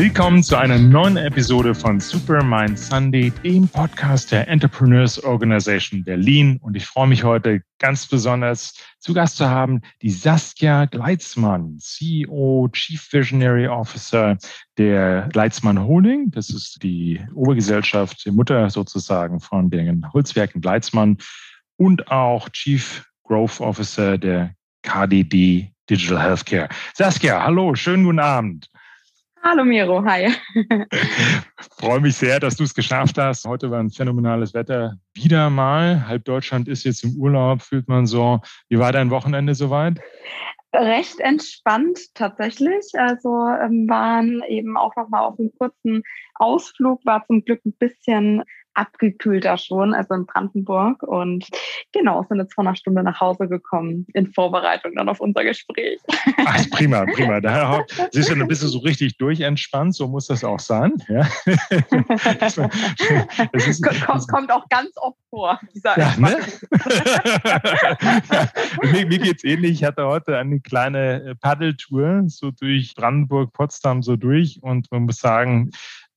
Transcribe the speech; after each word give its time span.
Willkommen 0.00 0.42
zu 0.42 0.56
einer 0.56 0.78
neuen 0.78 1.18
Episode 1.18 1.74
von 1.74 2.00
Supermind 2.00 2.78
Sunday, 2.78 3.30
dem 3.44 3.68
Podcast 3.68 4.32
der 4.32 4.48
Entrepreneurs 4.48 5.22
Organization 5.22 6.02
Berlin. 6.02 6.58
Und 6.62 6.74
ich 6.74 6.86
freue 6.86 7.06
mich 7.06 7.22
heute 7.22 7.60
ganz 7.78 8.06
besonders 8.06 8.72
zu 8.98 9.12
Gast 9.12 9.36
zu 9.36 9.50
haben 9.50 9.82
die 10.00 10.08
Saskia 10.08 10.86
Gleitzmann, 10.86 11.76
CEO, 11.78 12.70
Chief 12.72 13.12
Visionary 13.12 13.68
Officer 13.68 14.38
der 14.78 15.28
Gleitzmann 15.34 15.78
Holding. 15.78 16.30
Das 16.30 16.48
ist 16.48 16.82
die 16.82 17.20
Obergesellschaft, 17.34 18.24
die 18.24 18.30
Mutter 18.30 18.70
sozusagen 18.70 19.38
von 19.38 19.68
den 19.68 20.10
Holzwerken 20.14 20.62
Gleitzmann 20.62 21.18
und 21.76 22.10
auch 22.10 22.48
Chief 22.48 23.04
Growth 23.24 23.60
Officer 23.60 24.16
der 24.16 24.54
KDD 24.80 25.72
Digital 25.90 26.22
Healthcare. 26.22 26.70
Saskia, 26.94 27.42
hallo, 27.42 27.74
schönen 27.74 28.04
guten 28.04 28.20
Abend. 28.20 28.70
Hallo 29.42 29.64
Miro, 29.64 30.04
hi. 30.04 30.28
Freue 31.78 32.00
mich 32.00 32.16
sehr, 32.16 32.40
dass 32.40 32.56
du 32.56 32.64
es 32.64 32.74
geschafft 32.74 33.16
hast. 33.16 33.46
Heute 33.46 33.70
war 33.70 33.80
ein 33.80 33.90
phänomenales 33.90 34.52
Wetter. 34.52 34.98
Wieder 35.14 35.48
mal. 35.48 36.06
Halb 36.06 36.26
Deutschland 36.26 36.68
ist 36.68 36.84
jetzt 36.84 37.04
im 37.04 37.16
Urlaub, 37.16 37.62
fühlt 37.62 37.88
man 37.88 38.06
so. 38.06 38.40
Wie 38.68 38.78
war 38.78 38.92
dein 38.92 39.08
Wochenende 39.08 39.54
soweit? 39.54 39.98
Recht 40.74 41.20
entspannt 41.20 42.14
tatsächlich. 42.14 42.84
Also 42.94 43.30
ähm, 43.48 43.88
waren 43.88 44.42
eben 44.46 44.76
auch 44.76 44.94
noch 44.96 45.08
mal 45.08 45.20
auf 45.20 45.38
einem 45.38 45.52
kurzen 45.58 46.02
Ausflug, 46.34 47.00
war 47.06 47.24
zum 47.26 47.42
Glück 47.42 47.64
ein 47.64 47.72
bisschen 47.72 48.42
abgekühlter 48.74 49.58
schon, 49.58 49.94
also 49.94 50.14
in 50.14 50.26
Brandenburg. 50.26 51.02
Und 51.02 51.46
genau, 51.92 52.24
sind 52.28 52.38
jetzt 52.38 52.54
vor 52.54 52.64
einer 52.64 52.76
Stunde 52.76 53.02
nach 53.02 53.20
Hause 53.20 53.48
gekommen 53.48 54.06
in 54.14 54.26
Vorbereitung 54.26 54.94
dann 54.94 55.08
auf 55.08 55.20
unser 55.20 55.44
Gespräch. 55.44 56.00
Ach, 56.44 56.70
prima, 56.70 57.04
prima. 57.14 57.40
Da 57.40 57.84
siehst 58.12 58.30
du, 58.30 58.34
dann 58.34 58.48
bist 58.48 58.62
du 58.62 58.68
so 58.68 58.78
richtig 58.78 59.16
durchentspannt, 59.18 59.94
so 59.94 60.08
muss 60.08 60.26
das 60.26 60.44
auch 60.44 60.60
sein. 60.60 60.94
Ja. 61.08 61.26
Das 63.52 63.66
ist, 63.66 63.82
kommt, 63.82 64.28
kommt 64.28 64.52
auch 64.52 64.68
ganz 64.68 64.90
oft 64.96 65.18
vor, 65.30 65.60
dieser 65.74 65.98
ja, 65.98 66.14
ne? 66.18 66.38
ja. 68.30 68.48
Mir, 68.82 69.06
mir 69.06 69.18
geht 69.18 69.36
es 69.38 69.44
ähnlich. 69.44 69.72
Ich 69.72 69.84
hatte 69.84 70.06
heute 70.06 70.36
eine 70.36 70.60
kleine 70.60 71.36
Paddeltour 71.40 72.24
so 72.26 72.50
durch 72.50 72.94
Brandenburg, 72.94 73.52
Potsdam 73.52 74.02
so 74.02 74.16
durch 74.16 74.60
und 74.62 74.90
man 74.90 75.02
muss 75.04 75.18
sagen, 75.18 75.70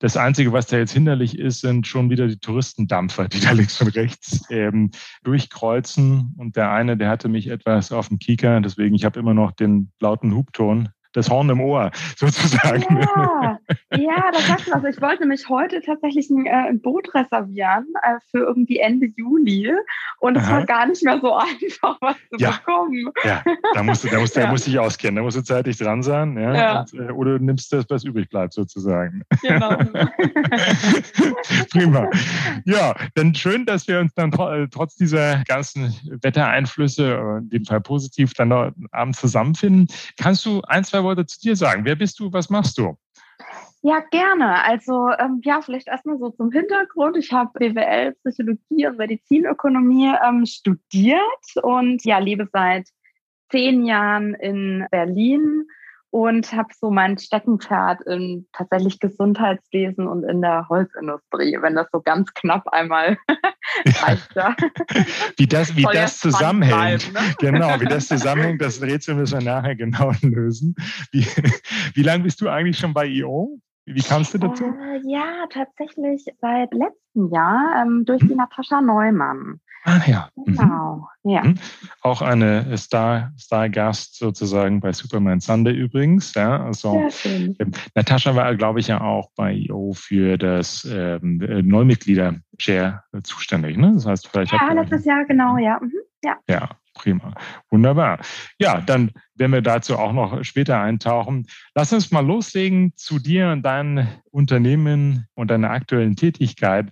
das 0.04 0.18
Einzige, 0.18 0.52
was 0.52 0.68
da 0.68 0.78
jetzt 0.78 0.92
hinderlich 0.92 1.40
ist, 1.40 1.62
sind 1.62 1.88
schon 1.88 2.10
wieder 2.10 2.28
die 2.28 2.38
Touristendampfer, 2.38 3.30
die 3.30 3.40
da 3.40 3.52
links 3.52 3.80
und 3.80 3.96
rechts 3.96 4.42
ähm, 4.50 4.92
durchkreuzen. 5.24 6.36
Und 6.38 6.58
der 6.58 6.72
eine, 6.72 6.98
der 6.98 7.08
hatte 7.08 7.30
mich 7.30 7.48
etwas 7.48 7.94
auf 7.94 8.10
dem 8.10 8.20
Kieker, 8.20 8.60
deswegen 8.60 8.96
ich 8.96 9.06
habe 9.06 9.18
immer 9.18 9.34
noch 9.34 9.54
den 9.54 9.94
lauten 10.02 10.36
Hubton 10.36 10.90
das 11.14 11.30
Horn 11.30 11.50
im 11.50 11.62
Ohr 11.62 11.92
sozusagen. 12.18 13.00
Ja, 13.00 13.60
ja 13.96 14.32
das 14.32 14.48
sagst 14.48 14.68
du 14.68 14.74
also. 14.74 14.88
Ich 14.88 15.02
wollte 15.02 15.22
nämlich 15.22 15.48
heute 15.50 15.82
tatsächlich 15.82 16.30
ein, 16.30 16.46
äh, 16.46 16.70
ein 16.70 16.82
Boot 16.82 17.14
reservieren 17.14 17.88
äh, 18.02 18.20
für 18.32 18.40
irgendwie 18.40 18.80
Ende 18.80 19.08
Juli 19.16 19.72
und 20.20 20.38
es 20.38 20.50
war 20.50 20.66
gar 20.66 20.86
nicht 20.86 21.04
mehr 21.04 21.20
so 21.20 21.34
einfach, 21.38 21.98
was 22.02 22.16
zu 22.30 22.38
ja. 22.38 22.52
bekommen. 22.52 23.12
Ja, 23.24 23.44
da 23.74 23.84
musst 23.84 24.04
du, 24.04 24.10
da 24.10 24.20
musst, 24.20 24.36
ja. 24.36 24.44
da 24.44 24.52
musst 24.52 24.68
du 24.68 24.72
dich 24.72 24.80
auskennen, 24.80 25.16
da 25.18 25.22
musst 25.22 25.38
du 25.38 25.44
zeitig 25.44 25.78
dran 25.78 26.04
sein. 26.04 26.38
Ja? 26.38 26.56
ja. 26.56 26.80
Und, 26.82 26.94
äh, 26.94 27.12
oder 27.12 27.38
du 27.40 27.46
nimmst 27.46 27.72
das, 27.74 27.86
was 27.90 28.04
übrig 28.04 28.30
bleibt 28.30 28.54
sozusagen. 28.54 29.24
Genau. 29.42 29.78
Prima. 31.74 32.08
Ja, 32.66 32.96
dann 33.16 33.34
schön, 33.34 33.66
dass 33.66 33.88
wir 33.88 34.00
uns 34.00 34.14
dann 34.14 34.32
äh, 34.32 34.68
trotz 34.70 34.96
dieser 34.96 35.44
ganzen 35.46 35.94
Wettereinflüsse, 36.22 37.16
äh, 37.16 37.38
in 37.40 37.50
dem 37.50 37.66
Fall 37.66 37.82
positiv, 37.82 38.34
dann 38.36 38.50
noch 38.50 38.72
abends 38.92 39.20
zusammenfinden. 39.20 39.88
Kannst 40.18 40.46
du 40.46 40.62
ein, 40.68 40.84
zwei 40.84 41.04
Worte 41.04 41.26
zu 41.26 41.40
dir 41.42 41.56
sagen. 41.56 41.84
Wer 41.84 41.96
bist 41.96 42.20
du? 42.20 42.32
Was 42.32 42.50
machst 42.50 42.78
du? 42.78 42.96
Ja, 43.82 44.00
gerne. 44.12 44.64
Also 44.64 45.10
ähm, 45.20 45.42
ja, 45.44 45.62
vielleicht 45.62 45.88
erstmal 45.88 46.18
so 46.20 46.30
zum 46.30 46.52
Hintergrund. 46.52 47.18
Ich 47.18 47.34
habe 47.34 47.52
BWL, 47.60 48.16
Psychologie 48.24 48.88
und 48.88 48.98
Medizinökonomie 48.98 50.14
ähm, 50.26 50.46
studiert 50.46 51.20
und 51.62 52.06
ja, 52.06 52.20
lebe 52.20 52.48
seit 52.54 52.88
zehn 53.52 53.84
Jahren 53.84 54.36
in 54.36 54.86
Berlin 54.90 55.66
und 56.14 56.54
habe 56.54 56.70
so 56.80 56.92
mein 56.92 57.18
Steckenpferd 57.18 58.02
in 58.02 58.46
tatsächlich 58.54 59.00
Gesundheitswesen 59.00 60.08
und 60.08 60.24
in 60.24 60.44
der 60.44 60.70
Holzindustrie, 60.70 61.58
wenn 61.60 61.74
das 61.74 61.88
so 61.92 62.02
ganz 62.02 62.32
knapp 62.36 62.68
einmal 62.68 63.18
reicht. 63.86 64.36
Ja. 64.36 64.56
wie 65.38 65.48
das, 65.48 65.76
wie 65.76 65.88
das 65.92 66.20
zusammenhängt. 66.20 67.12
Bleiben, 67.12 67.28
ne? 67.28 67.36
Genau, 67.40 67.82
wie 67.82 67.86
das 67.86 68.10
zusammenhängt, 68.10 68.62
das 68.62 68.80
Rätsel 68.84 69.16
müssen 69.16 69.40
wir 69.40 69.46
nachher 69.56 69.76
genau 69.76 70.12
lösen. 70.22 70.76
Wie, 71.12 71.26
wie 71.96 72.04
lange 72.04 72.26
bist 72.26 72.42
du 72.42 72.48
eigentlich 72.48 72.78
schon 72.78 72.94
bei 72.94 73.08
IO? 73.08 73.60
Wie 73.86 74.02
kamst 74.02 74.34
du 74.34 74.38
dazu? 74.38 74.64
Äh, 74.64 75.02
ja, 75.06 75.46
tatsächlich 75.50 76.26
seit 76.40 76.74
letztem 76.74 77.30
Jahr 77.32 77.84
ähm, 77.84 78.04
durch 78.06 78.22
die 78.22 78.36
Natascha 78.36 78.82
Neumann. 78.82 79.60
Ah 79.86 80.00
ja. 80.08 80.30
Mhm. 80.36 80.56
Genau, 80.56 81.08
mhm. 81.24 81.32
ja. 81.32 81.44
Auch 82.02 82.22
eine 82.22 82.78
Star, 82.78 83.34
Star-Gast 83.38 84.18
sozusagen 84.18 84.80
bei 84.80 84.94
Superman 84.94 85.42
Sunday 85.42 85.74
übrigens. 85.74 86.34
Ja, 86.34 86.64
also 86.64 87.10
ähm, 87.26 87.56
Natascha 87.94 88.34
war, 88.36 88.56
glaube 88.56 88.80
ich, 88.80 88.88
ja 88.88 89.02
auch 89.02 89.30
bei 89.36 89.52
IO 89.52 89.92
für 89.94 90.38
das 90.38 90.88
ähm, 90.90 91.42
äh, 91.42 91.62
Neumitglieder-Share 91.62 93.04
zuständig. 93.24 93.78
Ne? 93.78 93.92
Das 93.94 94.06
heißt, 94.06 94.28
vielleicht 94.30 94.54
ja, 94.54 94.72
letztes 94.72 95.04
Jahr, 95.04 95.26
genau, 95.26 95.58
ja. 95.58 95.80
Mhm. 95.82 95.92
Ja. 96.24 96.38
ja, 96.48 96.70
prima. 96.94 97.34
Wunderbar. 97.70 98.20
Ja, 98.60 98.82
dann 98.82 99.12
werden 99.36 99.52
wir 99.52 99.62
dazu 99.62 99.98
auch 99.98 100.14
noch 100.14 100.44
später 100.44 100.80
eintauchen. 100.80 101.48
Lass 101.76 101.94
uns 101.94 102.12
mal 102.12 102.26
loslegen 102.26 102.94
zu 102.96 103.20
dir 103.20 103.50
und 103.50 103.64
deinem 103.64 104.08
Unternehmen 104.32 105.28
und 105.36 105.52
deiner 105.52 105.72
aktuellen 105.72 106.16
Tätigkeit. 106.16 106.92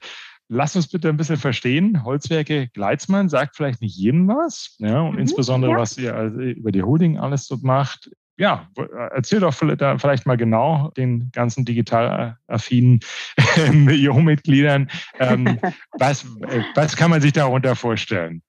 Lass 0.54 0.76
uns 0.76 0.90
bitte 0.90 1.08
ein 1.08 1.18
bisschen 1.18 1.38
verstehen. 1.38 2.04
Holzwerke 2.04 2.68
Gleitzmann 2.74 3.30
sagt 3.30 3.56
vielleicht 3.56 3.82
nicht 3.82 3.96
jedem 3.96 4.28
was. 4.28 4.76
Ja, 4.80 5.00
und 5.00 5.14
mhm, 5.14 5.20
insbesondere, 5.20 5.72
ja. 5.72 5.78
was 5.78 5.98
ihr 5.98 6.14
über 6.14 6.74
die 6.74 6.84
Holding 6.84 7.18
alles 7.18 7.48
dort 7.48 7.64
macht. 7.64 8.12
Ja, 8.38 8.68
erzähl 9.12 9.40
doch 9.40 9.54
vielleicht 9.54 10.26
mal 10.26 10.36
genau 10.36 10.90
den 10.98 11.32
ganzen 11.32 11.64
digital 11.64 12.38
affinen 12.48 13.02
IO-Mitgliedern, 13.90 14.90
ähm, 15.20 15.60
was, 16.00 16.24
äh, 16.24 16.64
was 16.74 16.96
kann 16.96 17.12
man 17.12 17.22
sich 17.22 17.34
darunter 17.34 17.76
vorstellen? 17.76 18.42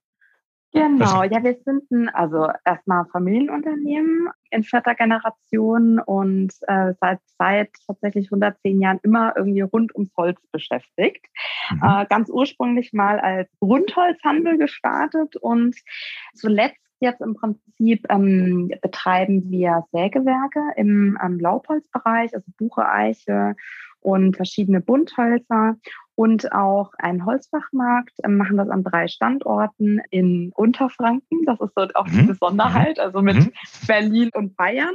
Genau, 0.75 1.23
ja, 1.25 1.45
wir 1.45 1.59
sind 1.67 1.91
ein, 1.91 2.09
also 2.09 2.49
erstmal 2.65 3.05
Familienunternehmen 3.13 4.31
in 4.51 4.63
vierter 4.63 4.95
Generation 4.95 5.99
und 5.99 6.55
äh, 6.67 6.95
seit, 6.99 7.19
seit 7.39 7.71
tatsächlich 7.87 8.27
110 8.27 8.81
Jahren 8.81 8.99
immer 9.03 9.35
irgendwie 9.37 9.61
rund 9.61 9.95
ums 9.95 10.11
Holz 10.17 10.41
beschäftigt. 10.51 11.27
Mhm. 11.71 11.83
Äh, 11.83 12.07
ganz 12.07 12.31
ursprünglich 12.31 12.95
mal 12.95 13.21
als 13.21 13.51
Rundholzhandel 13.61 14.57
gestartet 14.57 15.37
und 15.37 15.77
zuletzt 16.35 16.81
jetzt 17.01 17.21
im 17.21 17.35
Prinzip 17.35 18.07
ähm, 18.09 18.71
betreiben 18.81 19.51
wir 19.51 19.85
Sägewerke 19.93 20.61
im 20.77 21.19
ähm, 21.23 21.39
Laubholzbereich, 21.39 22.35
also 22.35 22.47
Buche, 22.57 22.89
Eiche 22.89 23.57
und 24.03 24.37
verschiedene 24.37 24.81
Bunthölzer 24.81 25.77
und 26.15 26.53
auch 26.53 26.93
einen 26.99 27.25
Holzfachmarkt, 27.25 28.13
ähm, 28.25 28.37
machen 28.37 28.57
das 28.57 28.69
an 28.69 28.85
drei 28.85 29.09
Standorten 29.09 30.01
in 30.11 30.53
Unterfranken. 30.55 31.45
Das 31.47 31.61
ist 31.61 31.73
so 31.75 31.87
auch 31.95 32.07
die 32.07 32.23
mhm. 32.23 32.27
Besonderheit, 32.27 33.01
also 33.01 33.23
mit 33.23 33.37
mhm. 33.37 33.53
Berlin 33.87 34.31
und 34.35 34.57
Bayern. 34.57 34.95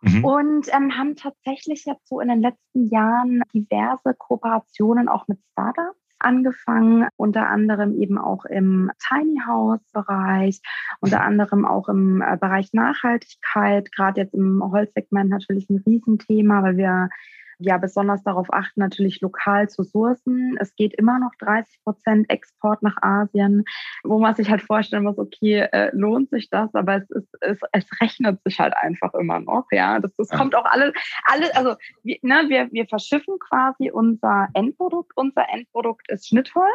Mhm. 0.00 0.24
Und 0.24 0.68
ähm, 0.74 0.96
haben 0.96 1.16
tatsächlich 1.16 1.84
jetzt 1.84 2.08
so 2.08 2.20
in 2.20 2.28
den 2.28 2.40
letzten 2.40 2.86
Jahren 2.88 3.42
diverse 3.52 4.14
Kooperationen 4.16 5.08
auch 5.08 5.26
mit 5.26 5.38
Startups 5.52 5.98
angefangen, 6.20 7.08
unter 7.16 7.48
anderem 7.48 8.00
eben 8.00 8.18
auch 8.18 8.44
im 8.44 8.90
Tiny 9.08 9.40
House 9.46 9.80
Bereich, 9.92 10.60
unter 11.00 11.22
anderem 11.22 11.64
auch 11.64 11.88
im 11.88 12.22
äh, 12.22 12.36
Bereich 12.36 12.72
Nachhaltigkeit, 12.72 13.90
gerade 13.92 14.22
jetzt 14.22 14.34
im 14.34 14.62
Holzsegment 14.62 15.30
natürlich 15.30 15.68
ein 15.70 15.82
Riesenthema, 15.86 16.62
weil 16.62 16.76
wir 16.76 17.08
ja 17.58 17.76
besonders 17.78 18.22
darauf 18.22 18.52
achten, 18.52 18.80
natürlich 18.80 19.20
lokal 19.20 19.68
zu 19.68 19.82
sourcen. 19.82 20.56
Es 20.60 20.74
geht 20.76 20.94
immer 20.94 21.18
noch 21.18 21.32
30 21.40 21.82
Prozent 21.82 22.30
Export 22.30 22.82
nach 22.82 22.96
Asien, 23.02 23.64
wo 24.04 24.18
man 24.18 24.34
sich 24.34 24.50
halt 24.50 24.62
vorstellen 24.62 25.04
muss, 25.04 25.18
okay, 25.18 25.68
äh, 25.72 25.90
lohnt 25.92 26.30
sich 26.30 26.48
das, 26.50 26.72
aber 26.74 26.96
es, 26.96 27.10
ist, 27.10 27.28
es, 27.40 27.58
es 27.72 27.86
rechnet 28.00 28.42
sich 28.44 28.58
halt 28.60 28.74
einfach 28.76 29.12
immer 29.14 29.40
noch. 29.40 29.66
Ja, 29.72 29.98
das, 29.98 30.14
das 30.16 30.30
ja. 30.30 30.38
kommt 30.38 30.54
auch 30.54 30.64
alles, 30.64 30.92
alles 31.24 31.50
also 31.56 31.74
wir, 32.02 32.18
ne, 32.22 32.44
wir, 32.48 32.68
wir 32.70 32.86
verschiffen 32.86 33.38
quasi 33.38 33.90
unser 33.90 34.48
Endprodukt. 34.54 35.12
Unser 35.16 35.48
Endprodukt 35.52 36.10
ist 36.10 36.28
Schnittholz. 36.28 36.72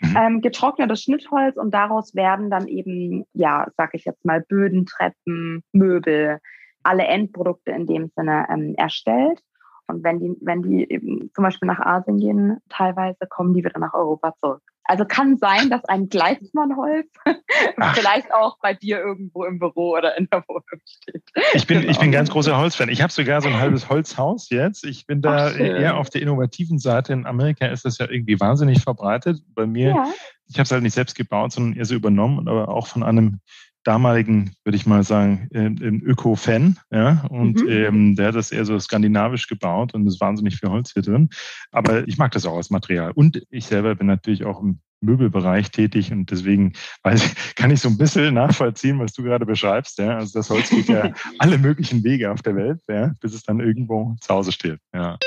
Mhm. 0.00 0.16
Ähm, 0.16 0.40
getrocknetes 0.42 1.02
Schnittholz 1.02 1.56
und 1.56 1.72
daraus 1.72 2.14
werden 2.14 2.50
dann 2.50 2.68
eben, 2.68 3.24
ja, 3.32 3.66
sag 3.78 3.94
ich 3.94 4.04
jetzt 4.04 4.24
mal, 4.26 4.42
Böden, 4.42 4.84
Treppen, 4.84 5.62
Möbel, 5.72 6.38
alle 6.82 7.04
Endprodukte 7.04 7.72
in 7.72 7.86
dem 7.86 8.10
Sinne 8.14 8.46
ähm, 8.50 8.74
erstellt. 8.76 9.40
Und 9.88 10.02
wenn 10.04 10.18
die, 10.18 10.36
wenn 10.40 10.62
die 10.62 10.90
eben 10.90 11.30
zum 11.34 11.44
Beispiel 11.44 11.66
nach 11.66 11.80
Asien 11.80 12.18
gehen, 12.18 12.58
teilweise 12.68 13.26
kommen 13.28 13.54
die 13.54 13.64
wieder 13.64 13.78
nach 13.78 13.94
Europa 13.94 14.34
zurück. 14.36 14.62
Also 14.88 15.04
kann 15.04 15.36
sein, 15.36 15.68
dass 15.68 15.84
ein 15.86 16.08
Gleismannholz 16.08 17.08
vielleicht 17.94 18.32
auch 18.32 18.58
bei 18.60 18.72
dir 18.72 19.00
irgendwo 19.00 19.44
im 19.44 19.58
Büro 19.58 19.96
oder 19.96 20.16
in 20.16 20.28
der 20.30 20.44
Wohnung 20.46 20.80
steht. 20.84 21.22
Ich 21.54 21.66
bin, 21.66 21.80
genau. 21.80 21.90
ich 21.90 21.98
bin 21.98 22.12
ganz 22.12 22.30
großer 22.30 22.56
Holzfan. 22.56 22.88
Ich 22.88 23.02
habe 23.02 23.12
sogar 23.12 23.40
so 23.40 23.48
ein 23.48 23.58
halbes 23.58 23.88
Holzhaus 23.88 24.48
jetzt. 24.50 24.84
Ich 24.84 25.06
bin 25.06 25.22
da 25.22 25.48
Ach, 25.48 25.58
eher 25.58 25.96
auf 25.96 26.10
der 26.10 26.22
innovativen 26.22 26.78
Seite. 26.78 27.12
In 27.12 27.26
Amerika 27.26 27.66
ist 27.66 27.84
das 27.84 27.98
ja 27.98 28.08
irgendwie 28.08 28.38
wahnsinnig 28.38 28.82
verbreitet. 28.82 29.42
Bei 29.54 29.66
mir, 29.66 29.88
ja. 29.88 30.06
ich 30.46 30.54
habe 30.54 30.64
es 30.64 30.70
halt 30.70 30.84
nicht 30.84 30.94
selbst 30.94 31.16
gebaut, 31.16 31.52
sondern 31.52 31.76
eher 31.76 31.84
so 31.84 31.94
übernommen, 31.94 32.46
aber 32.46 32.68
auch 32.68 32.86
von 32.86 33.02
einem 33.02 33.40
damaligen, 33.86 34.52
würde 34.64 34.76
ich 34.76 34.86
mal 34.86 35.04
sagen, 35.04 35.48
äh, 35.52 35.68
Öko-Fan. 35.68 36.78
Ja? 36.90 37.24
Und 37.30 37.62
mhm. 37.62 37.68
ähm, 37.68 38.16
der 38.16 38.28
hat 38.28 38.34
das 38.34 38.50
eher 38.50 38.64
so 38.64 38.78
skandinavisch 38.78 39.46
gebaut 39.46 39.94
und 39.94 40.06
ist 40.06 40.20
wahnsinnig 40.20 40.56
viel 40.56 40.68
Holz 40.68 40.92
hier 40.92 41.02
drin. 41.02 41.30
Aber 41.70 42.06
ich 42.08 42.18
mag 42.18 42.32
das 42.32 42.46
auch 42.46 42.56
als 42.56 42.70
Material. 42.70 43.12
Und 43.12 43.42
ich 43.50 43.66
selber 43.66 43.94
bin 43.94 44.08
natürlich 44.08 44.44
auch 44.44 44.60
im 44.60 44.80
Möbelbereich 45.00 45.70
tätig 45.70 46.10
und 46.10 46.30
deswegen 46.30 46.72
weiß, 47.02 47.34
kann 47.54 47.70
ich 47.70 47.80
so 47.80 47.88
ein 47.88 47.98
bisschen 47.98 48.34
nachvollziehen, 48.34 48.98
was 48.98 49.12
du 49.12 49.22
gerade 49.22 49.46
beschreibst. 49.46 49.98
Ja? 49.98 50.16
Also 50.16 50.38
das 50.38 50.50
Holz 50.50 50.70
geht 50.70 50.88
ja 50.88 51.12
alle 51.38 51.58
möglichen 51.58 52.02
Wege 52.02 52.32
auf 52.32 52.42
der 52.42 52.56
Welt, 52.56 52.80
ja? 52.88 53.12
bis 53.20 53.34
es 53.34 53.44
dann 53.44 53.60
irgendwo 53.60 54.16
zu 54.20 54.34
Hause 54.34 54.52
steht. 54.52 54.80
Ja. 54.92 55.18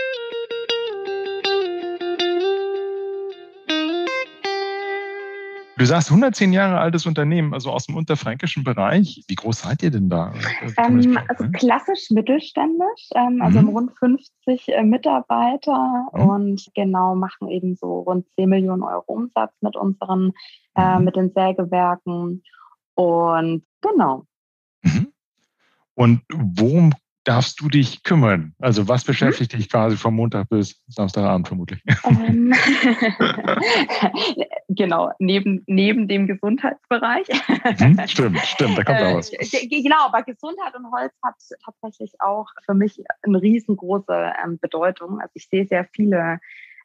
Du 5.80 5.86
sagst 5.86 6.10
110 6.10 6.52
Jahre 6.52 6.78
altes 6.78 7.06
Unternehmen, 7.06 7.54
also 7.54 7.72
aus 7.72 7.86
dem 7.86 7.96
unterfränkischen 7.96 8.66
Bereich. 8.66 9.24
Wie 9.30 9.36
groß 9.36 9.62
seid 9.62 9.82
ihr 9.82 9.92
denn 9.92 10.10
da? 10.10 10.34
Ähm, 10.78 11.18
also 11.30 11.46
klassisch 11.54 12.10
mittelständisch, 12.10 13.08
ähm, 13.16 13.42
also 13.42 13.62
mhm. 13.62 13.70
rund 13.70 13.98
50 13.98 14.68
äh, 14.68 14.84
Mitarbeiter 14.84 16.10
mhm. 16.12 16.22
und 16.22 16.68
genau 16.76 17.16
machen 17.16 17.48
eben 17.48 17.78
so 17.78 18.02
rund 18.02 18.26
10 18.36 18.50
Millionen 18.50 18.84
Euro 18.84 19.06
Umsatz 19.08 19.54
mit 19.62 19.78
unseren, 19.78 20.34
äh, 20.76 20.98
mhm. 20.98 21.06
mit 21.06 21.16
den 21.16 21.32
Sägewerken. 21.32 22.44
Und 22.96 23.64
genau. 23.80 24.26
Mhm. 24.82 25.14
Und 25.96 26.22
worum 26.30 26.94
darfst 27.30 27.62
du 27.62 27.70
dich 27.70 28.02
kümmern? 28.02 28.56
Also 28.58 28.88
was 28.88 29.04
beschäftigt 29.04 29.54
dich 29.54 29.70
quasi 29.70 29.96
vom 29.96 30.16
Montag 30.16 30.50
bis 30.50 30.82
Samstagabend 30.88 31.48
vermutlich? 31.48 31.80
Ähm, 32.04 32.52
genau, 34.70 35.12
neben, 35.20 35.64
neben 35.68 36.08
dem 36.08 36.26
Gesundheitsbereich. 36.26 37.28
Mhm, 37.80 38.02
stimmt, 38.08 38.40
stimmt, 38.40 38.80
da 38.80 38.84
kommt 38.84 39.00
auch 39.02 39.14
was. 39.14 39.32
Äh, 39.32 39.68
genau, 39.68 40.08
aber 40.08 40.24
Gesundheit 40.24 40.76
und 40.76 40.92
Holz 40.92 41.14
hat 41.24 41.36
tatsächlich 41.64 42.14
auch 42.20 42.48
für 42.66 42.74
mich 42.74 43.04
eine 43.22 43.40
riesengroße 43.40 44.34
ähm, 44.44 44.58
Bedeutung. 44.60 45.20
Also 45.20 45.32
ich 45.36 45.48
sehe 45.50 45.68
sehr 45.68 45.86
viele 45.86 46.40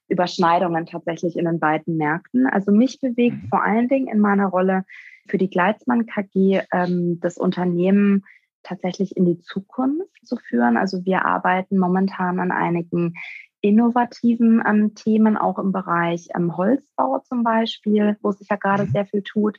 Überschneidungen 0.09 0.85
tatsächlich 0.85 1.39
in 1.39 1.47
den 1.47 1.59
beiden 1.59 1.97
Märkten. 1.97 2.47
Also 2.47 2.71
mich 2.71 3.01
bewegt 3.01 3.45
mhm. 3.45 3.49
vor 3.49 3.65
allen 3.65 3.89
Dingen 3.89 4.09
in 4.09 4.19
meiner 4.19 4.49
Rolle 4.49 4.85
für 5.27 5.39
die 5.39 5.49
Gleitzmann 5.49 6.05
KG 6.05 6.61
ähm, 6.71 7.19
das 7.23 7.39
Unternehmen 7.39 8.25
tatsächlich 8.65 9.17
in 9.17 9.25
die 9.25 9.39
Zukunft 9.39 10.27
zu 10.27 10.37
führen. 10.37 10.77
Also 10.77 11.05
wir 11.05 11.25
arbeiten 11.25 11.79
momentan 11.79 12.41
an 12.41 12.51
einigen 12.51 13.15
innovativen 13.65 14.63
ähm, 14.67 14.95
Themen, 14.95 15.39
auch 15.39 15.59
im 15.59 15.73
Bereich 15.73 16.29
ähm, 16.37 16.55
Holzbau 16.55 17.21
zum 17.21 17.43
Beispiel, 17.43 18.19
wo 18.21 18.31
sich 18.31 18.49
ja 18.51 18.57
gerade 18.57 18.85
mhm. 18.85 18.89
sehr 18.91 19.07
viel 19.07 19.23
tut. 19.23 19.59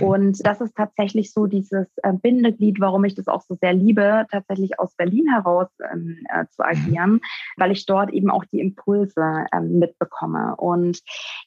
Und 0.00 0.44
das 0.46 0.62
ist 0.62 0.74
tatsächlich 0.74 1.34
so 1.34 1.46
dieses 1.46 1.86
äh, 2.02 2.14
Bindeglied, 2.14 2.80
warum 2.80 3.04
ich 3.04 3.14
das 3.14 3.28
auch 3.28 3.42
so 3.42 3.54
sehr 3.54 3.74
liebe, 3.74 4.26
tatsächlich 4.30 4.80
aus 4.80 4.94
Berlin 4.94 5.28
heraus 5.30 5.68
ähm, 5.92 6.16
äh, 6.30 6.46
zu 6.46 6.62
mhm. 6.62 6.68
agieren, 6.68 7.20
weil 7.58 7.72
ich 7.72 7.84
dort 7.84 8.10
eben 8.10 8.30
auch 8.30 8.46
die 8.46 8.60
Impulse 8.60 9.44
ähm, 9.52 9.78
mitbekomme. 9.78 10.56
Und 10.56 11.02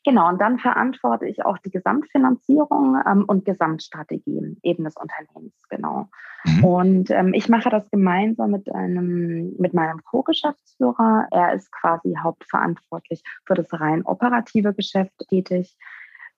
genau, 0.05 0.29
und 0.29 0.39
dann 0.39 0.59
verantworte 0.59 1.25
ich 1.25 1.43
auch 1.43 1.57
die 1.57 1.71
Gesamtfinanzierung 1.71 3.01
ähm, 3.07 3.25
und 3.25 3.45
Gesamtstrategien 3.45 4.59
eben 4.61 4.83
des 4.83 4.95
Unternehmens, 4.95 5.55
genau. 5.69 6.07
Mhm. 6.45 6.63
Und 6.63 7.09
ähm, 7.09 7.33
ich 7.33 7.49
mache 7.49 7.69
das 7.69 7.89
gemeinsam 7.89 8.51
mit 8.51 8.73
einem, 8.73 9.55
mit 9.57 9.73
meinem 9.73 10.03
Co-Geschäftsführer. 10.03 11.27
Er 11.31 11.53
ist 11.53 11.71
quasi 11.71 11.94
hauptverantwortlich 12.24 13.24
für 13.45 13.53
das 13.56 13.68
rein 13.74 14.06
operative 14.06 14.74
Geschäft 14.74 15.13
tätig. 15.30 15.75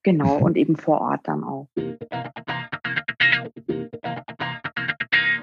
Genau, 0.03 0.37
mhm. 0.37 0.43
und 0.43 0.57
eben 0.57 0.75
vor 0.77 1.01
Ort 1.01 1.21
dann 1.27 1.43
auch. 1.43 1.67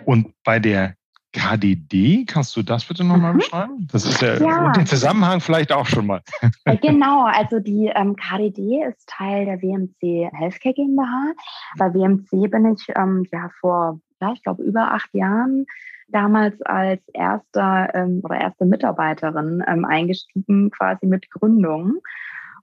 Und 0.06 0.34
bei 0.44 0.58
der 0.58 0.94
KDD, 1.32 2.24
kannst 2.26 2.56
du 2.56 2.62
das 2.62 2.84
bitte 2.84 3.04
nochmal 3.04 3.34
mhm. 3.34 3.38
beschreiben? 3.38 3.88
Das 3.90 4.04
ist 4.06 4.22
ja, 4.22 4.36
ja, 4.36 4.66
und 4.66 4.76
den 4.76 4.86
Zusammenhang 4.86 5.40
vielleicht 5.40 5.72
auch 5.72 5.86
schon 5.86 6.06
mal. 6.06 6.22
Äh, 6.64 6.76
genau, 6.82 7.24
also 7.24 7.58
die 7.58 7.90
ähm, 7.94 8.14
KDD 8.14 8.84
ist 8.88 9.08
Teil 9.08 9.44
der 9.46 9.60
WMC 9.60 10.30
Healthcare 10.32 10.74
GmbH. 10.74 11.32
Bei 11.76 11.92
WMC 11.92 12.50
bin 12.50 12.72
ich 12.72 12.86
ähm, 12.96 13.26
ja 13.32 13.50
vor 13.60 14.00
ja, 14.20 14.32
ich 14.32 14.42
glaube, 14.42 14.62
über 14.62 14.92
acht 14.92 15.12
Jahren 15.12 15.66
damals 16.08 16.60
als 16.62 17.02
erster 17.12 17.94
ähm, 17.94 18.20
oder 18.22 18.40
erste 18.40 18.64
Mitarbeiterin 18.66 19.62
ähm, 19.66 19.84
eingestiegen, 19.84 20.70
quasi 20.70 21.06
mit 21.06 21.30
Gründung. 21.30 22.00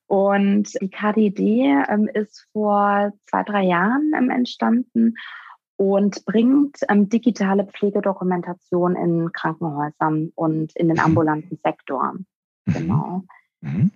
Und 0.08 0.74
die 0.82 0.90
KDD 0.90 1.84
ähm, 1.90 2.10
ist 2.14 2.48
vor 2.52 3.14
zwei, 3.28 3.44
drei 3.44 3.64
Jahren 3.64 4.12
ähm, 4.18 4.30
entstanden 4.30 5.16
und 5.78 6.26
bringt 6.26 6.78
ähm, 6.90 7.10
digitale 7.10 7.66
Pflegedokumentation 7.66 8.96
in 8.96 9.32
Krankenhäusern 9.32 10.32
und 10.36 10.76
in 10.76 10.90
den 10.90 10.98
mhm. 10.98 11.04
ambulanten 11.04 11.58
Sektor. 11.64 12.14
Mhm. 12.66 12.74
Genau. 12.74 13.24
Mhm. 13.62 13.92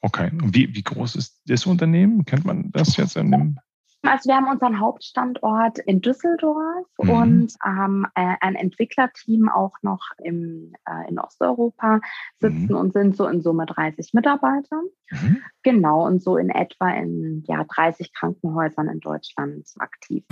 Okay. 0.00 0.30
Und 0.32 0.54
wie, 0.54 0.74
wie 0.74 0.82
groß 0.82 1.16
ist 1.16 1.40
das 1.46 1.64
Unternehmen? 1.64 2.26
Kennt 2.26 2.44
man 2.44 2.70
das 2.72 2.96
jetzt 2.98 3.16
in 3.16 3.30
dem 3.30 3.58
also 4.06 4.28
wir 4.28 4.36
haben 4.36 4.48
unseren 4.48 4.80
Hauptstandort 4.80 5.78
in 5.78 6.00
Düsseldorf 6.00 6.86
mhm. 6.98 7.10
und 7.10 7.54
haben 7.62 8.04
äh, 8.14 8.34
ein 8.40 8.54
Entwicklerteam 8.54 9.48
auch 9.48 9.76
noch 9.82 10.10
im, 10.22 10.72
äh, 10.86 11.08
in 11.08 11.18
Osteuropa 11.18 12.00
sitzen 12.38 12.68
mhm. 12.70 12.76
und 12.76 12.92
sind 12.92 13.16
so 13.16 13.26
in 13.26 13.40
Summe 13.40 13.66
30 13.66 14.12
Mitarbeiter. 14.12 14.82
Mhm. 15.10 15.42
Genau, 15.62 16.06
und 16.06 16.22
so 16.22 16.36
in 16.36 16.50
etwa 16.50 16.90
in 16.90 17.44
ja, 17.46 17.64
30 17.64 18.12
Krankenhäusern 18.12 18.88
in 18.88 19.00
Deutschland 19.00 19.66
aktiv. 19.78 20.24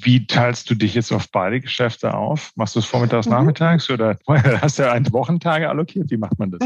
Wie 0.00 0.26
teilst 0.26 0.70
du 0.70 0.74
dich 0.74 0.94
jetzt 0.94 1.12
auf 1.12 1.30
beide 1.30 1.60
Geschäfte 1.60 2.14
auf? 2.14 2.52
Machst 2.56 2.76
du 2.76 2.78
es 2.78 2.86
vormittags, 2.86 3.26
mhm. 3.26 3.32
nachmittags 3.32 3.90
oder 3.90 4.18
hast 4.60 4.78
du 4.78 4.90
einen 4.90 5.12
Wochentage 5.12 5.68
allokiert? 5.68 6.10
Wie 6.10 6.16
macht 6.16 6.38
man 6.38 6.50
das? 6.50 6.60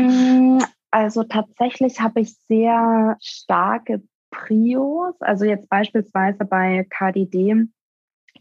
Also 0.92 1.24
tatsächlich 1.24 2.00
habe 2.00 2.20
ich 2.20 2.36
sehr 2.48 3.16
starke 3.20 4.02
Prios. 4.30 5.14
Also 5.20 5.46
jetzt 5.46 5.68
beispielsweise 5.68 6.44
bei 6.44 6.86
KDD 6.90 7.66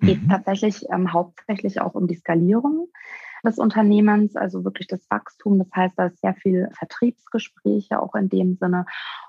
geht 0.01 0.17
es 0.17 0.23
mhm. 0.23 0.29
tatsächlich 0.29 0.85
ähm, 0.91 1.13
hauptsächlich 1.13 1.79
auch 1.79 1.95
um 1.95 2.07
die 2.07 2.15
Skalierung 2.15 2.89
des 3.43 3.57
Unternehmens, 3.57 4.35
also 4.35 4.63
wirklich 4.65 4.87
das 4.87 5.09
Wachstum. 5.09 5.59
Das 5.59 5.69
heißt, 5.73 5.93
da 5.97 6.07
ist 6.07 6.19
sehr 6.19 6.35
viel 6.35 6.69
Vertriebsgespräche 6.77 8.01
auch 8.01 8.15
in 8.15 8.27
dem 8.27 8.57
Sinne. 8.57 8.85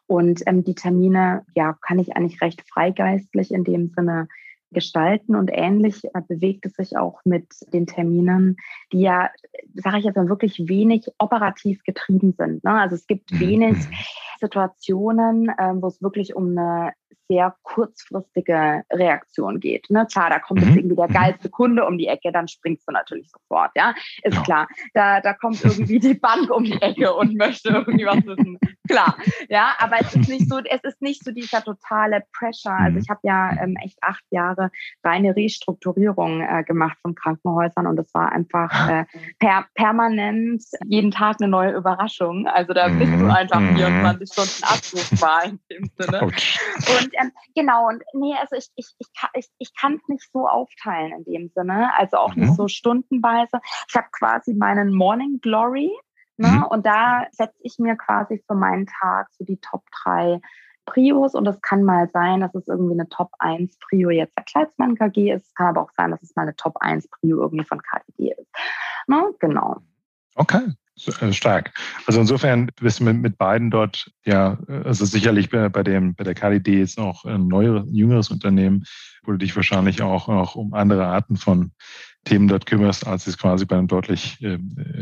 Und 0.06 0.42
ähm, 0.46 0.64
die 0.64 0.74
Termine, 0.74 1.46
ja, 1.54 1.78
kann 1.80 2.00
ich 2.00 2.16
eigentlich 2.16 2.42
recht 2.42 2.62
freigeistlich 2.68 3.52
in 3.52 3.62
dem 3.62 3.88
Sinne 3.88 4.28
gestalten 4.72 5.34
und 5.36 5.50
ähnlich 5.52 6.04
äh, 6.04 6.20
bewegt 6.26 6.66
es 6.66 6.74
sich 6.74 6.96
auch 6.96 7.20
mit 7.24 7.46
den 7.72 7.86
Terminen, 7.86 8.56
die 8.92 9.00
ja, 9.00 9.30
sage 9.74 9.98
ich 9.98 10.04
jetzt 10.04 10.16
mal, 10.16 10.28
wirklich 10.28 10.68
wenig 10.68 11.06
operativ 11.18 11.82
getrieben 11.84 12.34
sind. 12.36 12.64
Ne? 12.64 12.72
Also 12.72 12.94
es 12.96 13.06
gibt 13.06 13.32
mhm. 13.32 13.40
wenig 13.40 13.76
mhm. 13.76 13.94
Situationen, 14.42 15.48
äh, 15.48 15.72
wo 15.74 15.86
es 15.86 16.02
wirklich 16.02 16.34
um 16.34 16.56
eine 16.56 16.92
sehr 17.28 17.54
kurzfristige 17.62 18.82
Reaktion 18.92 19.60
geht. 19.60 19.88
Ne? 19.88 20.06
Klar, 20.10 20.30
da 20.30 20.38
kommt 20.38 20.60
jetzt 20.60 20.70
mhm. 20.70 20.78
irgendwie 20.78 20.96
der 20.96 21.08
mhm. 21.08 21.14
geilste 21.14 21.48
Kunde 21.48 21.86
um 21.86 21.96
die 21.96 22.06
Ecke, 22.06 22.30
dann 22.32 22.48
springst 22.48 22.86
du 22.86 22.92
natürlich 22.92 23.30
sofort, 23.30 23.70
ja, 23.74 23.94
ist 24.22 24.36
ja. 24.36 24.42
klar. 24.42 24.68
Da, 24.92 25.20
da 25.20 25.32
kommt 25.32 25.64
irgendwie 25.64 25.98
die 25.98 26.14
Bank 26.14 26.50
um 26.50 26.64
die 26.64 26.80
Ecke 26.80 27.14
und 27.14 27.34
möchte 27.36 27.70
irgendwie 27.70 28.04
was 28.04 28.26
wissen. 28.26 28.58
Klar, 28.88 29.16
ja, 29.48 29.74
aber 29.78 30.00
es 30.00 30.14
ist 30.14 30.28
nicht 30.28 30.48
so, 30.48 30.58
es 30.58 30.82
ist 30.82 31.00
nicht 31.00 31.24
so 31.24 31.30
dieser 31.30 31.62
totale 31.62 32.24
Pressure. 32.36 32.76
Also 32.76 32.98
ich 32.98 33.08
habe 33.08 33.20
ja 33.22 33.52
ähm, 33.62 33.76
echt 33.82 33.96
acht 34.02 34.24
Jahre 34.30 34.70
reine 35.04 35.34
Restrukturierung 35.36 36.42
äh, 36.42 36.64
gemacht 36.64 36.98
von 37.00 37.14
Krankenhäusern 37.14 37.86
und 37.86 37.98
es 37.98 38.12
war 38.12 38.32
einfach 38.32 38.90
äh, 38.90 39.04
per, 39.38 39.66
permanent 39.74 40.64
jeden 40.84 41.12
Tag 41.12 41.36
eine 41.40 41.48
neue 41.48 41.72
Überraschung. 41.72 42.46
Also 42.48 42.74
da 42.74 42.88
bist 42.88 43.12
du 43.12 43.24
mhm. 43.24 43.30
einfach 43.30 43.60
24 43.60 44.31
Stunden 44.32 44.64
abrufbar 44.64 45.44
in 45.44 45.60
dem 45.70 45.90
Sinne. 45.98 46.22
Und 46.22 47.10
ähm, 47.20 47.32
genau, 47.54 47.88
und 47.88 48.02
nee, 48.14 48.34
also 48.40 48.56
ich, 48.56 48.68
ich, 48.76 48.86
ich, 48.98 49.08
ich, 49.34 49.48
ich 49.58 49.74
kann 49.78 49.94
es 49.94 50.08
nicht 50.08 50.30
so 50.32 50.48
aufteilen 50.48 51.12
in 51.12 51.24
dem 51.24 51.48
Sinne, 51.54 51.90
also 51.96 52.16
auch 52.16 52.34
mhm. 52.34 52.44
nicht 52.44 52.56
so 52.56 52.68
stundenweise. 52.68 53.60
Ich 53.88 53.94
habe 53.94 54.08
quasi 54.12 54.54
meinen 54.54 54.94
Morning 54.94 55.40
Glory 55.40 55.90
ne, 56.36 56.48
mhm. 56.48 56.64
und 56.64 56.86
da 56.86 57.26
setze 57.30 57.58
ich 57.60 57.78
mir 57.78 57.96
quasi 57.96 58.42
für 58.46 58.54
meinen 58.54 58.86
Tag 58.86 59.28
so 59.32 59.44
die 59.44 59.58
Top 59.58 59.84
3 60.04 60.40
Prios 60.84 61.34
und 61.34 61.46
es 61.46 61.60
kann 61.60 61.84
mal 61.84 62.08
sein, 62.12 62.40
dass 62.40 62.54
es 62.54 62.66
irgendwie 62.66 62.94
eine 62.94 63.08
Top 63.08 63.30
1 63.38 63.78
Prio 63.78 64.10
jetzt 64.10 64.36
der 64.36 64.44
Kleidsmann 64.44 64.96
KG 64.96 65.32
ist. 65.32 65.46
Es 65.46 65.54
kann 65.54 65.68
aber 65.68 65.82
auch 65.82 65.90
sein, 65.96 66.10
dass 66.10 66.22
es 66.22 66.34
mal 66.34 66.42
eine 66.42 66.56
Top 66.56 66.76
1 66.80 67.08
Prio 67.08 67.40
irgendwie 67.40 67.64
von 67.64 67.80
KDD 67.80 68.32
ist. 68.32 68.50
Ne? 69.06 69.32
Genau. 69.38 69.78
Okay. 70.34 70.72
Äh, 71.06 71.32
stark. 71.32 71.72
Also 72.06 72.20
insofern 72.20 72.70
bist 72.80 73.00
du 73.00 73.04
mit, 73.04 73.16
mit 73.16 73.38
beiden 73.38 73.70
dort, 73.70 74.10
ja, 74.24 74.58
also 74.84 75.04
sicherlich 75.04 75.48
bei, 75.50 75.68
bei 75.68 75.82
dem, 75.82 76.14
bei 76.14 76.24
der 76.24 76.34
KDD 76.34 76.78
jetzt 76.78 76.98
noch 76.98 77.24
ein 77.24 77.48
neueres, 77.48 77.84
jüngeres 77.90 78.30
Unternehmen, 78.30 78.84
wo 79.24 79.32
du 79.32 79.38
dich 79.38 79.54
wahrscheinlich 79.56 80.02
auch, 80.02 80.28
auch 80.28 80.54
um 80.54 80.74
andere 80.74 81.06
Arten 81.06 81.36
von 81.36 81.72
Themen 82.24 82.46
dort 82.46 82.66
kümmerst, 82.66 83.06
als 83.06 83.26
es 83.26 83.36
quasi 83.36 83.64
bei 83.64 83.76
einem 83.76 83.88
deutlich 83.88 84.40
äh, 84.42 84.58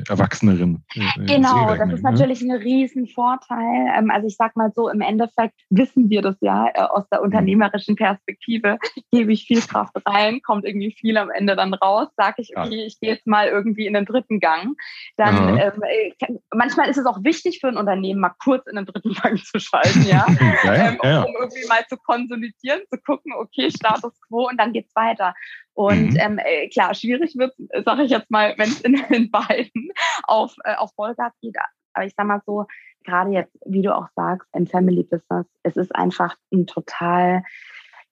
erwachseneren. 0.08 0.84
Äh, 0.94 1.26
genau, 1.26 1.74
das 1.74 1.92
ist 1.92 2.02
ne? 2.02 2.10
natürlich 2.10 2.40
ein 2.40 2.50
Riesenvorteil. 2.50 3.92
Ähm, 3.94 4.10
also 4.10 4.26
ich 4.26 4.36
sag 4.36 4.56
mal 4.56 4.72
so, 4.74 4.88
im 4.88 5.02
Endeffekt 5.02 5.54
wissen 5.68 6.08
wir 6.08 6.22
das 6.22 6.36
ja 6.40 6.68
äh, 6.68 6.80
aus 6.80 7.04
der 7.10 7.20
unternehmerischen 7.20 7.94
Perspektive. 7.94 8.78
Gebe 9.12 9.32
ich 9.34 9.44
viel 9.44 9.60
Kraft 9.66 9.96
rein, 10.06 10.40
kommt 10.40 10.64
irgendwie 10.64 10.92
viel 10.92 11.18
am 11.18 11.30
Ende 11.30 11.56
dann 11.56 11.74
raus, 11.74 12.08
sage 12.16 12.36
ich, 12.38 12.56
okay, 12.56 12.80
ja. 12.80 12.86
ich 12.86 12.98
gehe 13.00 13.10
jetzt 13.10 13.26
mal 13.26 13.48
irgendwie 13.48 13.86
in 13.86 13.92
den 13.92 14.06
dritten 14.06 14.40
Gang. 14.40 14.76
Dann 15.18 15.58
ähm, 15.58 15.82
äh, 15.82 16.38
manchmal 16.54 16.88
ist 16.88 16.96
es 16.96 17.04
auch 17.04 17.22
wichtig 17.22 17.60
für 17.60 17.68
ein 17.68 17.76
Unternehmen, 17.76 18.20
mal 18.20 18.34
kurz 18.42 18.66
in 18.66 18.76
den 18.76 18.86
dritten 18.86 19.12
Gang 19.12 19.38
zu 19.38 19.58
schalten, 19.60 20.06
ja, 20.08 20.26
ja, 20.64 20.74
ja, 20.74 20.88
ähm, 21.02 21.24
um 21.24 21.34
irgendwie 21.38 21.68
mal 21.68 21.84
zu 21.86 21.98
konsolidieren, 21.98 22.80
zu 22.90 22.98
gucken, 22.98 23.34
okay, 23.38 23.70
Status 23.70 24.09
quo 24.28 24.48
und 24.48 24.58
dann 24.58 24.72
geht's 24.72 24.94
weiter. 24.94 25.34
Und 25.74 26.12
mhm. 26.12 26.18
ähm, 26.18 26.38
äh, 26.38 26.68
klar, 26.68 26.94
schwierig 26.94 27.36
wird, 27.36 27.54
sage 27.84 28.04
ich 28.04 28.10
jetzt 28.10 28.30
mal, 28.30 28.54
wenn 28.56 28.68
es 28.68 28.80
in 28.80 28.94
den 29.10 29.30
beiden 29.30 29.90
auf, 30.24 30.54
äh, 30.64 30.74
auf 30.74 30.92
Vollgas 30.94 31.32
geht. 31.40 31.56
Aber 31.92 32.06
ich 32.06 32.14
sag 32.16 32.26
mal 32.26 32.42
so, 32.46 32.66
gerade 33.04 33.30
jetzt, 33.30 33.56
wie 33.66 33.82
du 33.82 33.94
auch 33.94 34.08
sagst, 34.14 34.48
im 34.54 34.66
Family 34.66 35.02
Business, 35.02 35.46
es 35.62 35.76
ist 35.76 35.94
einfach 35.94 36.36
ein 36.52 36.66
total 36.66 37.42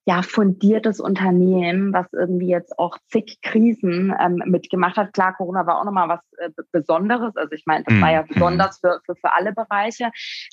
ja, 0.09 0.23
fundiertes 0.23 1.01
Unternehmen, 1.01 1.93
was 1.93 2.07
irgendwie 2.15 2.49
jetzt 2.49 2.79
auch 2.79 2.97
zig 3.09 3.41
Krisen 3.43 4.15
ähm, 4.19 4.43
mitgemacht 4.47 4.97
hat. 4.97 5.13
Klar, 5.13 5.35
Corona 5.35 5.67
war 5.67 5.79
auch 5.79 5.85
nochmal 5.85 6.09
was 6.09 6.21
äh, 6.39 6.49
Besonderes. 6.73 7.37
Also 7.37 7.53
ich 7.53 7.67
meine, 7.67 7.85
das 7.85 7.95
mhm. 7.95 8.01
war 8.01 8.13
ja 8.13 8.23
mhm. 8.23 8.29
besonders 8.29 8.79
für, 8.79 9.03
für, 9.05 9.17
für 9.17 9.35
alle 9.35 9.53
Bereiche. 9.53 10.05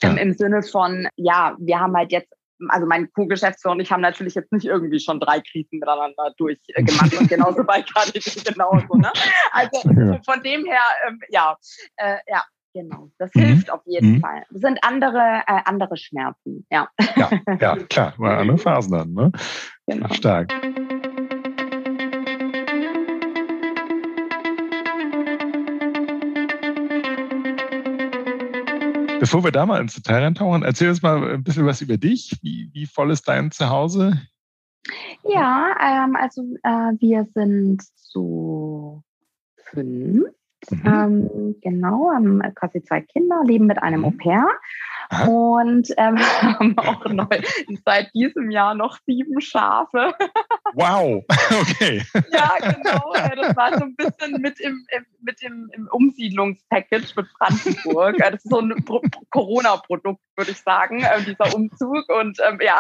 Ähm, 0.02 0.18
ja. 0.18 0.24
Im 0.24 0.34
Sinne 0.34 0.62
von, 0.62 1.08
ja, 1.16 1.56
wir 1.58 1.80
haben 1.80 1.96
halt 1.96 2.12
jetzt 2.12 2.34
also 2.70 2.86
mein 2.86 3.12
Co-Geschäftsführer 3.12 3.74
und 3.74 3.80
ich 3.80 3.92
haben 3.92 4.02
natürlich 4.02 4.36
jetzt 4.36 4.52
nicht 4.52 4.66
irgendwie 4.66 5.00
schon 5.00 5.20
drei 5.20 5.42
Krisen 5.42 5.80
miteinander 5.80 6.34
durchgemacht 6.38 7.18
und 7.18 7.30
genauso 7.30 7.64
bei 7.64 7.82
KDD 7.82 8.44
genauso. 8.44 8.96
Ne? 8.96 9.12
Also 9.52 9.82
von 10.26 10.44
dem 10.44 10.66
her, 10.66 10.82
ähm, 11.08 11.20
ja, 11.30 11.58
äh, 11.98 12.18
ja, 12.28 12.44
genau. 12.74 13.12
Das 13.18 13.34
mhm. 13.34 13.42
hilft 13.42 13.72
auf 13.72 13.82
jeden 13.86 14.14
mhm. 14.14 14.22
Fall. 14.22 14.44
Das 14.50 14.62
sind 14.62 14.80
andere, 14.84 15.44
äh, 15.48 15.62
andere 15.66 15.98
Schmerzen, 15.98 16.66
ja. 16.70 16.88
Ja, 17.16 17.30
ja 17.60 17.76
klar, 17.90 18.14
mal 18.18 18.38
andere 18.38 18.58
Phasen 18.58 18.92
dann, 18.92 19.14
ne? 19.14 19.32
Genau. 19.88 20.14
Stark. 20.14 20.54
Bevor 29.26 29.44
wir 29.44 29.52
da 29.52 29.66
mal 29.66 29.82
ins 29.82 29.96
Detail 29.96 30.22
reintauchen, 30.22 30.62
erzähl 30.62 30.90
uns 30.90 31.02
mal 31.02 31.34
ein 31.34 31.44
bisschen 31.44 31.66
was 31.66 31.82
über 31.82 31.98
dich. 31.98 32.38
Wie, 32.44 32.70
wie 32.74 32.86
voll 32.86 33.10
ist 33.10 33.28
dein 33.28 33.50
Zuhause? 33.50 34.22
Ja, 35.24 35.76
ähm, 35.82 36.16
also 36.16 36.44
äh, 36.62 36.94
wir 37.00 37.28
sind 37.34 37.82
so 37.96 39.02
fünf. 39.56 40.28
Mhm. 40.72 40.82
Ähm, 40.86 41.56
genau, 41.62 42.12
haben 42.14 42.42
quasi 42.56 42.84
zwei 42.84 43.02
Kinder, 43.02 43.42
leben 43.44 43.66
mit 43.66 43.82
einem 43.82 44.02
mhm. 44.02 44.06
Au 44.06 44.12
pair 44.12 44.48
Aha. 45.10 45.28
und 45.28 45.88
ähm, 45.98 46.18
haben 46.42 46.78
auch 46.78 47.06
neu, 47.06 47.42
seit 47.86 48.14
diesem 48.14 48.52
Jahr 48.52 48.76
noch 48.76 48.98
sieben 49.06 49.40
Schafe. 49.42 50.14
Wow, 50.74 51.24
okay. 51.62 52.04
ja, 52.32 52.52
genau. 52.60 53.14
Das 53.36 53.56
war 53.56 53.78
so 53.78 53.86
ein 53.86 53.96
bisschen 53.96 54.42
mit 54.42 54.60
im, 54.60 54.86
im 54.96 55.06
mit 55.26 55.42
dem 55.42 55.70
im 55.74 55.88
Umsiedlungspackage 55.92 57.14
mit 57.16 57.28
Brandenburg. 57.38 58.18
Das 58.18 58.36
ist 58.36 58.50
so 58.50 58.60
ein 58.60 58.74
Corona-Produkt, 59.32 60.22
würde 60.38 60.52
ich 60.52 60.62
sagen, 60.62 61.02
äh, 61.02 61.24
dieser 61.24 61.54
Umzug. 61.54 62.08
Und 62.10 62.40
ähm, 62.48 62.60
ja. 62.64 62.80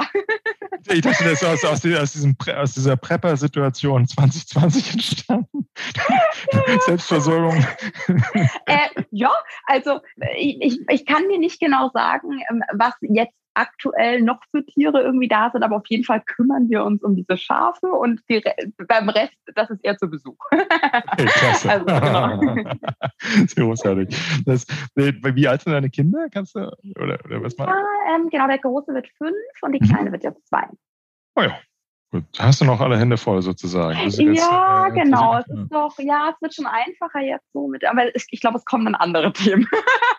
Ich 0.87 1.01
dachte, 1.01 1.23
das 1.23 1.41
ist 1.41 1.43
aus, 1.43 1.65
aus, 1.65 1.85
aus, 1.85 2.13
diesem, 2.13 2.35
aus 2.55 2.73
dieser 2.73 2.95
Prepper-Situation 2.95 4.07
2020 4.07 4.93
entstanden. 4.93 5.44
Selbstversorgung. 6.85 7.65
Äh, 8.67 9.03
ja, 9.11 9.31
also 9.67 9.99
ich, 10.37 10.79
ich 10.89 11.05
kann 11.05 11.27
dir 11.29 11.37
nicht 11.37 11.59
genau 11.59 11.89
sagen, 11.93 12.41
ähm, 12.49 12.61
was 12.73 12.93
jetzt 13.01 13.35
aktuell 13.55 14.21
noch 14.21 14.39
für 14.51 14.65
Tiere 14.65 15.01
irgendwie 15.01 15.27
da 15.27 15.49
sind, 15.51 15.63
aber 15.63 15.77
auf 15.77 15.87
jeden 15.87 16.03
Fall 16.03 16.21
kümmern 16.21 16.69
wir 16.69 16.83
uns 16.83 17.03
um 17.03 17.15
diese 17.15 17.37
Schafe 17.37 17.87
und 17.87 18.21
die, 18.29 18.43
beim 18.87 19.09
Rest, 19.09 19.37
das 19.55 19.69
ist 19.69 19.83
eher 19.83 19.97
zu 19.97 20.09
Besuch. 20.09 20.37
Okay, 20.51 21.25
klasse. 21.25 21.69
Also, 21.69 21.85
genau. 21.85 22.55
Sehr 23.47 23.63
großartig. 23.63 24.43
Das, 24.45 24.65
wie 24.95 25.47
alt 25.47 25.61
sind 25.61 25.73
deine 25.73 25.89
Kinder? 25.89 26.27
Kannst 26.31 26.55
du, 26.55 26.71
oder, 26.99 27.17
oder 27.25 27.43
was 27.43 27.57
mal? 27.57 27.67
Ja, 27.67 28.15
ähm, 28.15 28.29
genau, 28.29 28.47
der 28.47 28.59
Große 28.59 28.93
wird 28.93 29.07
fünf 29.17 29.35
und 29.61 29.71
die 29.71 29.79
mhm. 29.81 29.87
Kleine 29.87 30.11
wird 30.11 30.23
jetzt 30.23 30.47
zwei. 30.47 30.67
Oh 31.35 31.41
ja, 31.41 31.57
Gut, 32.15 32.23
hast 32.39 32.61
du 32.61 32.65
noch 32.65 32.79
alle 32.79 32.97
Hände 32.97 33.17
voll 33.17 33.41
sozusagen. 33.41 33.99
Jetzt, 33.99 34.19
ja, 34.19 34.87
äh, 34.87 34.91
genau. 34.91 35.37
Es 35.37 35.47
ist 35.47 35.69
doch, 35.69 35.99
ja, 35.99 36.29
es 36.33 36.41
wird 36.41 36.55
schon 36.55 36.65
einfacher 36.65 37.19
jetzt 37.19 37.51
so 37.51 37.67
mit, 37.67 37.83
aber 37.83 38.15
ich, 38.15 38.25
ich 38.31 38.39
glaube, 38.39 38.57
es 38.57 38.63
kommen 38.63 38.85
dann 38.85 38.95
andere 38.95 39.33
Themen. 39.33 39.67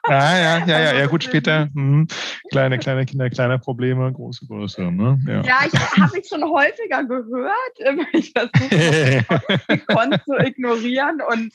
Ja, 0.06 0.36
ja, 0.36 0.66
ja, 0.66 0.78
ja, 0.78 0.94
ja 0.94 1.06
gut, 1.06 1.24
später. 1.24 1.70
Hm. 1.72 2.06
Kleine, 2.50 2.78
kleine 2.78 3.06
Kinder, 3.06 3.30
kleine 3.30 3.58
Probleme, 3.58 4.12
große, 4.12 4.46
große. 4.46 4.82
Ne? 4.92 5.18
Ja, 5.26 5.40
ja 5.40 5.56
ich 5.64 5.72
habe 5.98 6.18
ich 6.18 6.28
schon 6.28 6.44
häufiger 6.44 7.02
gehört. 7.04 7.56
Ich 8.12 8.32
versuche 8.32 9.24
gekonnt 9.68 10.22
zu 10.24 10.36
ignorieren 10.36 11.22
und 11.26 11.52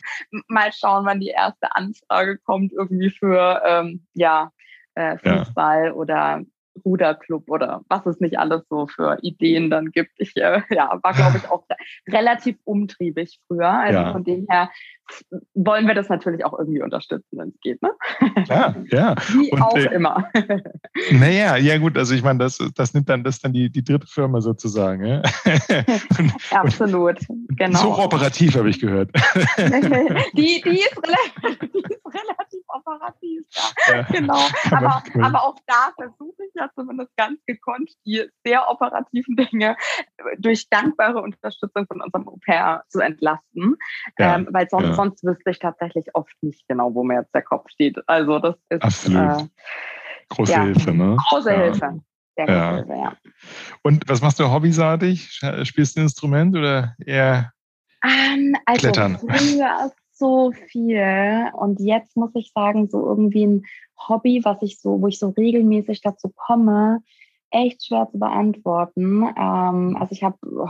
mal 0.48 0.71
schauen, 0.74 1.05
wann 1.05 1.19
die 1.19 1.27
erste 1.27 1.75
Anfrage 1.75 2.39
kommt, 2.39 2.74
irgendwie 2.74 3.12
für 3.12 3.62
ähm, 3.63 4.07
ja, 4.13 4.51
äh, 4.95 5.17
Fußball 5.17 5.88
ja. 5.88 5.93
oder 5.93 6.41
Ruderclub 6.85 7.49
oder 7.49 7.81
was 7.89 8.05
es 8.05 8.19
nicht 8.19 8.39
alles 8.39 8.63
so 8.69 8.87
für 8.87 9.17
Ideen 9.21 9.69
dann 9.69 9.91
gibt. 9.91 10.11
Ich 10.17 10.35
äh, 10.37 10.61
ja, 10.69 10.99
war, 11.01 11.13
glaube 11.13 11.37
ich, 11.37 11.49
auch 11.49 11.65
relativ 12.07 12.57
umtriebig 12.63 13.39
früher. 13.47 13.69
Also 13.69 13.99
ja. 13.99 14.11
von 14.11 14.23
dem 14.23 14.47
her 14.49 14.69
wollen 15.53 15.88
wir 15.88 15.94
das 15.94 16.10
natürlich 16.10 16.46
auch 16.46 16.58
irgendwie 16.58 16.82
unterstützen, 16.82 17.38
wenn 17.38 17.50
es 17.50 17.60
geht. 17.62 17.82
Ne? 17.82 17.91
Ja, 18.48 18.75
ja. 18.89 19.15
Wie 19.30 19.51
Und, 19.51 19.62
auch 19.62 19.75
äh, 19.75 19.94
immer. 19.94 20.30
Naja, 21.12 21.58
ja 21.58 21.77
gut, 21.77 21.98
also 21.98 22.13
ich 22.13 22.24
meine, 22.24 22.39
das, 22.39 22.60
das 22.75 22.94
nimmt 22.94 23.10
dann 23.10 23.24
das 23.24 23.39
dann 23.39 23.53
die, 23.53 23.70
die 23.70 23.84
dritte 23.84 24.08
Firma 24.08 24.41
sozusagen. 24.41 25.06
Ja? 25.06 25.22
Und, 26.20 26.34
Absolut, 26.51 27.20
genau. 27.50 27.80
So 27.80 27.98
operativ 27.98 28.56
habe 28.56 28.70
ich 28.70 28.80
gehört. 28.80 29.12
die, 30.34 30.62
die, 30.62 30.80
ist 30.80 30.98
relativ, 30.98 31.60
die 31.74 31.80
ist 31.80 32.06
relativ 32.06 32.63
operativ, 32.68 33.44
ja. 33.51 33.96
ja. 33.96 34.01
Genau. 34.03 34.39
Aber, 34.72 35.03
aber 35.22 35.44
auch 35.44 35.58
da 35.68 35.91
versuche 35.96 36.44
ich 36.48 36.53
ja 36.56 36.70
zumindest 36.75 37.15
ganz 37.18 37.39
gekonnt, 37.46 37.91
die 38.06 38.24
sehr 38.46 38.70
operativen 38.70 39.36
Dinge 39.36 39.75
durch 40.38 40.70
dankbare 40.70 41.22
Unterstützung 41.22 41.86
von 41.88 42.01
unserem 42.01 42.27
Au 42.27 42.38
pair 42.46 42.84
zu 42.89 43.00
entlasten. 43.00 43.75
Ähm, 44.18 44.48
weil 44.51 44.68
sonst. 44.70 44.96
Sonst 45.01 45.24
wüsste 45.24 45.50
ich 45.50 45.60
tatsächlich 45.60 46.05
oft 46.13 46.34
nicht 46.41 46.67
genau, 46.67 46.93
wo 46.93 47.03
mir 47.03 47.22
jetzt 47.22 47.34
der 47.34 47.41
Kopf 47.41 47.70
steht. 47.70 47.98
Also 48.08 48.39
das 48.39 48.55
ist 48.70 48.84
Absolut. 48.84 49.41
Äh, 49.41 49.48
große 50.29 50.51
ja, 50.51 50.63
Hilfe, 50.63 50.93
ne? 50.93 51.17
Große 51.29 51.51
Hilfe. 51.51 52.00
Sehr 52.36 52.48
ja. 52.48 52.75
Hilfe, 52.75 52.93
ja. 52.93 53.13
Und 53.84 54.08
was 54.08 54.22
machst 54.22 54.39
du 54.39 54.51
hobbyseitig? 54.51 55.41
Spielst 55.63 55.96
du 55.96 56.01
ein 56.01 56.03
Instrument 56.03 56.55
oder 56.55 56.96
eher 57.05 57.51
ähm, 58.03 58.55
also 58.65 58.81
Klettern? 58.81 59.17
Früher 59.17 59.91
so 60.13 60.51
viel 60.51 61.50
und 61.53 61.79
jetzt 61.79 62.15
muss 62.15 62.29
ich 62.36 62.51
sagen, 62.53 62.88
so 62.89 63.03
irgendwie 63.08 63.48
ein 63.48 63.65
Hobby, 64.08 64.41
was 64.43 64.62
ich 64.62 64.79
so, 64.79 65.01
wo 65.01 65.08
ich 65.08 65.17
so 65.17 65.29
regelmäßig 65.29 66.01
dazu 66.01 66.31
komme, 66.36 67.00
echt 67.50 67.86
schwer 67.86 68.08
zu 68.12 68.20
beantworten. 68.20 69.24
Ähm, 69.36 69.98
also 70.00 70.12
ich 70.12 70.24
habe 70.24 70.38
oh, 70.43 70.70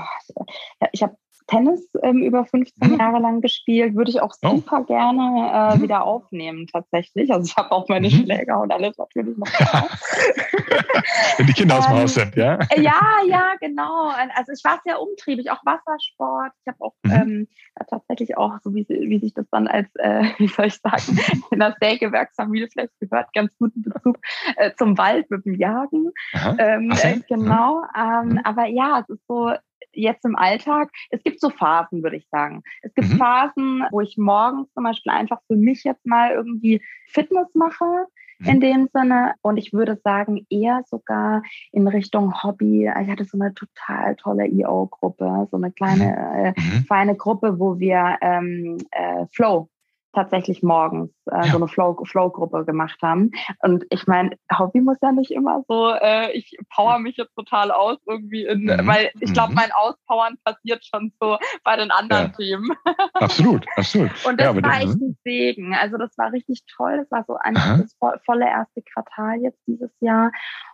ich 0.94 1.04
habe 1.04 1.16
Tennis 1.48 1.88
ähm, 2.02 2.22
über 2.22 2.46
15 2.46 2.92
mhm. 2.92 3.00
Jahre 3.00 3.20
lang 3.20 3.42
gespielt, 3.42 3.96
würde 3.96 4.12
ich 4.12 4.22
auch 4.22 4.34
oh. 4.44 4.56
super 4.56 4.82
oh. 4.82 4.86
gerne 4.86 5.74
äh, 5.74 5.78
mhm. 5.78 5.82
wieder 5.82 6.04
aufnehmen 6.04 6.68
tatsächlich. 6.68 7.32
Also 7.32 7.46
ich 7.46 7.56
habe 7.58 7.72
auch 7.72 7.88
meine 7.90 8.08
mhm. 8.08 8.12
Schläger 8.12 8.60
und 8.62 8.72
alles 8.72 8.98
natürlich 8.98 9.38
noch 9.38 9.48
da. 9.52 9.88
Wenn 11.38 11.48
die 11.48 11.54
Kinder 11.54 11.80
aus 11.80 11.88
dem 11.88 11.94
Haus 11.96 12.18
ähm, 12.18 12.24
sind, 12.24 12.36
ja? 12.36 12.60
Ja, 12.78 13.02
ja, 13.28 13.54
genau. 13.60 14.10
Also 14.36 14.52
ich 14.54 14.64
war 14.64 14.80
sehr 14.84 15.02
umtriebig, 15.02 15.50
auch 15.52 15.64
Wassersport. 15.66 16.52
Ich 16.62 16.68
habe 16.68 16.78
auch 16.80 16.94
ähm, 17.06 17.48
tatsächlich 17.90 18.38
auch, 18.38 18.54
so 18.64 18.74
wie, 18.74 18.86
wie 18.88 19.20
sich 19.20 19.34
das 19.34 19.46
dann 19.52 19.68
als, 19.68 19.88
äh, 19.96 20.24
wie 20.38 20.48
soll 20.48 20.68
ich 20.68 20.80
sagen, 20.80 21.20
in 21.52 21.60
der 21.60 21.76
Sägewerksfamilie 21.80 22.68
vielleicht 22.72 22.98
gehört, 23.00 23.34
ganz 23.34 23.56
guten 23.58 23.82
Bezug 23.82 24.20
äh, 24.58 24.72
zum 24.78 24.98
Wald 24.98 25.30
mit 25.30 25.46
dem 25.46 25.56
Jagen. 25.56 26.12
Ähm, 26.58 26.92
äh, 26.92 27.20
genau. 27.28 27.84
Ähm, 27.98 28.30
mhm. 28.30 28.42
aber 28.44 28.68
ja, 28.68 29.00
es 29.00 29.10
ist 29.10 29.26
so, 29.28 29.52
jetzt 29.94 30.26
im 30.26 30.36
Alltag, 30.36 30.90
es 31.10 31.24
gibt 31.24 31.40
so 31.40 31.50
Phasen, 31.50 32.04
würde 32.04 32.18
ich 32.18 32.28
sagen. 32.30 32.64
Es 32.82 32.94
gibt 32.94 33.10
mhm. 33.10 33.18
Phasen, 33.18 33.84
wo 33.92 34.02
ich 34.02 34.18
morgens 34.18 34.72
zum 34.74 34.84
Beispiel 34.84 35.12
einfach 35.12 35.40
für 35.48 35.56
mich 35.56 35.84
jetzt 35.84 36.06
mal 36.06 36.32
irgendwie 36.32 36.82
Fitness 37.08 37.54
mache 37.54 38.08
mhm. 38.40 38.48
in 38.48 38.60
dem 38.62 38.90
Sinne. 38.94 39.36
Und 39.42 39.58
ich 39.58 39.74
würde 39.74 40.00
sagen, 40.04 40.46
eher 40.50 40.84
sogar 40.88 41.44
in 41.72 41.88
Richtung 41.88 42.44
Hobby. 42.44 42.92
Ich 43.02 43.10
hatte 43.10 43.26
so 43.26 43.40
eine 43.40 43.54
total 43.54 44.16
tolle 44.16 44.48
EO-Gruppe, 44.48 45.48
so 45.52 45.58
eine 45.58 45.72
kleine, 45.72 46.54
äh, 46.56 46.60
mhm. 46.60 46.86
feine 46.86 47.16
Gruppe, 47.16 47.60
wo 47.60 47.80
wir 47.80 48.18
ähm, 48.22 48.78
äh, 48.92 49.26
Flow 49.32 49.70
tatsächlich 50.13 50.62
morgens 50.62 51.12
äh, 51.25 51.48
so 51.50 51.58
eine 51.58 51.68
Flow-Gruppe 51.68 52.06
Flow 52.06 52.65
gemacht 52.65 53.00
haben. 53.01 53.32
Und 53.60 53.86
ich 53.89 54.08
meine, 54.08 54.38
Hobby 54.58 54.82
muss 54.82 54.98
ja 55.01 55.12
nicht 55.12 55.32
immer 55.32 55.63
so, 55.68 55.89
äh, 55.89 56.32
ich 56.32 56.58
power 56.75 57.00
mich 57.00 57.18
jetzt 57.18 57.34
total 57.36 57.72
aus 57.72 57.98
irgendwie, 58.08 58.46
in, 58.46 58.65
mhm. 58.65 58.88
weil 58.88 59.12
ich 59.20 59.34
glaube, 59.34 59.51
mhm. 59.51 59.56
mein 59.56 59.72
Auspowern 59.74 60.38
passiert 60.44 60.86
schon 60.86 61.13
so 61.20 61.38
bei 61.63 61.75
den 61.77 61.91
anderen 61.91 62.27
ja. 62.27 62.38
Themen. 62.38 62.72
Absolut, 63.13 63.65
absolut. 63.75 64.12
Und 64.25 64.39
das 64.39 64.56
ja, 64.56 64.63
war 64.63 64.82
echt 64.82 65.01
ein 65.01 65.18
Segen. 65.24 65.74
Also 65.74 65.98
das 65.98 66.18
war 66.18 66.32
richtig 66.32 66.63
toll. 66.75 66.98
Das 66.98 67.12
war 67.12 67.24
so 67.25 67.38
ein 67.39 67.53
das 67.53 67.96
volle 68.25 68.46
erste 68.46 68.82
Quartal 68.82 69.41
jetzt 69.41 69.60
dieses 69.68 69.91
Jahr. 70.00 70.32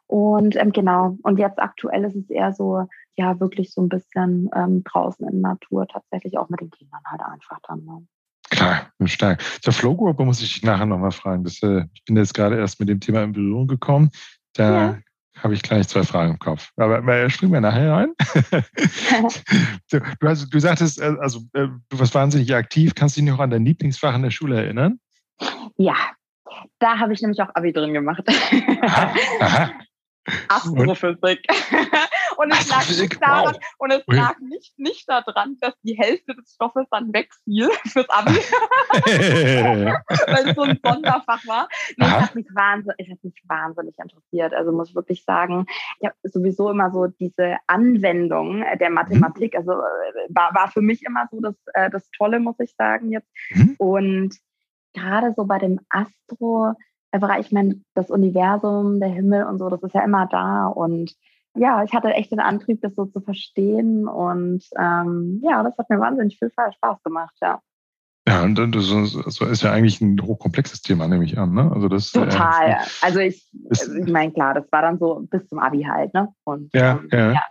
Und 0.07 0.55
ähm, 0.55 0.71
genau, 0.71 1.17
und 1.23 1.37
jetzt 1.37 1.59
aktuell 1.59 2.05
ist 2.05 2.15
es 2.15 2.29
eher 2.29 2.53
so, 2.53 2.87
ja, 3.15 3.39
wirklich 3.39 3.73
so 3.73 3.81
ein 3.81 3.89
bisschen 3.89 4.49
ähm, 4.55 4.83
draußen 4.83 5.27
in 5.27 5.41
der 5.41 5.51
Natur, 5.51 5.87
tatsächlich 5.87 6.37
auch 6.37 6.49
mit 6.49 6.61
den 6.61 6.71
Kindern 6.71 7.01
halt 7.05 7.21
einfach 7.21 7.59
dann. 7.67 7.83
Ne? 7.83 8.07
Klar, 8.49 8.91
stark. 9.05 9.43
Zur 9.61 9.73
Flow-Gruppe 9.73 10.23
muss 10.23 10.41
ich 10.41 10.53
dich 10.53 10.63
nachher 10.63 10.85
nochmal 10.85 11.11
fragen. 11.11 11.43
Das, 11.43 11.61
äh, 11.63 11.85
ich 11.93 12.03
bin 12.05 12.15
jetzt 12.15 12.33
gerade 12.33 12.57
erst 12.57 12.79
mit 12.79 12.89
dem 12.89 12.99
Thema 12.99 13.23
in 13.23 13.33
Berührung 13.33 13.67
gekommen. 13.67 14.09
Da 14.53 14.71
ja. 14.71 14.97
habe 15.43 15.53
ich 15.53 15.61
gleich 15.61 15.87
zwei 15.87 16.03
Fragen 16.03 16.33
im 16.33 16.39
Kopf. 16.39 16.71
Aber 16.77 17.05
äh, 17.07 17.29
springen 17.29 17.53
wir 17.53 17.61
nachher 17.61 17.91
rein. 17.91 18.13
du, 19.91 19.99
hast, 20.23 20.53
du 20.53 20.59
sagtest, 20.59 21.01
äh, 21.01 21.15
also 21.19 21.39
äh, 21.53 21.67
du 21.89 21.99
warst 21.99 22.15
wahnsinnig 22.15 22.53
aktiv. 22.55 22.95
Kannst 22.95 23.17
du 23.17 23.21
dich 23.21 23.29
noch 23.29 23.39
an 23.39 23.49
dein 23.49 23.65
Lieblingsfach 23.65 24.15
in 24.15 24.23
der 24.23 24.31
Schule 24.31 24.63
erinnern? 24.63 24.99
Ja, 25.77 25.95
da 26.79 26.97
habe 26.97 27.13
ich 27.13 27.21
nämlich 27.21 27.41
auch 27.41 27.53
Abi 27.53 27.73
drin 27.73 27.93
gemacht. 27.93 28.23
Aha, 28.81 29.13
aha. 29.39 29.71
Astrophysik. 30.49 31.47
und 32.37 32.51
es 32.51 32.69
lag, 32.69 32.87
nicht, 32.87 33.21
daran, 33.21 33.55
wow. 33.55 33.61
und 33.79 33.91
es 33.91 34.03
lag 34.07 34.39
nicht, 34.39 34.77
nicht 34.77 35.09
daran, 35.09 35.57
dass 35.59 35.73
die 35.81 35.97
Hälfte 35.97 36.35
des 36.35 36.53
Stoffes 36.53 36.85
dann 36.91 37.11
wegfiel 37.13 37.69
fürs 37.87 38.09
Abi, 38.09 38.31
weil 40.27 40.49
es 40.49 40.55
so 40.55 40.63
ein 40.63 40.79
Sonderfach 40.83 41.45
war. 41.47 41.67
Nee, 41.97 42.05
es 42.05 42.11
hat, 42.11 42.35
mich 42.35 42.47
wahnsinnig, 42.53 42.95
es 42.99 43.11
hat 43.11 43.23
mich 43.23 43.41
wahnsinnig 43.47 43.95
interessiert. 43.97 44.53
Also 44.53 44.71
muss 44.71 44.89
ich 44.89 44.95
wirklich 44.95 45.23
sagen, 45.23 45.65
ich 45.99 46.07
habe 46.07 46.15
sowieso 46.23 46.69
immer 46.69 46.91
so 46.91 47.07
diese 47.07 47.57
Anwendung 47.67 48.63
der 48.79 48.89
Mathematik, 48.89 49.55
also 49.55 49.73
äh, 49.73 50.27
war, 50.29 50.53
war 50.53 50.69
für 50.69 50.81
mich 50.81 51.03
immer 51.03 51.27
so 51.31 51.39
das, 51.41 51.55
äh, 51.73 51.89
das 51.89 52.09
Tolle, 52.11 52.39
muss 52.39 52.59
ich 52.59 52.75
sagen 52.75 53.11
jetzt. 53.11 53.29
Mhm. 53.51 53.75
Und 53.77 54.35
gerade 54.93 55.33
so 55.35 55.45
bei 55.45 55.59
dem 55.59 55.79
Astro, 55.89 56.73
Bereich, 57.11 57.47
ich 57.47 57.51
meine, 57.51 57.81
das 57.93 58.09
Universum, 58.09 58.99
der 58.99 59.09
Himmel 59.09 59.45
und 59.45 59.59
so, 59.59 59.69
das 59.69 59.81
ist 59.83 59.95
ja 59.95 60.03
immer 60.03 60.27
da. 60.27 60.67
Und 60.67 61.13
ja, 61.55 61.83
ich 61.83 61.93
hatte 61.93 62.09
echt 62.09 62.31
den 62.31 62.39
Antrieb, 62.39 62.81
das 62.81 62.95
so 62.95 63.05
zu 63.05 63.21
verstehen. 63.21 64.07
Und 64.07 64.63
ähm, 64.77 65.41
ja, 65.43 65.63
das 65.63 65.77
hat 65.77 65.89
mir 65.89 65.99
wahnsinnig 65.99 66.37
viel 66.37 66.51
Spaß 66.51 67.01
gemacht, 67.03 67.35
ja. 67.41 67.61
Ja, 68.27 68.43
und 68.43 68.55
das 68.55 68.85
so 68.87 69.45
ist 69.45 69.63
ja 69.63 69.71
eigentlich 69.71 70.01
ein 70.01 70.21
hochkomplexes 70.21 70.81
Thema, 70.81 71.07
nehme 71.07 71.23
ich 71.23 71.37
an. 71.37 71.53
Ne? 71.53 71.71
Also 71.73 71.87
das, 71.87 72.13
äh, 72.13 72.19
Total. 72.19 72.71
Äh, 72.71 72.75
also 73.01 73.19
ich, 73.19 73.49
ich 73.71 74.11
meine, 74.11 74.33
klar, 74.33 74.53
das 74.53 74.65
war 74.69 74.81
dann 74.81 74.99
so 74.99 75.25
bis 75.29 75.47
zum 75.47 75.59
Abi 75.59 75.83
halt. 75.83 76.13
Ne? 76.13 76.27
Und, 76.43 76.73
ja, 76.73 76.99
ähm, 77.03 77.09
ja. 77.13 77.31
ja. 77.31 77.41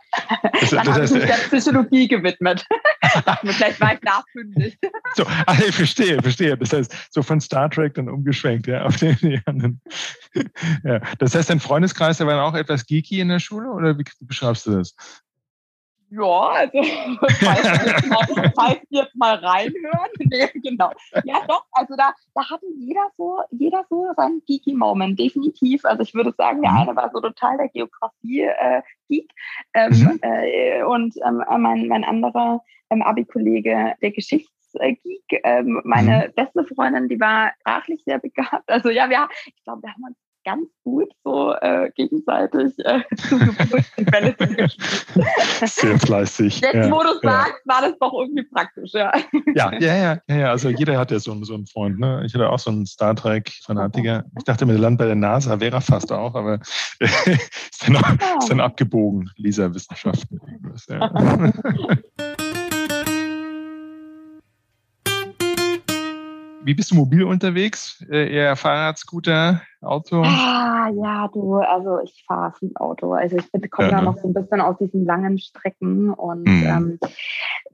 Das, 0.61 0.71
dann 0.71 0.87
habe 0.93 1.05
ich 1.05 1.11
mich 1.13 1.25
der 1.25 1.33
Psychologie 1.33 2.09
gewidmet. 2.09 2.67
Vielleicht 3.45 3.81
war 3.81 3.95
ich 3.95 4.03
nachfündig. 4.03 4.79
So, 5.15 5.25
also 5.47 5.65
ich 5.65 5.75
verstehe, 5.75 6.21
verstehe. 6.21 6.59
Das 6.59 6.75
heißt, 6.75 6.95
so 7.11 7.23
von 7.23 7.41
Star 7.41 7.71
Trek 7.71 7.95
dann 7.95 8.11
umgeschwenkt, 8.11 8.67
ja, 8.67 8.85
auf 8.85 8.99
den, 8.99 9.41
anderen. 9.47 9.81
Ja. 10.85 11.01
Das 11.19 11.35
heißt, 11.35 11.49
dein 11.49 11.61
Freundeskreis, 11.61 12.19
der 12.19 12.27
war 12.27 12.45
auch 12.45 12.55
etwas 12.55 12.85
geeky 12.85 13.21
in 13.21 13.29
der 13.29 13.39
Schule 13.39 13.71
oder 13.71 13.97
wie 13.97 14.05
beschreibst 14.21 14.67
du 14.67 14.73
das? 14.73 14.95
Ja, 16.17 16.49
also 16.51 16.83
falls 17.41 17.65
wir 17.65 17.93
jetzt 17.93 18.07
mal, 18.07 18.53
falls 18.55 18.81
wir 18.89 19.03
jetzt 19.03 19.17
mal 19.17 19.35
reinhören. 19.35 20.11
Nee, 20.29 20.49
genau. 20.55 20.91
Ja, 21.25 21.45
doch, 21.47 21.65
also 21.73 21.95
da, 21.97 22.13
da 22.35 22.51
hatte 22.51 22.67
jeder 22.79 23.07
so, 23.17 23.39
jeder 23.51 23.85
so 23.89 24.07
seinen 24.17 24.43
geeky 24.47 24.75
Moment, 24.75 25.19
definitiv. 25.19 25.85
Also 25.85 26.03
ich 26.03 26.15
würde 26.15 26.33
sagen, 26.37 26.63
der 26.63 26.71
mhm. 26.73 26.77
eine 26.79 26.97
war 26.97 27.11
so 27.13 27.21
total 27.21 27.57
der 27.59 27.69
Geografie-Geek 27.69 29.31
äh, 29.73 29.87
ähm, 29.87 29.93
mhm. 29.93 30.19
äh, 30.23 30.83
und 30.83 31.15
ähm, 31.25 31.43
mein, 31.61 31.87
mein 31.87 32.05
anderer 32.05 32.61
ähm, 32.91 33.03
Abi-Kollege 33.03 33.95
der 34.01 34.11
Geschichtsgeek. 34.11 35.23
Ähm, 35.45 35.81
meine 35.85 36.29
mhm. 36.29 36.35
beste 36.35 36.65
Freundin, 36.75 37.09
die 37.09 37.21
war 37.21 37.53
sprachlich 37.61 38.03
sehr 38.05 38.19
begabt. 38.19 38.69
Also 38.69 38.91
ja, 38.91 39.09
wir, 39.09 39.29
ich 39.47 39.63
glaube, 39.65 39.83
wir 39.83 39.93
haben 39.93 40.05
uns 40.05 40.17
ganz 40.47 40.69
gut 40.85 41.13
so 41.25 41.55
äh, 41.61 41.91
gegenseitig 41.97 42.73
äh, 42.79 43.01
zu 43.17 43.37
Geburt 43.39 43.85
die 43.99 44.05
Bälle 44.05 44.37
zugespielt. 44.37 45.07
Sehr 45.65 45.99
fleißig. 45.99 46.61
Jetzt, 46.61 46.75
ja, 46.75 46.91
wo 46.91 47.01
du 47.01 47.19
ja. 47.23 47.31
sagst, 47.31 47.67
war 47.67 47.81
das 47.83 47.99
doch 47.99 48.13
irgendwie 48.13 48.45
praktisch, 48.45 48.93
ja. 48.95 49.13
Ja, 49.55 49.73
ja, 49.79 49.97
ja, 49.97 50.35
ja, 50.35 50.51
also 50.51 50.69
jeder 50.69 50.99
hat 50.99 51.11
ja 51.11 51.19
so, 51.19 51.35
so 51.43 51.55
einen 51.55 51.67
Freund. 51.67 51.99
Ne? 51.99 52.23
Ich 52.25 52.35
hatte 52.35 52.49
auch 52.49 52.61
so 52.61 52.71
einen 52.71 52.87
Star 52.87 53.17
Trek-Fanatiker. 53.17 54.25
Ich 54.39 54.45
dachte, 54.45 54.67
mit 54.67 54.79
Land 54.79 54.99
bei 54.99 55.07
der 55.07 55.17
NASA 55.17 55.59
wäre 55.59 55.77
er 55.77 55.81
fast 55.81 56.13
auch, 56.13 56.35
aber 56.37 56.61
ist, 57.01 57.85
dann 57.85 57.97
auch, 57.97 58.39
ist 58.39 58.49
dann 58.49 58.61
abgebogen, 58.61 59.29
Lisa 59.37 59.75
Wissenschaften. 59.75 60.41
Ja. 60.89 61.53
Wie 66.67 66.75
bist 66.75 66.91
du 66.91 66.97
mobil 66.97 67.23
unterwegs? 67.23 68.05
Äh, 68.11 68.35
eher 68.35 68.57
Fahrrad, 68.57 68.99
Scooter, 68.99 69.63
Auto? 69.83 70.23
Ah, 70.23 70.89
ja, 70.95 71.29
du, 71.29 71.57
also 71.57 72.01
ich 72.01 72.25
fahre 72.27 72.53
viel 72.53 72.73
Auto. 72.77 73.13
Also 73.13 73.37
ich 73.37 73.71
komme 73.71 73.91
ja, 73.91 73.99
da 73.99 74.03
noch 74.03 74.17
so 74.17 74.29
ein 74.29 74.35
bisschen 74.35 74.61
aus 74.61 74.79
diesen 74.79 75.05
langen 75.05 75.39
Strecken 75.39 76.11
und 76.13 76.47
mhm. 76.47 76.65
ähm, 76.67 76.99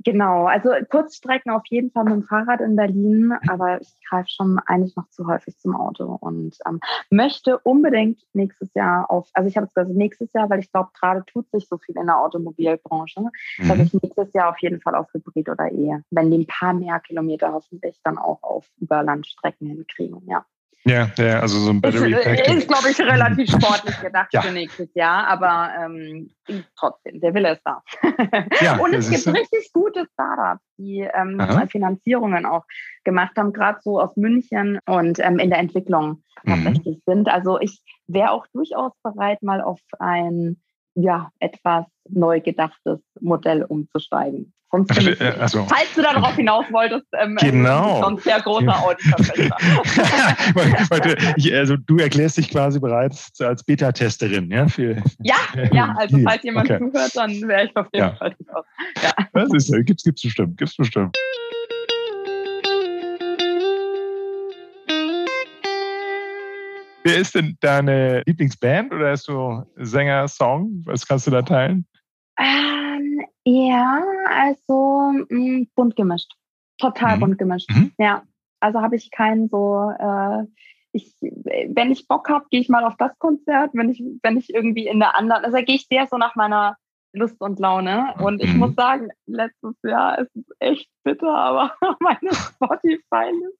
genau, 0.04 0.46
also 0.46 0.70
Kurzstrecken 0.90 1.52
auf 1.52 1.62
jeden 1.68 1.90
Fall 1.90 2.04
mit 2.04 2.14
dem 2.14 2.24
Fahrrad 2.24 2.60
in 2.60 2.76
Berlin, 2.76 3.26
mhm. 3.26 3.48
aber 3.48 3.80
ich 3.80 3.88
greife 4.08 4.28
schon 4.28 4.58
eigentlich 4.66 4.96
noch 4.96 5.08
zu 5.10 5.26
häufig 5.26 5.58
zum 5.58 5.76
Auto 5.76 6.16
und 6.20 6.56
ähm, 6.66 6.80
möchte 7.10 7.58
unbedingt 7.58 8.20
nächstes 8.32 8.72
Jahr 8.74 9.10
auf, 9.10 9.28
also 9.34 9.48
ich 9.48 9.56
habe 9.56 9.66
es 9.66 9.76
also 9.76 9.92
nächstes 9.92 10.32
Jahr, 10.32 10.50
weil 10.50 10.60
ich 10.60 10.70
glaube, 10.70 10.90
gerade 10.98 11.24
tut 11.26 11.50
sich 11.50 11.68
so 11.68 11.78
viel 11.78 11.96
in 11.96 12.06
der 12.06 12.18
Automobilbranche, 12.18 13.20
mhm. 13.20 13.68
dass 13.68 13.78
ich 13.78 13.94
nächstes 13.94 14.32
Jahr 14.32 14.50
auf 14.50 14.58
jeden 14.58 14.80
Fall 14.80 14.94
auf 14.94 15.12
Hybrid 15.12 15.48
oder 15.48 15.70
Ehe, 15.70 16.04
wenn 16.10 16.30
die 16.30 16.38
ein 16.38 16.46
paar 16.46 16.72
mehr 16.72 17.00
Kilometer 17.00 17.52
hoffentlich 17.52 18.00
dann 18.02 18.18
auch 18.18 18.42
auf 18.42 18.66
Überlandstrecken 18.80 19.68
hinkriegen, 19.68 20.22
ja. 20.26 20.44
Ja, 20.84 21.10
ja, 21.16 21.40
also 21.40 21.58
so 21.58 21.70
ein 21.70 21.80
Battery 21.80 22.12
Pack. 22.12 22.40
Ist, 22.48 22.56
ist 22.56 22.68
glaube 22.68 22.90
ich, 22.90 23.00
relativ 23.00 23.50
sportlich 23.52 24.00
gedacht 24.00 24.28
ja. 24.32 24.42
für 24.42 24.52
nächstes 24.52 24.92
Jahr, 24.94 25.28
aber 25.28 25.70
ähm, 25.78 26.30
trotzdem, 26.76 27.20
der 27.20 27.34
Wille 27.34 27.52
ist 27.52 27.62
da. 27.64 27.82
Ja, 28.60 28.76
und 28.82 28.92
es 28.92 29.08
gibt 29.08 29.26
richtig 29.28 29.72
gute 29.72 30.06
Startups, 30.12 30.64
die 30.78 31.08
ähm, 31.14 31.40
Finanzierungen 31.68 32.46
auch 32.46 32.64
gemacht 33.04 33.36
haben, 33.36 33.52
gerade 33.52 33.78
so 33.82 34.00
aus 34.00 34.16
München 34.16 34.80
und 34.86 35.20
ähm, 35.20 35.38
in 35.38 35.50
der 35.50 35.60
Entwicklung 35.60 36.22
mhm. 36.42 36.64
tatsächlich 36.64 36.96
mhm. 37.06 37.12
sind. 37.12 37.28
Also 37.28 37.60
ich 37.60 37.80
wäre 38.08 38.32
auch 38.32 38.46
durchaus 38.52 38.92
bereit, 39.04 39.42
mal 39.42 39.60
auf 39.60 39.80
ein 40.00 40.60
ja, 40.94 41.30
etwas 41.38 41.86
neu 42.08 42.40
gedachtes 42.40 43.00
Modell 43.20 43.62
umzusteigen. 43.62 44.52
Sonst 44.74 44.96
ich, 44.96 45.20
äh, 45.20 45.34
also, 45.38 45.66
falls 45.66 45.92
du 45.94 46.00
darauf 46.00 46.34
hinaus 46.34 46.64
wolltest, 46.70 47.04
ähm, 47.20 47.36
genau. 47.38 48.02
schon 48.02 48.16
sehr 48.16 48.40
großer 48.40 48.74
Auditverfechter. 48.82 49.56
also 51.58 51.76
du 51.76 51.98
erklärst 51.98 52.38
dich 52.38 52.48
quasi 52.48 52.80
bereits 52.80 53.38
als 53.42 53.62
Beta-Testerin, 53.64 54.50
ja? 54.50 54.66
Für, 54.66 54.96
ja, 55.18 55.36
ja, 55.72 55.94
also 55.98 56.18
falls 56.24 56.42
jemand 56.42 56.70
okay. 56.70 56.78
zuhört, 56.78 57.10
dann 57.14 57.30
wäre 57.48 57.66
ich 57.66 57.76
auf 57.76 57.86
jeden 57.92 58.06
ja. 58.06 58.16
Fall 58.16 58.34
drauf. 58.48 58.64
Ja. 59.02 59.12
Das 59.34 59.52
ist, 59.52 59.70
gibt's, 59.84 60.04
gibt's 60.04 60.22
bestimmt, 60.22 60.56
gibt's 60.56 60.76
bestimmt. 60.76 61.14
Wer 67.04 67.18
ist 67.18 67.34
denn 67.34 67.58
deine 67.60 68.22
Lieblingsband 68.24 68.94
oder 68.94 69.10
hast 69.10 69.28
du 69.28 69.66
Sänger, 69.76 70.28
Song? 70.28 70.82
Was 70.86 71.06
kannst 71.06 71.26
du 71.26 71.30
da 71.30 71.42
teilen? 71.42 71.84
Ähm, 72.38 72.81
ja, 73.44 74.02
also 74.28 75.12
mh, 75.28 75.36
mm, 75.38 75.68
bunt 75.74 75.96
gemischt. 75.96 76.32
Total 76.78 77.16
mhm. 77.16 77.20
bunt 77.20 77.38
gemischt. 77.38 77.70
Mhm. 77.70 77.92
Ja. 77.98 78.22
Also 78.60 78.80
habe 78.80 78.96
ich 78.96 79.10
keinen 79.10 79.48
so, 79.48 79.92
äh, 79.98 80.44
ich, 80.92 81.14
wenn 81.20 81.90
ich 81.90 82.06
Bock 82.06 82.28
habe, 82.28 82.46
gehe 82.50 82.60
ich 82.60 82.68
mal 82.68 82.84
auf 82.84 82.96
das 82.96 83.18
Konzert. 83.18 83.70
Wenn 83.72 83.90
ich, 83.90 84.02
wenn 84.22 84.36
ich 84.36 84.54
irgendwie 84.54 84.86
in 84.86 85.00
der 85.00 85.16
anderen, 85.16 85.44
also 85.44 85.56
gehe 85.58 85.76
ich 85.76 85.86
sehr 85.88 86.06
so 86.06 86.16
nach 86.16 86.36
meiner 86.36 86.76
Lust 87.12 87.40
und 87.40 87.58
Laune. 87.58 88.14
Und 88.18 88.42
ich 88.42 88.52
mhm. 88.52 88.58
muss 88.58 88.74
sagen, 88.74 89.08
letztes 89.26 89.74
Jahr 89.82 90.18
ist 90.18 90.30
es 90.36 90.44
echt 90.58 90.88
bitter, 91.04 91.34
aber 91.34 91.74
meine 92.00 92.32
Spotify-Liste 92.32 93.58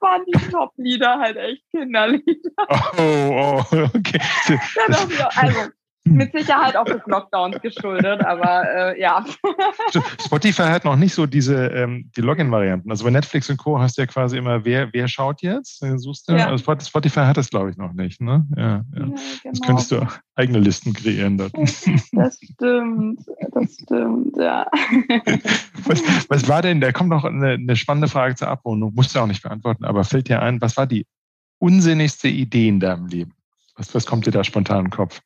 waren 0.00 0.24
die 0.26 0.50
Top-Lieder 0.50 1.18
halt 1.18 1.36
echt 1.36 1.62
Kinderlieder. 1.70 2.50
Oh, 2.98 3.64
oh 3.70 3.88
okay. 3.94 4.20
also, 5.36 5.70
mit 6.04 6.32
Sicherheit 6.32 6.76
auch 6.76 6.84
des 6.84 7.00
Lockdowns 7.06 7.60
geschuldet, 7.62 8.24
aber 8.24 8.64
äh, 8.68 9.00
ja. 9.00 9.24
Spotify 10.24 10.64
hat 10.64 10.84
noch 10.84 10.96
nicht 10.96 11.14
so 11.14 11.26
diese 11.26 11.66
ähm, 11.68 12.10
die 12.16 12.20
Login-Varianten. 12.20 12.90
Also 12.90 13.04
bei 13.04 13.10
Netflix 13.10 13.48
und 13.50 13.56
Co. 13.56 13.78
hast 13.78 13.96
du 13.96 14.02
ja 14.02 14.06
quasi 14.06 14.36
immer, 14.36 14.64
wer, 14.64 14.92
wer 14.92 15.06
schaut 15.06 15.42
jetzt? 15.42 15.84
Suchst 15.96 16.28
du? 16.28 16.32
Ja. 16.32 16.48
Also 16.48 16.74
Spotify 16.80 17.20
hat 17.20 17.36
das, 17.36 17.50
glaube 17.50 17.70
ich, 17.70 17.76
noch 17.76 17.92
nicht. 17.92 18.20
Ne? 18.20 18.46
Ja, 18.56 18.62
ja. 18.62 18.68
ja 18.68 18.84
genau. 18.92 19.14
Jetzt 19.44 19.64
könntest 19.64 19.92
du 19.92 20.06
eigene 20.34 20.58
Listen 20.58 20.92
kreieren. 20.92 21.38
Dort. 21.38 21.52
Das 22.12 22.38
stimmt, 22.42 23.20
das 23.52 23.74
stimmt, 23.74 24.36
ja. 24.36 24.66
Was, 25.84 26.02
was 26.28 26.48
war 26.48 26.62
denn, 26.62 26.80
da 26.80 26.92
kommt 26.92 27.10
noch 27.10 27.24
eine, 27.24 27.52
eine 27.52 27.74
spannende 27.74 28.08
Frage 28.08 28.36
zur 28.36 28.48
Abrundung, 28.48 28.92
musst 28.94 29.14
du 29.14 29.18
auch 29.18 29.26
nicht 29.26 29.42
beantworten, 29.42 29.84
aber 29.84 30.04
fällt 30.04 30.28
dir 30.28 30.40
ein, 30.40 30.60
was 30.60 30.76
war 30.76 30.86
die 30.86 31.06
unsinnigste 31.58 32.28
Idee 32.28 32.68
in 32.68 32.78
deinem 32.78 33.06
Leben? 33.06 33.32
Was, 33.76 33.94
was 33.94 34.06
kommt 34.06 34.26
dir 34.26 34.30
da 34.30 34.44
spontan 34.44 34.84
im 34.84 34.90
Kopf? 34.90 35.20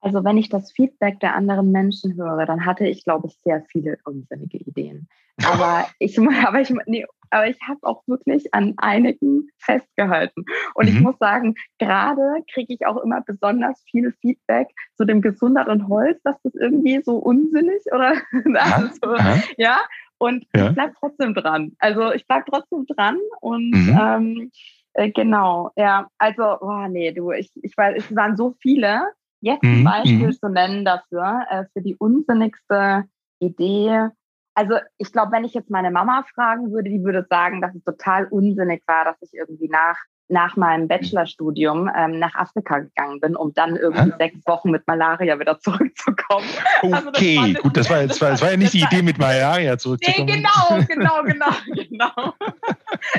Also 0.00 0.24
wenn 0.24 0.36
ich 0.38 0.48
das 0.48 0.72
Feedback 0.72 1.20
der 1.20 1.34
anderen 1.34 1.72
Menschen 1.72 2.16
höre, 2.16 2.46
dann 2.46 2.64
hatte 2.64 2.86
ich, 2.86 3.04
glaube 3.04 3.28
ich, 3.28 3.38
sehr 3.44 3.62
viele 3.70 3.98
unsinnige 4.04 4.58
Ideen. 4.58 5.08
Aber 5.44 5.86
ich, 5.98 6.18
aber 6.18 6.60
ich, 6.60 6.72
nee, 6.86 7.04
aber 7.30 7.48
ich 7.48 7.58
habe 7.66 7.80
auch 7.82 8.02
wirklich 8.06 8.54
an 8.54 8.74
einigen 8.78 9.48
festgehalten. 9.58 10.44
Und 10.74 10.88
mhm. 10.88 10.96
ich 10.96 11.00
muss 11.00 11.18
sagen, 11.18 11.54
gerade 11.78 12.42
kriege 12.52 12.72
ich 12.72 12.86
auch 12.86 12.96
immer 12.98 13.20
besonders 13.22 13.82
viel 13.90 14.12
Feedback 14.20 14.68
zu 14.96 15.04
dem 15.04 15.20
Gesundheit 15.20 15.68
und 15.68 15.88
Holz, 15.88 16.20
dass 16.22 16.40
das 16.42 16.54
irgendwie 16.54 17.02
so 17.02 17.16
unsinnig 17.16 17.82
oder 17.92 18.14
also, 18.54 19.16
ja. 19.56 19.78
Und 20.20 20.46
ja. 20.54 20.68
ich 20.68 20.74
bleibe 20.74 20.94
trotzdem 20.98 21.34
dran. 21.34 21.72
Also 21.78 22.12
ich 22.12 22.26
bleibe 22.26 22.44
trotzdem 22.50 22.86
dran 22.86 23.18
und 23.40 23.70
mhm. 23.70 23.98
ähm, 24.00 24.50
äh, 24.94 25.10
genau, 25.10 25.70
ja. 25.76 26.08
Also, 26.18 26.42
oh 26.60 26.86
nee, 26.88 27.12
du, 27.12 27.30
ich, 27.30 27.50
ich 27.62 27.76
weiß, 27.76 27.96
es 27.98 28.16
waren 28.16 28.36
so 28.36 28.54
viele. 28.60 29.02
Jetzt 29.40 29.62
ein 29.62 29.80
mhm. 29.80 29.84
Beispiel 29.84 30.26
mhm. 30.26 30.32
zu 30.32 30.48
nennen 30.48 30.84
dafür, 30.84 31.46
äh, 31.48 31.64
für 31.72 31.82
die 31.82 31.96
unsinnigste 31.96 33.04
Idee, 33.40 34.10
also 34.58 34.74
ich 34.96 35.12
glaube, 35.12 35.30
wenn 35.30 35.44
ich 35.44 35.54
jetzt 35.54 35.70
meine 35.70 35.92
Mama 35.92 36.24
fragen 36.34 36.72
würde, 36.72 36.90
die 36.90 37.04
würde 37.04 37.24
sagen, 37.30 37.60
dass 37.60 37.72
es 37.76 37.84
total 37.84 38.26
unsinnig 38.26 38.82
war, 38.88 39.04
dass 39.04 39.14
ich 39.20 39.32
irgendwie 39.32 39.68
nach 39.68 39.96
nach 40.28 40.56
meinem 40.56 40.88
Bachelorstudium 40.88 41.90
ähm, 41.96 42.18
nach 42.18 42.34
Afrika 42.34 42.80
gegangen 42.80 43.20
bin, 43.20 43.34
um 43.34 43.52
dann 43.54 43.76
irgendwie 43.76 44.12
Hä? 44.12 44.16
sechs 44.18 44.46
Wochen 44.46 44.70
mit 44.70 44.86
Malaria 44.86 45.38
wieder 45.40 45.58
zurückzukommen. 45.58 46.46
Okay, 46.82 46.92
also 46.92 47.52
das 47.52 47.62
gut, 47.62 47.76
das 47.76 47.90
war, 47.90 48.06
das, 48.06 48.20
war, 48.20 48.30
das 48.30 48.42
war 48.42 48.50
ja 48.50 48.56
nicht 48.56 48.74
die 48.74 48.82
Idee, 48.82 49.02
mit 49.02 49.18
Malaria 49.18 49.78
zurückzukommen. 49.78 50.26
Nee, 50.26 50.36
genau, 50.36 50.84
genau, 50.86 51.22
genau, 51.22 51.46
genau. 51.88 52.34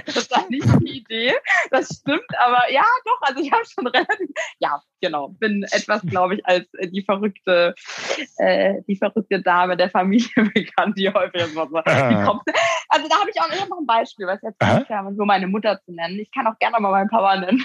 Das 0.05 0.29
war 0.29 0.45
nicht 0.49 0.67
die 0.81 0.99
Idee. 0.99 1.33
Das 1.71 1.87
stimmt, 1.87 2.29
aber 2.39 2.71
ja, 2.71 2.85
doch, 3.05 3.21
also 3.21 3.41
ich 3.41 3.51
habe 3.51 3.63
schon 3.65 3.87
relativ, 3.87 4.29
ja, 4.59 4.79
genau, 5.01 5.29
bin 5.29 5.63
etwas, 5.71 6.01
glaube 6.03 6.35
ich, 6.35 6.45
als 6.45 6.71
äh, 6.75 6.87
die 6.89 7.01
verrückte, 7.01 7.73
äh, 8.37 8.81
die 8.87 8.95
verrückte 8.95 9.41
Dame 9.41 9.77
der 9.77 9.89
Familie 9.89 10.29
bekannt, 10.53 10.97
die 10.97 11.09
häufig 11.09 11.41
so, 11.53 11.65
die 11.65 12.23
kommt. 12.25 12.43
Also 12.89 13.07
da 13.07 13.19
habe 13.19 13.29
ich 13.29 13.41
auch 13.41 13.69
noch 13.69 13.79
ein 13.79 13.85
Beispiel, 13.85 14.27
was 14.27 14.41
jetzt 14.41 14.61
nicht 14.61 14.89
nur 14.89 15.25
meine 15.25 15.47
Mutter 15.47 15.79
zu 15.85 15.91
nennen. 15.93 16.19
Ich 16.19 16.31
kann 16.31 16.47
auch 16.47 16.57
gerne 16.59 16.79
mal 16.79 16.91
meinen 16.99 17.09
Papa 17.09 17.37
nennen. 17.37 17.63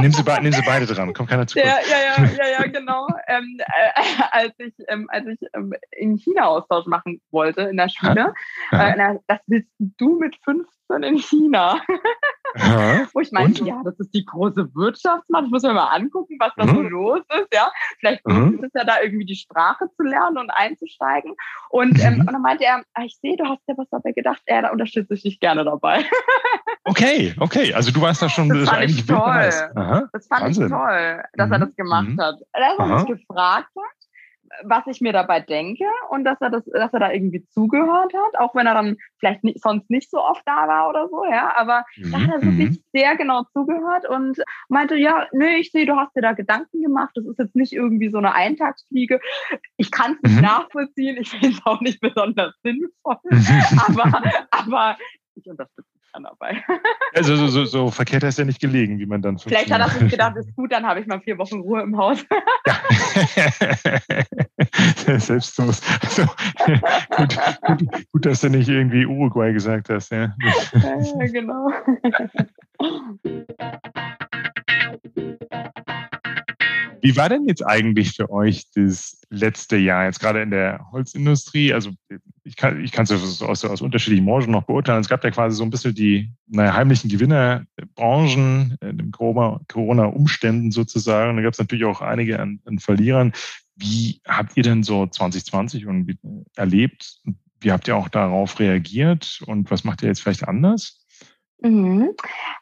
nimm, 0.00 0.12
sie 0.12 0.22
nimm 0.42 0.52
sie 0.52 0.62
beide 0.62 0.86
dran, 0.86 1.12
kommt 1.12 1.30
keiner 1.30 1.46
zu 1.46 1.58
kurz. 1.58 1.66
Ja, 1.66 1.78
ja, 1.88 2.24
ja, 2.24 2.30
ja, 2.38 2.60
ja 2.60 2.66
genau. 2.68 3.08
Ähm, 3.26 3.58
äh, 3.58 4.22
als 4.30 4.54
ich, 4.58 4.74
ähm, 4.88 5.08
als 5.10 5.26
ich 5.26 5.38
ähm, 5.54 5.72
in 5.92 6.16
China 6.16 6.46
Austausch 6.46 6.86
machen 6.86 7.20
wollte 7.30 7.62
in 7.62 7.76
der 7.76 7.88
Schule, 7.88 8.34
äh, 8.72 9.16
das 9.26 9.38
willst 9.46 9.70
du 9.78 10.18
mit 10.18 10.36
15 10.44 11.02
in 11.02 11.18
China. 11.18 11.80
Wo 13.12 13.20
ich 13.20 13.30
meinte, 13.30 13.64
ja, 13.64 13.80
das 13.84 13.98
ist 14.00 14.12
die 14.12 14.24
große 14.24 14.74
Wirtschaftsmacht. 14.74 15.44
Ich 15.44 15.50
muss 15.50 15.62
mir 15.62 15.72
mal 15.72 15.86
angucken, 15.86 16.36
was 16.40 16.52
da 16.56 16.64
mhm. 16.64 16.74
so 16.74 16.82
los 16.82 17.20
ist. 17.38 17.54
Ja, 17.54 17.70
vielleicht 17.98 18.26
mhm. 18.26 18.54
ist 18.54 18.64
es 18.64 18.70
ja 18.74 18.84
da 18.84 19.00
irgendwie 19.00 19.24
die 19.24 19.36
Sprache 19.36 19.86
zu 19.96 20.02
lernen 20.02 20.38
und 20.38 20.50
einzusteigen. 20.50 21.34
Und, 21.68 22.02
ähm, 22.02 22.14
mhm. 22.14 22.20
und 22.20 22.32
dann 22.32 22.42
meinte 22.42 22.64
er, 22.64 22.82
ah, 22.94 23.04
ich 23.04 23.16
sehe, 23.22 23.36
du 23.36 23.44
hast 23.44 23.62
ja 23.68 23.74
was 23.76 23.88
dabei 23.90 24.12
gedacht. 24.12 24.42
Ja, 24.48 24.62
da 24.62 24.70
unterstütze 24.70 25.14
ich 25.14 25.22
dich 25.22 25.40
gerne 25.40 25.64
dabei. 25.64 26.04
okay, 26.84 27.34
okay. 27.38 27.74
Also 27.74 27.92
du 27.92 28.00
warst 28.00 28.22
da 28.22 28.28
schon 28.28 28.48
das 28.48 28.68
fand 28.68 28.90
ich 28.90 29.06
toll. 29.06 29.18
Das 30.12 30.26
fand 30.26 30.42
Wahnsinn. 30.42 30.64
ich 30.66 30.70
toll, 30.70 31.22
dass 31.34 31.50
er 31.50 31.58
mhm. 31.58 31.62
das 31.62 31.76
gemacht 31.76 32.08
mhm. 32.08 32.20
hat. 32.20 32.36
Er 32.52 32.78
hat 32.78 33.08
mich 33.08 33.18
gefragt 33.18 33.68
hat 33.76 34.00
was 34.64 34.86
ich 34.86 35.00
mir 35.00 35.12
dabei 35.12 35.40
denke 35.40 35.84
und 36.10 36.24
dass 36.24 36.40
er 36.40 36.50
das, 36.50 36.64
dass 36.64 36.92
er 36.92 37.00
da 37.00 37.12
irgendwie 37.12 37.46
zugehört 37.46 38.12
hat, 38.12 38.38
auch 38.38 38.54
wenn 38.54 38.66
er 38.66 38.74
dann 38.74 38.96
vielleicht 39.18 39.44
nicht, 39.44 39.62
sonst 39.62 39.88
nicht 39.90 40.10
so 40.10 40.18
oft 40.22 40.42
da 40.44 40.66
war 40.66 40.88
oder 40.88 41.08
so, 41.08 41.24
ja. 41.24 41.52
Aber 41.56 41.84
mhm. 41.96 42.12
da 42.12 42.20
hat 42.20 42.30
er 42.30 42.42
wirklich 42.42 42.70
mhm. 42.70 42.82
sehr 42.92 43.16
genau 43.16 43.44
zugehört 43.52 44.08
und 44.08 44.38
meinte, 44.68 44.96
ja, 44.96 45.26
nee, 45.32 45.56
ich 45.56 45.70
sehe, 45.70 45.86
du 45.86 45.96
hast 45.96 46.14
dir 46.16 46.22
da 46.22 46.32
Gedanken 46.32 46.82
gemacht. 46.82 47.10
Das 47.14 47.24
ist 47.24 47.38
jetzt 47.38 47.56
nicht 47.56 47.72
irgendwie 47.72 48.10
so 48.10 48.18
eine 48.18 48.34
Eintagsfliege. 48.34 49.20
Ich 49.76 49.90
kann 49.90 50.16
es 50.16 50.22
nicht 50.22 50.36
mhm. 50.36 50.42
nachvollziehen. 50.42 51.16
Ich 51.20 51.30
finde 51.30 51.48
es 51.48 51.60
auch 51.64 51.80
nicht 51.80 52.00
besonders 52.00 52.54
sinnvoll. 52.62 53.16
aber, 53.86 54.22
aber 54.50 54.96
ich 55.36 55.48
unterstütze 55.48 55.89
dann 56.12 56.24
dabei. 56.24 56.62
Also 57.12 57.34
so, 57.34 57.48
so, 57.48 57.64
so 57.64 57.90
verkehrt 57.90 58.22
ist 58.22 58.38
ja 58.38 58.44
nicht 58.44 58.60
gelegen, 58.60 59.00
wie 59.00 59.06
man 59.06 59.20
dann. 59.20 59.36
Vielleicht 59.36 59.72
hat 59.72 59.80
er 59.80 59.88
sich 59.88 60.12
gedacht, 60.12 60.36
ist 60.36 60.54
gut, 60.54 60.70
dann 60.70 60.86
habe 60.86 61.00
ich 61.00 61.08
mal 61.08 61.20
vier 61.20 61.36
Wochen 61.38 61.58
Ruhe 61.60 61.82
im 61.82 61.96
Haus. 61.96 62.24
Ja. 63.34 65.18
Selbstlos. 65.18 65.82
Also, 66.02 66.26
gut, 67.16 67.36
gut, 67.66 68.06
gut, 68.12 68.26
dass 68.26 68.40
du 68.40 68.48
nicht 68.48 68.68
irgendwie 68.68 69.04
Uruguay 69.04 69.52
gesagt 69.52 69.88
hast. 69.88 70.10
Ja, 70.10 70.32
ja 70.72 71.26
genau. 71.26 71.70
Wie 77.02 77.16
war 77.16 77.28
denn 77.28 77.46
jetzt 77.46 77.66
eigentlich 77.66 78.12
für 78.14 78.30
euch 78.30 78.64
das 78.74 79.20
letzte 79.30 79.76
Jahr, 79.76 80.04
jetzt 80.04 80.20
gerade 80.20 80.42
in 80.42 80.50
der 80.50 80.86
Holzindustrie? 80.92 81.72
Also 81.72 81.90
ich 82.50 82.56
kann 82.56 82.82
ich 82.82 82.92
es 82.98 83.42
aus, 83.42 83.64
aus 83.64 83.80
unterschiedlichen 83.80 84.26
Branchen 84.26 84.50
noch 84.50 84.64
beurteilen. 84.64 85.00
Es 85.00 85.08
gab 85.08 85.22
ja 85.22 85.30
quasi 85.30 85.56
so 85.56 85.62
ein 85.62 85.70
bisschen 85.70 85.94
die 85.94 86.32
naja, 86.48 86.74
heimlichen 86.74 87.08
Gewinnerbranchen 87.08 88.76
in 88.80 88.98
den 88.98 89.12
Corona-Umständen 89.12 90.72
sozusagen. 90.72 91.36
Da 91.36 91.42
gab 91.42 91.52
es 91.52 91.60
natürlich 91.60 91.84
auch 91.84 92.00
einige 92.00 92.40
an, 92.40 92.60
an 92.64 92.80
Verlierern. 92.80 93.32
Wie 93.76 94.20
habt 94.26 94.56
ihr 94.56 94.64
denn 94.64 94.82
so 94.82 95.06
2020 95.06 95.86
und 95.86 96.18
erlebt? 96.56 97.20
Wie 97.60 97.70
habt 97.70 97.86
ihr 97.86 97.96
auch 97.96 98.08
darauf 98.08 98.58
reagiert 98.58 99.42
und 99.46 99.70
was 99.70 99.84
macht 99.84 100.02
ihr 100.02 100.08
jetzt 100.08 100.22
vielleicht 100.22 100.48
anders? 100.48 100.99
Mhm. 101.62 102.14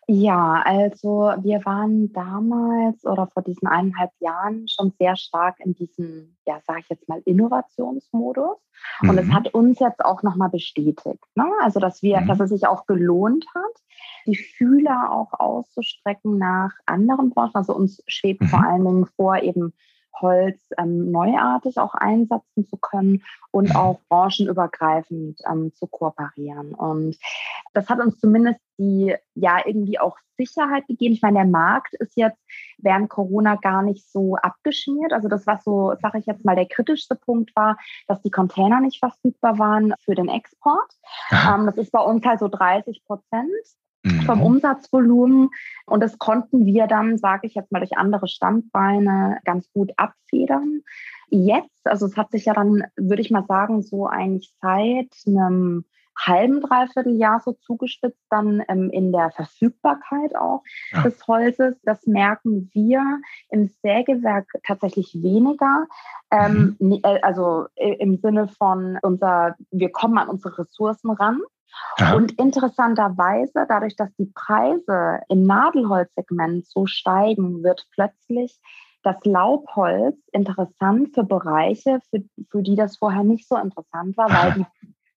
Ja, 0.07 0.63
also 0.65 1.33
wir 1.43 1.65
waren 1.65 2.13
damals 2.13 3.05
oder 3.05 3.27
vor 3.29 3.43
diesen 3.43 3.69
eineinhalb 3.69 4.11
Jahren 4.21 4.67
schon 4.69 4.93
sehr 4.99 5.17
stark 5.17 5.61
in 5.61 5.75
diesem, 5.75 6.37
ja, 6.47 6.61
sage 6.67 6.81
ich 6.81 6.89
jetzt 6.89 7.09
mal, 7.09 7.21
Innovationsmodus. 7.25 8.59
Mhm. 9.03 9.11
Und 9.11 9.19
es 9.19 9.27
mhm. 9.27 9.35
hat 9.35 9.55
uns 9.55 9.79
jetzt 9.79 10.05
auch 10.05 10.23
nochmal 10.23 10.51
bestätigt, 10.51 11.23
ne? 11.35 11.47
also 11.63 11.79
dass 11.81 12.03
wir, 12.03 12.21
mhm. 12.21 12.27
dass 12.27 12.41
es 12.41 12.51
sich 12.51 12.67
auch 12.67 12.87
gelohnt 12.87 13.45
hat, 13.55 13.83
die 14.27 14.37
Fühler 14.37 15.13
auch 15.13 15.33
auszustrecken 15.39 16.39
nach 16.39 16.73
anderen 16.87 17.31
Branchen. 17.31 17.55
Also 17.55 17.75
uns 17.75 18.03
schwebt 18.07 18.45
vor 18.45 18.61
mhm. 18.61 18.65
allen 18.65 18.85
Dingen 18.85 19.07
vor, 19.07 19.43
eben 19.43 19.75
Holz 20.21 20.61
ähm, 20.79 21.11
neuartig 21.11 21.79
auch 21.79 21.95
einsetzen 21.95 22.67
zu 22.67 22.77
können 22.77 23.23
und 23.51 23.75
auch 23.75 24.01
branchenübergreifend 24.09 25.41
ähm, 25.51 25.73
zu 25.75 25.87
kooperieren. 25.87 26.75
Und 26.75 27.17
das 27.75 27.89
hat 27.89 28.01
uns 28.01 28.19
zumindest 28.19 28.61
die 28.79 29.15
ja 29.35 29.59
irgendwie 29.65 29.99
auch 29.99 30.17
Sicherheit 30.37 30.87
gegeben. 30.87 31.15
Ich 31.15 31.23
meine, 31.23 31.39
der 31.39 31.47
Markt 31.47 31.95
ist 31.95 32.17
jetzt 32.17 32.39
während 32.79 33.11
Corona 33.11 33.57
gar 33.57 33.83
nicht 33.83 34.09
so 34.11 34.37
abgeschmiert. 34.37 35.13
Also 35.13 35.29
das, 35.29 35.47
was 35.47 35.65
so, 35.65 35.95
sage 36.01 36.19
ich 36.19 36.27
jetzt 36.27 36.45
mal, 36.45 36.55
der 36.55 36.67
kritischste 36.67 37.17
Punkt 37.17 37.55
war, 37.57 37.77
dass 38.07 38.23
die 38.23 38.31
Container 38.31 38.81
nicht 38.81 39.01
verfügbar 39.01 39.59
waren 39.59 39.95
für 40.05 40.15
den 40.15 40.29
Export. 40.29 40.93
Ähm, 41.33 41.67
das 41.67 41.77
ist 41.77 41.93
bei 41.93 42.01
uns 42.01 42.25
halt 42.25 42.39
so 42.39 42.49
30 42.49 43.05
Prozent 43.05 43.51
mhm. 44.03 44.23
vom 44.23 44.43
Umsatzvolumen. 44.43 45.51
Und 45.87 46.03
das 46.03 46.19
konnten 46.19 46.67
wir 46.67 46.87
dann, 46.87 47.19
sage 47.19 47.47
ich 47.47 47.55
jetzt 47.55 47.73
mal, 47.73 47.81
durch 47.81 47.97
andere 47.97 48.29
Standbeine 48.29 49.39
ganz 49.45 49.71
gut 49.73 49.93
abfedern. 49.97 50.83
Jetzt, 51.31 51.87
also 51.87 52.07
es 52.07 52.17
hat 52.17 52.31
sich 52.31 52.47
ja 52.47 52.55
dann, 52.55 52.85
würde 52.97 53.23
ich 53.23 53.31
mal 53.31 53.45
sagen, 53.47 53.83
so 53.83 54.07
eigentlich 54.07 54.55
seit 54.61 55.13
einem 55.27 55.85
halben, 56.19 56.61
dreiviertel 56.61 57.17
Jahr 57.17 57.41
so 57.41 57.53
zugespitzt, 57.53 58.23
dann 58.31 58.63
ähm, 58.69 58.91
in 58.91 59.13
der 59.13 59.31
Verfügbarkeit 59.31 60.35
auch 60.37 60.63
ja. 60.93 61.03
des 61.03 61.27
Holzes. 61.27 61.77
Das 61.85 62.07
merken 62.07 62.71
wir 62.73 63.21
im 63.51 63.69
Sägewerk 63.83 64.47
tatsächlich 64.67 65.15
weniger. 65.15 65.87
Ähm, 66.31 66.77
mhm. 66.79 67.01
Äh, 67.03 67.21
also 67.23 67.67
äh, 67.77 67.95
im 67.95 68.17
Sinne 68.19 68.49
von 68.49 68.99
unser, 69.03 69.57
wir 69.71 69.91
kommen 69.91 70.19
an 70.19 70.29
unsere 70.29 70.59
Ressourcen 70.59 71.11
ran. 71.11 71.41
Ja. 71.99 72.15
Und 72.15 72.33
interessanterweise, 72.39 73.67
dadurch, 73.69 73.95
dass 73.97 74.15
die 74.17 74.33
Preise 74.35 75.21
im 75.29 75.45
Nadelholzsegment 75.45 76.67
so 76.67 76.87
steigen, 76.87 77.63
wird 77.63 77.87
plötzlich 77.93 78.59
das 79.03 79.17
Laubholz 79.25 80.17
interessant 80.33 81.15
für 81.15 81.25
Bereiche, 81.25 82.01
für, 82.11 82.25
für 82.51 82.63
die 82.63 82.75
das 82.75 82.97
vorher 82.97 83.23
nicht 83.23 83.49
so 83.49 83.57
interessant 83.57 84.17
war, 84.17 84.31
weil 84.31 84.53
die 84.57 84.67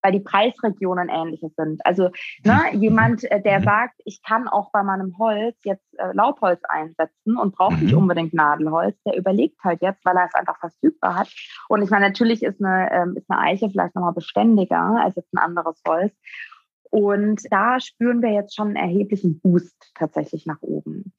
weil 0.01 0.11
die 0.11 0.19
Preisregionen 0.19 1.09
ähnliche 1.09 1.49
sind. 1.55 1.85
Also 1.85 2.09
ne, 2.43 2.61
jemand, 2.73 3.23
äh, 3.31 3.41
der 3.41 3.59
mhm. 3.59 3.63
sagt, 3.63 4.01
ich 4.05 4.21
kann 4.23 4.47
auch 4.47 4.71
bei 4.71 4.83
meinem 4.83 5.17
Holz 5.17 5.57
jetzt 5.63 5.85
äh, 5.97 6.11
Laubholz 6.13 6.61
einsetzen 6.67 7.37
und 7.37 7.55
braucht 7.55 7.81
nicht 7.81 7.93
mhm. 7.93 7.99
unbedingt 7.99 8.33
Nadelholz, 8.33 8.97
der 9.05 9.17
überlegt 9.17 9.63
halt 9.63 9.81
jetzt, 9.81 10.03
weil 10.05 10.17
er 10.17 10.25
es 10.25 10.35
einfach 10.35 10.59
verfügbar 10.59 11.15
hat. 11.15 11.29
Und 11.69 11.81
ich 11.81 11.89
meine, 11.89 12.07
natürlich 12.07 12.43
ist 12.43 12.63
eine, 12.63 12.91
ähm, 12.91 13.15
ist 13.15 13.29
eine 13.29 13.39
Eiche 13.39 13.69
vielleicht 13.69 13.95
nochmal 13.95 14.13
beständiger 14.13 15.01
als 15.03 15.15
jetzt 15.15 15.33
ein 15.33 15.39
anderes 15.39 15.81
Holz. 15.87 16.13
Und 16.91 17.41
da 17.49 17.79
spüren 17.79 18.21
wir 18.21 18.31
jetzt 18.31 18.53
schon 18.53 18.67
einen 18.67 18.75
erheblichen 18.75 19.39
Boost 19.39 19.91
tatsächlich 19.95 20.45
nach 20.45 20.61
oben. 20.61 21.13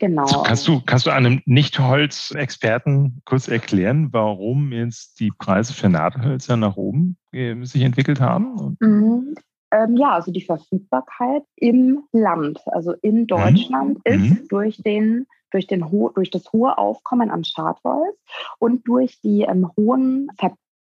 Genau. 0.00 0.22
Also 0.22 0.42
kannst 0.42 0.68
du, 0.68 0.80
kannst 0.84 1.06
du 1.06 1.10
einem 1.10 1.42
Nicht-Holz-Experten 1.46 3.22
kurz 3.24 3.48
erklären, 3.48 4.08
warum 4.12 4.72
jetzt 4.72 5.20
die 5.20 5.30
Preise 5.30 5.72
für 5.72 5.88
Nadelhölzer 5.88 6.56
nach 6.56 6.76
oben 6.76 7.16
äh, 7.32 7.54
sich 7.64 7.82
entwickelt 7.82 8.20
haben? 8.20 8.76
Mhm. 8.80 9.34
Ähm, 9.70 9.96
ja, 9.96 10.14
also 10.14 10.32
die 10.32 10.44
Verfügbarkeit 10.44 11.42
im 11.56 12.04
Land, 12.12 12.60
also 12.66 12.94
in 13.02 13.22
mhm. 13.22 13.26
Deutschland, 13.26 13.98
mhm. 14.06 14.12
ist 14.12 14.48
durch 14.48 14.82
den 14.82 15.26
durch, 15.50 15.66
den 15.66 15.84
durch 16.14 16.30
das 16.30 16.52
hohe 16.52 16.76
Aufkommen 16.76 17.30
an 17.30 17.44
Schadholz 17.44 18.16
und 18.58 18.86
durch 18.86 19.18
die 19.22 19.42
ähm, 19.42 19.70
hohen 19.76 20.28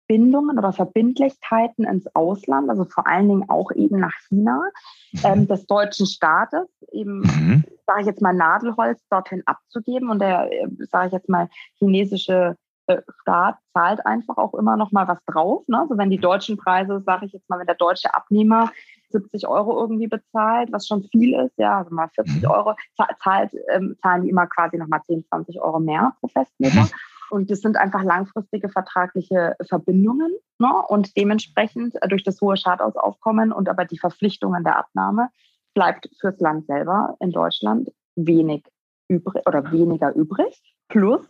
Verbindungen 0.07 0.57
oder 0.57 0.71
Verbindlichkeiten 0.71 1.85
ins 1.85 2.07
Ausland, 2.15 2.69
also 2.69 2.85
vor 2.85 3.07
allen 3.07 3.27
Dingen 3.27 3.49
auch 3.49 3.71
eben 3.71 3.99
nach 3.99 4.13
China, 4.27 4.61
mhm. 5.11 5.19
ähm, 5.23 5.47
des 5.47 5.65
deutschen 5.67 6.05
Staates, 6.05 6.67
eben, 6.91 7.19
mhm. 7.19 7.63
sage 7.85 8.01
ich 8.01 8.07
jetzt 8.07 8.21
mal, 8.21 8.33
Nadelholz 8.33 9.01
dorthin 9.09 9.43
abzugeben. 9.45 10.09
Und 10.09 10.19
der, 10.19 10.51
äh, 10.51 10.67
sage 10.91 11.07
ich 11.07 11.13
jetzt 11.13 11.29
mal, 11.29 11.49
chinesische 11.77 12.55
äh, 12.87 13.01
Staat 13.21 13.57
zahlt 13.73 14.05
einfach 14.05 14.37
auch 14.37 14.53
immer 14.53 14.77
noch 14.77 14.91
mal 14.91 15.07
was 15.07 15.19
drauf. 15.25 15.63
Ne? 15.67 15.79
Also 15.79 15.97
wenn 15.97 16.09
die 16.09 16.19
deutschen 16.19 16.57
Preise, 16.57 17.01
sage 17.05 17.25
ich 17.25 17.33
jetzt 17.33 17.49
mal, 17.49 17.59
wenn 17.59 17.67
der 17.67 17.75
deutsche 17.75 18.13
Abnehmer 18.13 18.71
70 19.09 19.47
Euro 19.47 19.79
irgendwie 19.79 20.07
bezahlt, 20.07 20.71
was 20.71 20.87
schon 20.87 21.03
viel 21.11 21.33
ist, 21.33 21.57
ja, 21.57 21.79
also 21.79 21.93
mal 21.93 22.09
40 22.15 22.43
mhm. 22.43 22.49
Euro, 22.49 22.75
zahlt, 23.21 23.51
ähm, 23.69 23.95
zahlen 24.01 24.23
die 24.23 24.29
immer 24.29 24.47
quasi 24.47 24.77
nochmal 24.77 25.01
10, 25.05 25.25
20 25.27 25.61
Euro 25.61 25.79
mehr 25.79 26.13
pro 26.19 26.27
Festmeter. 26.27 26.83
Mhm. 26.83 26.89
Und 27.29 27.51
das 27.51 27.61
sind 27.61 27.77
einfach 27.77 28.03
langfristige 28.03 28.69
vertragliche 28.69 29.55
Verbindungen. 29.67 30.33
Ne? 30.59 30.69
Und 30.87 31.15
dementsprechend 31.17 31.95
äh, 32.01 32.07
durch 32.07 32.23
das 32.23 32.41
hohe 32.41 32.57
Schadhausaufkommen 32.57 33.51
und 33.51 33.69
aber 33.69 33.85
die 33.85 33.99
Verpflichtungen 33.99 34.63
der 34.63 34.77
Abnahme 34.77 35.29
bleibt 35.73 36.09
fürs 36.19 36.39
Land 36.39 36.65
selber 36.65 37.15
in 37.19 37.31
Deutschland 37.31 37.91
wenig 38.15 38.65
übrig 39.07 39.43
oder 39.45 39.71
weniger 39.71 40.13
übrig. 40.15 40.61
Plus, 40.89 41.27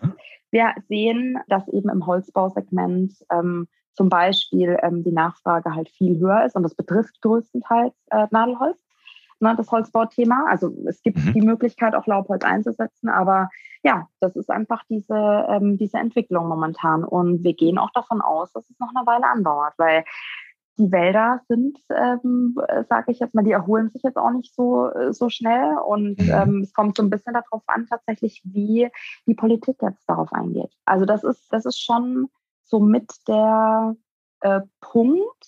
wir 0.51 0.73
sehen, 0.87 1.37
dass 1.47 1.67
eben 1.67 1.89
im 1.89 2.05
Holzbausegment 2.05 3.13
ähm, 3.31 3.67
zum 3.93 4.09
Beispiel 4.09 4.77
ähm, 4.81 5.03
die 5.03 5.11
Nachfrage 5.11 5.73
halt 5.75 5.89
viel 5.89 6.19
höher 6.19 6.45
ist 6.45 6.55
und 6.55 6.63
das 6.63 6.75
betrifft 6.75 7.21
größtenteils 7.21 7.93
äh, 8.11 8.27
Nadelholz, 8.31 8.79
ne, 9.39 9.55
das 9.55 9.71
Holzbauthema. 9.71 10.45
Also 10.49 10.73
es 10.87 11.01
gibt 11.01 11.17
mhm. 11.17 11.33
die 11.33 11.41
Möglichkeit, 11.41 11.95
auch 11.95 12.07
Laubholz 12.07 12.43
einzusetzen, 12.43 13.09
aber 13.09 13.49
ja, 13.83 14.07
das 14.19 14.35
ist 14.35 14.49
einfach 14.49 14.83
diese, 14.89 15.45
ähm, 15.49 15.77
diese 15.77 15.97
Entwicklung 15.97 16.47
momentan. 16.47 17.03
Und 17.03 17.43
wir 17.43 17.53
gehen 17.53 17.77
auch 17.77 17.91
davon 17.91 18.21
aus, 18.21 18.51
dass 18.53 18.69
es 18.69 18.79
noch 18.79 18.89
eine 18.95 19.05
Weile 19.05 19.27
andauert, 19.27 19.73
weil 19.77 20.03
die 20.79 20.91
Wälder 20.91 21.41
sind, 21.47 21.79
ähm, 21.89 22.55
sage 22.87 23.11
ich 23.11 23.19
jetzt 23.19 23.33
mal, 23.33 23.43
die 23.43 23.51
erholen 23.51 23.89
sich 23.89 24.03
jetzt 24.03 24.17
auch 24.17 24.29
nicht 24.29 24.53
so, 24.53 24.91
so 25.09 25.29
schnell. 25.29 25.77
Und 25.77 26.19
mhm. 26.19 26.31
ähm, 26.31 26.61
es 26.61 26.73
kommt 26.73 26.97
so 26.97 27.03
ein 27.03 27.09
bisschen 27.09 27.33
darauf 27.33 27.63
an, 27.67 27.87
tatsächlich, 27.87 28.41
wie 28.45 28.89
die 29.25 29.33
Politik 29.33 29.77
jetzt 29.81 30.07
darauf 30.07 30.31
eingeht. 30.33 30.71
Also 30.85 31.05
das 31.05 31.23
ist, 31.23 31.51
das 31.51 31.65
ist 31.65 31.79
schon 31.79 32.29
so 32.63 32.79
mit 32.79 33.11
der 33.27 33.95
äh, 34.41 34.61
Punkt, 34.81 35.47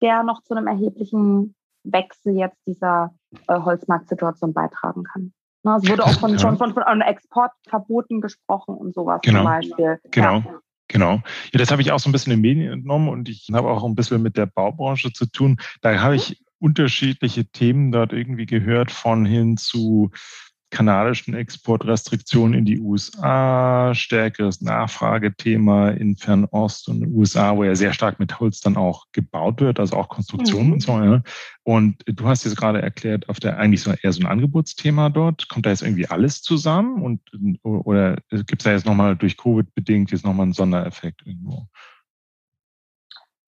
der 0.00 0.22
noch 0.22 0.42
zu 0.42 0.54
einem 0.54 0.66
erheblichen 0.66 1.54
Wechsel 1.84 2.36
jetzt 2.36 2.58
dieser 2.66 3.14
äh, 3.48 3.58
Holzmarktsituation 3.58 4.52
beitragen 4.52 5.04
kann. 5.04 5.32
Na, 5.62 5.76
es 5.76 5.88
wurde 5.88 6.04
auch 6.04 6.18
von, 6.18 6.32
ja. 6.32 6.38
schon 6.38 6.56
von, 6.56 6.72
von 6.72 7.00
Exportverboten 7.02 8.20
gesprochen 8.20 8.74
und 8.76 8.94
sowas 8.94 9.20
genau. 9.22 9.40
zum 9.40 9.44
Beispiel. 9.46 10.00
Genau. 10.10 10.38
Ja. 10.38 10.60
Genau. 10.88 11.22
Ja, 11.52 11.58
das 11.58 11.70
habe 11.70 11.82
ich 11.82 11.92
auch 11.92 12.00
so 12.00 12.08
ein 12.08 12.12
bisschen 12.12 12.32
in 12.32 12.42
den 12.42 12.42
Medien 12.42 12.72
entnommen 12.72 13.08
und 13.08 13.28
ich 13.28 13.48
habe 13.52 13.68
auch 13.68 13.84
ein 13.84 13.94
bisschen 13.94 14.22
mit 14.22 14.36
der 14.36 14.46
Baubranche 14.46 15.12
zu 15.12 15.26
tun. 15.26 15.58
Da 15.82 16.00
habe 16.00 16.16
ich 16.16 16.42
unterschiedliche 16.58 17.46
Themen 17.46 17.92
dort 17.92 18.12
irgendwie 18.12 18.46
gehört, 18.46 18.90
von 18.90 19.24
hin 19.24 19.56
zu 19.56 20.10
kanadischen 20.70 21.34
Exportrestriktionen 21.34 22.60
in 22.60 22.64
die 22.64 22.80
USA, 22.80 23.92
stärkeres 23.94 24.60
Nachfragethema 24.60 25.90
in 25.90 26.16
Fernost 26.16 26.88
und 26.88 27.06
USA, 27.08 27.56
wo 27.56 27.64
ja 27.64 27.74
sehr 27.74 27.92
stark 27.92 28.20
mit 28.20 28.38
Holz 28.38 28.60
dann 28.60 28.76
auch 28.76 29.06
gebaut 29.12 29.60
wird, 29.60 29.80
also 29.80 29.96
auch 29.96 30.08
Konstruktionen 30.08 30.68
mhm. 30.68 30.72
und 30.74 30.82
so. 30.82 30.92
Ja. 30.92 31.22
Und 31.64 32.02
du 32.06 32.26
hast 32.26 32.44
jetzt 32.44 32.56
gerade 32.56 32.80
erklärt, 32.80 33.28
auf 33.28 33.40
der 33.40 33.58
eigentlich 33.58 33.82
so 33.82 33.92
eher 33.92 34.12
so 34.12 34.20
ein 34.20 34.26
Angebotsthema 34.26 35.10
dort. 35.10 35.48
Kommt 35.48 35.66
da 35.66 35.70
jetzt 35.70 35.82
irgendwie 35.82 36.06
alles 36.06 36.42
zusammen 36.42 37.02
und 37.02 37.20
oder 37.62 38.16
gibt 38.30 38.62
es 38.62 38.64
da 38.64 38.72
jetzt 38.72 38.86
nochmal 38.86 39.16
durch 39.16 39.36
Covid 39.36 39.74
bedingt 39.74 40.12
jetzt 40.12 40.24
nochmal 40.24 40.44
einen 40.44 40.52
Sondereffekt 40.52 41.26
irgendwo? 41.26 41.66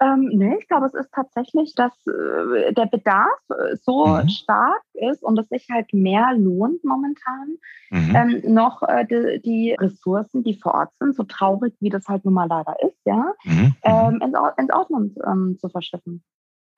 Ähm, 0.02 0.30
nee, 0.32 0.56
ich 0.58 0.66
glaube, 0.66 0.86
es 0.86 0.94
ist 0.94 1.12
tatsächlich, 1.12 1.74
dass 1.76 1.92
äh, 2.06 2.72
der 2.72 2.86
Bedarf 2.86 3.28
äh, 3.50 3.76
so 3.76 4.06
mhm. 4.06 4.28
stark 4.28 4.82
ist 4.94 5.22
und 5.22 5.38
es 5.38 5.48
sich 5.48 5.68
halt 5.70 5.92
mehr 5.92 6.34
lohnt 6.36 6.82
momentan, 6.82 7.58
mhm. 7.90 8.16
ähm, 8.16 8.54
noch 8.54 8.82
äh, 8.82 9.06
die, 9.06 9.40
die, 9.42 9.76
Ressourcen, 9.78 10.42
die 10.42 10.54
vor 10.54 10.74
Ort 10.74 10.92
sind, 10.98 11.14
so 11.14 11.22
traurig 11.22 11.74
wie 11.80 11.90
das 11.90 12.08
halt 12.08 12.24
nun 12.24 12.34
mal 12.34 12.48
leider 12.48 12.74
ist, 12.82 12.98
ja, 13.04 13.32
mhm. 13.44 13.52
mhm. 13.54 13.74
ähm, 13.84 14.20
ins, 14.22 14.38
ins 14.56 14.70
Ausland 14.70 15.18
ähm, 15.24 15.56
zu 15.60 15.68
verschiffen. 15.68 16.24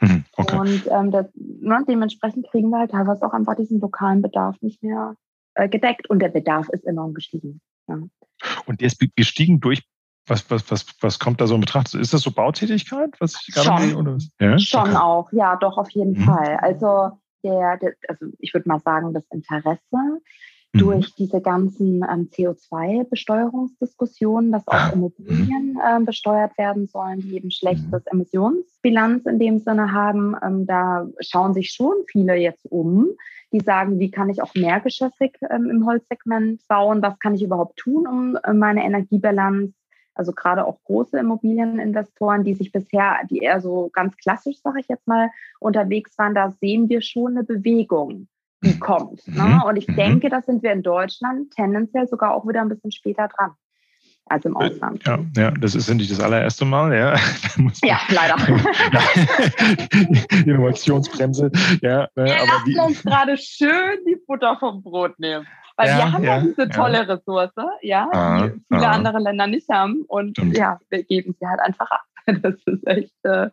Mhm. 0.03 0.25
Okay. 0.37 0.59
Und 0.59 0.89
ähm, 0.91 1.11
das, 1.11 1.27
ne, 1.35 1.83
dementsprechend 1.89 2.51
kriegen 2.51 2.69
wir 2.69 2.81
halt 2.81 2.91
teilweise 2.91 3.25
auch 3.25 3.33
einfach 3.33 3.55
diesen 3.55 3.81
lokalen 3.81 4.21
Bedarf 4.21 4.61
nicht 4.61 4.83
mehr 4.83 5.15
äh, 5.55 5.69
gedeckt 5.69 6.11
und 6.11 6.19
der 6.19 6.29
Bedarf 6.29 6.69
ist 6.71 6.85
enorm 6.85 7.15
gestiegen. 7.15 7.61
Ja. 7.89 7.99
Und 8.67 8.81
der 8.81 8.89
ist 8.89 9.03
gestiegen 9.17 9.61
durch 9.61 9.83
was, 10.27 10.51
was, 10.51 10.71
was, 10.71 10.87
was 11.01 11.19
kommt 11.19 11.41
da 11.41 11.47
so 11.47 11.55
in 11.55 11.61
Betracht? 11.61 11.95
Ist 11.95 12.13
das 12.15 12.23
so 12.23 12.31
Bautätigkeit, 12.31 13.11
was 13.21 13.35
ich 13.47 13.55
gerade 13.55 13.91
Schon, 13.91 13.97
oder 13.97 14.19
ja? 14.41 14.59
Schon 14.59 14.81
okay. 14.81 14.97
auch, 14.97 15.31
ja, 15.33 15.57
doch, 15.57 15.79
auf 15.79 15.91
jeden 15.91 16.19
mhm. 16.19 16.25
Fall. 16.25 16.57
Also, 16.61 17.11
der, 17.43 17.79
der, 17.79 17.95
also 18.09 18.27
ich 18.39 18.55
würde 18.55 18.69
mal 18.69 18.81
sagen, 18.81 19.13
das 19.13 19.25
Interesse 19.31 19.81
mhm. 20.73 20.79
durch 20.79 21.15
diese 21.15 21.43
ganzen 21.43 22.03
ähm, 22.03 22.31
CO2-Besteuerungsdiskussionen, 22.33 24.51
dass 24.51 24.67
auch 24.67 24.75
ah. 24.75 24.91
Immobilien 24.95 25.79
äh, 25.79 26.01
besteuert 26.01 26.59
werden 26.59 26.87
sollen, 26.87 27.21
die 27.21 27.37
eben 27.37 27.51
schlechtes 27.51 27.91
mhm. 27.91 28.01
Emissionsbilanz 28.13 29.27
in 29.27 29.39
dem 29.39 29.59
Sinne 29.59 29.93
haben. 29.93 30.35
Ähm, 30.43 30.67
da 30.67 31.07
schauen 31.21 31.53
sich 31.53 31.71
schon 31.71 31.93
viele 32.07 32.37
jetzt 32.37 32.65
um, 32.71 33.09
die 33.53 33.61
sagen, 33.61 33.99
wie 33.99 34.11
kann 34.11 34.31
ich 34.31 34.41
auch 34.43 34.55
mehrgeschossig 34.55 35.37
ähm, 35.51 35.69
im 35.71 35.85
Holzsegment 35.87 36.67
bauen? 36.67 37.03
Was 37.03 37.19
kann 37.19 37.35
ich 37.35 37.43
überhaupt 37.43 37.77
tun, 37.77 38.07
um 38.07 38.39
äh, 38.43 38.55
meine 38.55 38.85
Energiebilanz 38.85 39.75
also 40.15 40.33
gerade 40.33 40.65
auch 40.65 40.83
große 40.85 41.19
Immobilieninvestoren, 41.19 42.45
die 42.45 42.55
sich 42.55 42.73
bisher, 42.73 43.19
die 43.31 43.39
eher 43.39 43.61
so 43.61 43.91
ganz 43.93 44.17
klassisch, 44.17 44.57
sage 44.63 44.81
ich 44.81 44.89
jetzt 44.89 45.07
mal, 45.07 45.31
unterwegs 45.61 46.17
waren, 46.19 46.35
da 46.35 46.51
sehen 46.51 46.89
wir 46.89 47.03
schon 47.03 47.33
eine 47.33 47.45
Bewegung, 47.45 48.29
die 48.63 48.79
kommt. 48.79 49.27
Ne? 49.27 49.43
Mhm. 49.43 49.63
Und 49.63 49.77
ich 49.77 49.89
mhm. 49.89 49.97
denke, 49.97 50.29
da 50.29 50.43
sind 50.43 50.63
wir 50.63 50.73
in 50.73 50.83
Deutschland 50.83 51.51
tendenziell 51.53 52.07
sogar 52.07 52.35
auch 52.35 52.47
wieder 52.47 52.61
ein 52.61 52.69
bisschen 52.69 52.93
später 52.93 53.29
dran 53.29 53.53
als 54.27 54.45
im 54.45 54.57
Ausland. 54.57 55.05
Ja, 55.07 55.19
ja, 55.37 55.51
das 55.51 55.75
ist 55.75 55.93
nicht 55.93 56.11
das 56.11 56.21
allererste 56.21 56.65
Mal, 56.65 56.95
ja. 56.95 57.17
ja, 57.83 58.01
leider. 58.09 58.37
Innovationsbremse, 60.47 61.51
ja. 61.83 62.09
Ne, 62.17 62.25
wir 62.25 62.37
aber 62.37 62.47
lassen 62.47 62.81
uns 62.81 63.03
gerade 63.03 63.37
schön 63.37 63.99
die 64.07 64.17
Butter 64.27 64.57
vom 64.59 64.83
Brot 64.83 65.19
nehmen. 65.19 65.47
Weil 65.77 65.89
ja, 65.89 65.99
wir 65.99 66.13
haben 66.13 66.25
ja, 66.25 66.37
ja 66.37 66.43
diese 66.43 66.69
tolle 66.69 66.99
ja. 66.99 67.03
Ressource, 67.03 67.53
ja, 67.83 68.09
ah, 68.13 68.47
die 68.47 68.61
viele 68.73 68.89
ah. 68.89 68.93
andere 68.93 69.19
Länder 69.19 69.47
nicht 69.47 69.69
haben. 69.69 70.05
Und 70.07 70.37
Stimmt. 70.37 70.57
ja, 70.57 70.79
wir 70.89 71.03
geben 71.03 71.35
sie 71.39 71.47
halt 71.47 71.61
einfach 71.61 71.91
ab. 71.91 72.03
Das 72.43 72.55
ist 72.65 72.87
echt. 72.87 73.13
Äh, 73.25 73.51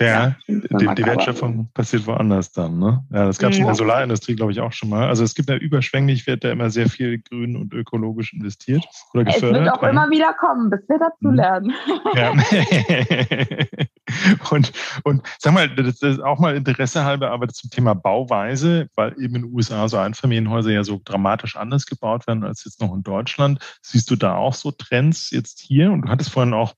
ja, 0.00 0.34
die, 0.48 0.60
die, 0.60 1.04
Wertschöpfung 1.04 1.68
passiert 1.74 2.06
woanders 2.06 2.52
dann. 2.52 2.78
Ne? 2.78 3.04
Ja, 3.12 3.26
das 3.26 3.38
gab 3.38 3.52
es 3.52 3.58
in 3.58 3.66
der 3.66 3.74
Solarindustrie, 3.74 4.34
glaube 4.34 4.52
ich, 4.52 4.60
auch 4.60 4.72
schon 4.72 4.88
mal. 4.88 5.08
Also 5.08 5.24
es 5.24 5.34
gibt 5.34 5.50
ja 5.50 5.56
überschwänglich, 5.56 6.26
wird 6.26 6.42
da 6.42 6.50
immer 6.50 6.70
sehr 6.70 6.88
viel 6.88 7.18
grün 7.18 7.56
und 7.56 7.74
ökologisch 7.74 8.32
investiert 8.32 8.82
oder 9.12 9.24
gefördert. 9.24 9.60
Es 9.60 9.66
wird 9.66 9.74
auch 9.74 9.82
immer 9.82 10.08
wieder 10.10 10.32
kommen, 10.34 10.70
bis 10.70 10.80
wir 10.88 10.98
dazu 10.98 11.28
mhm. 11.28 11.34
lernen. 11.34 11.74
Ja. 12.14 12.32
und, 14.50 14.72
und 15.04 15.22
sag 15.38 15.52
mal, 15.52 15.68
das 15.68 16.00
ist 16.00 16.20
auch 16.20 16.38
mal 16.38 16.56
Interesse 16.56 17.04
halber, 17.04 17.30
aber 17.30 17.48
zum 17.48 17.68
Thema 17.70 17.94
Bauweise, 17.94 18.88
weil 18.94 19.12
eben 19.12 19.36
in 19.36 19.42
den 19.42 19.52
USA 19.52 19.86
so 19.88 19.98
Einfamilienhäuser 19.98 20.70
ja 20.70 20.82
so 20.82 21.00
dramatisch 21.04 21.56
anders 21.56 21.84
gebaut 21.86 22.26
werden 22.26 22.44
als 22.44 22.64
jetzt 22.64 22.80
noch 22.80 22.94
in 22.94 23.02
Deutschland. 23.02 23.58
Siehst 23.82 24.10
du 24.10 24.16
da 24.16 24.36
auch 24.36 24.54
so 24.54 24.70
Trends 24.70 25.30
jetzt 25.30 25.60
hier? 25.60 25.92
Und 25.92 26.02
du 26.02 26.08
hattest 26.08 26.30
vorhin 26.30 26.54
auch 26.54 26.72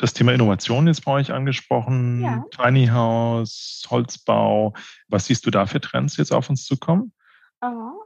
das 0.00 0.14
Thema 0.14 0.32
Innovation 0.32 0.86
jetzt 0.86 1.04
bei 1.04 1.12
euch 1.12 1.30
angesprochen, 1.30 2.22
ja. 2.22 2.44
Tiny 2.50 2.86
House, 2.86 3.84
Holzbau. 3.90 4.72
Was 5.08 5.26
siehst 5.26 5.44
du 5.44 5.50
da 5.50 5.66
für 5.66 5.80
Trends 5.80 6.16
jetzt 6.16 6.32
auf 6.32 6.48
uns 6.48 6.64
zukommen? 6.64 7.12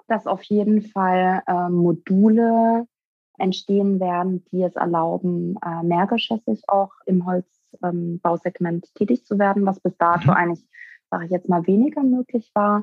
Dass 0.08 0.26
auf 0.26 0.42
jeden 0.42 0.82
Fall 0.82 1.42
äh, 1.46 1.68
Module 1.68 2.88
entstehen 3.38 4.00
werden, 4.00 4.44
die 4.50 4.62
es 4.62 4.74
erlauben, 4.74 5.56
äh, 5.64 5.84
mehrgeschossig 5.84 6.62
auch 6.68 6.90
im 7.06 7.24
Holzbausegment 7.26 8.84
ähm, 8.84 8.94
tätig 8.94 9.24
zu 9.24 9.38
werden, 9.38 9.64
was 9.64 9.78
bis 9.80 9.96
dato 9.96 10.32
mhm. 10.32 10.36
eigentlich, 10.36 10.66
sage 11.10 11.26
ich 11.26 11.30
jetzt 11.30 11.48
mal, 11.48 11.66
weniger 11.66 12.02
möglich 12.02 12.50
war. 12.54 12.80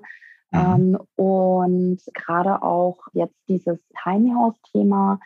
Mhm. 0.51 0.59
Ähm, 0.59 0.99
und 1.15 1.99
gerade 2.13 2.61
auch 2.63 3.07
jetzt 3.13 3.37
dieses 3.49 3.79
Tiny 4.03 4.31
House-Thema 4.33 5.19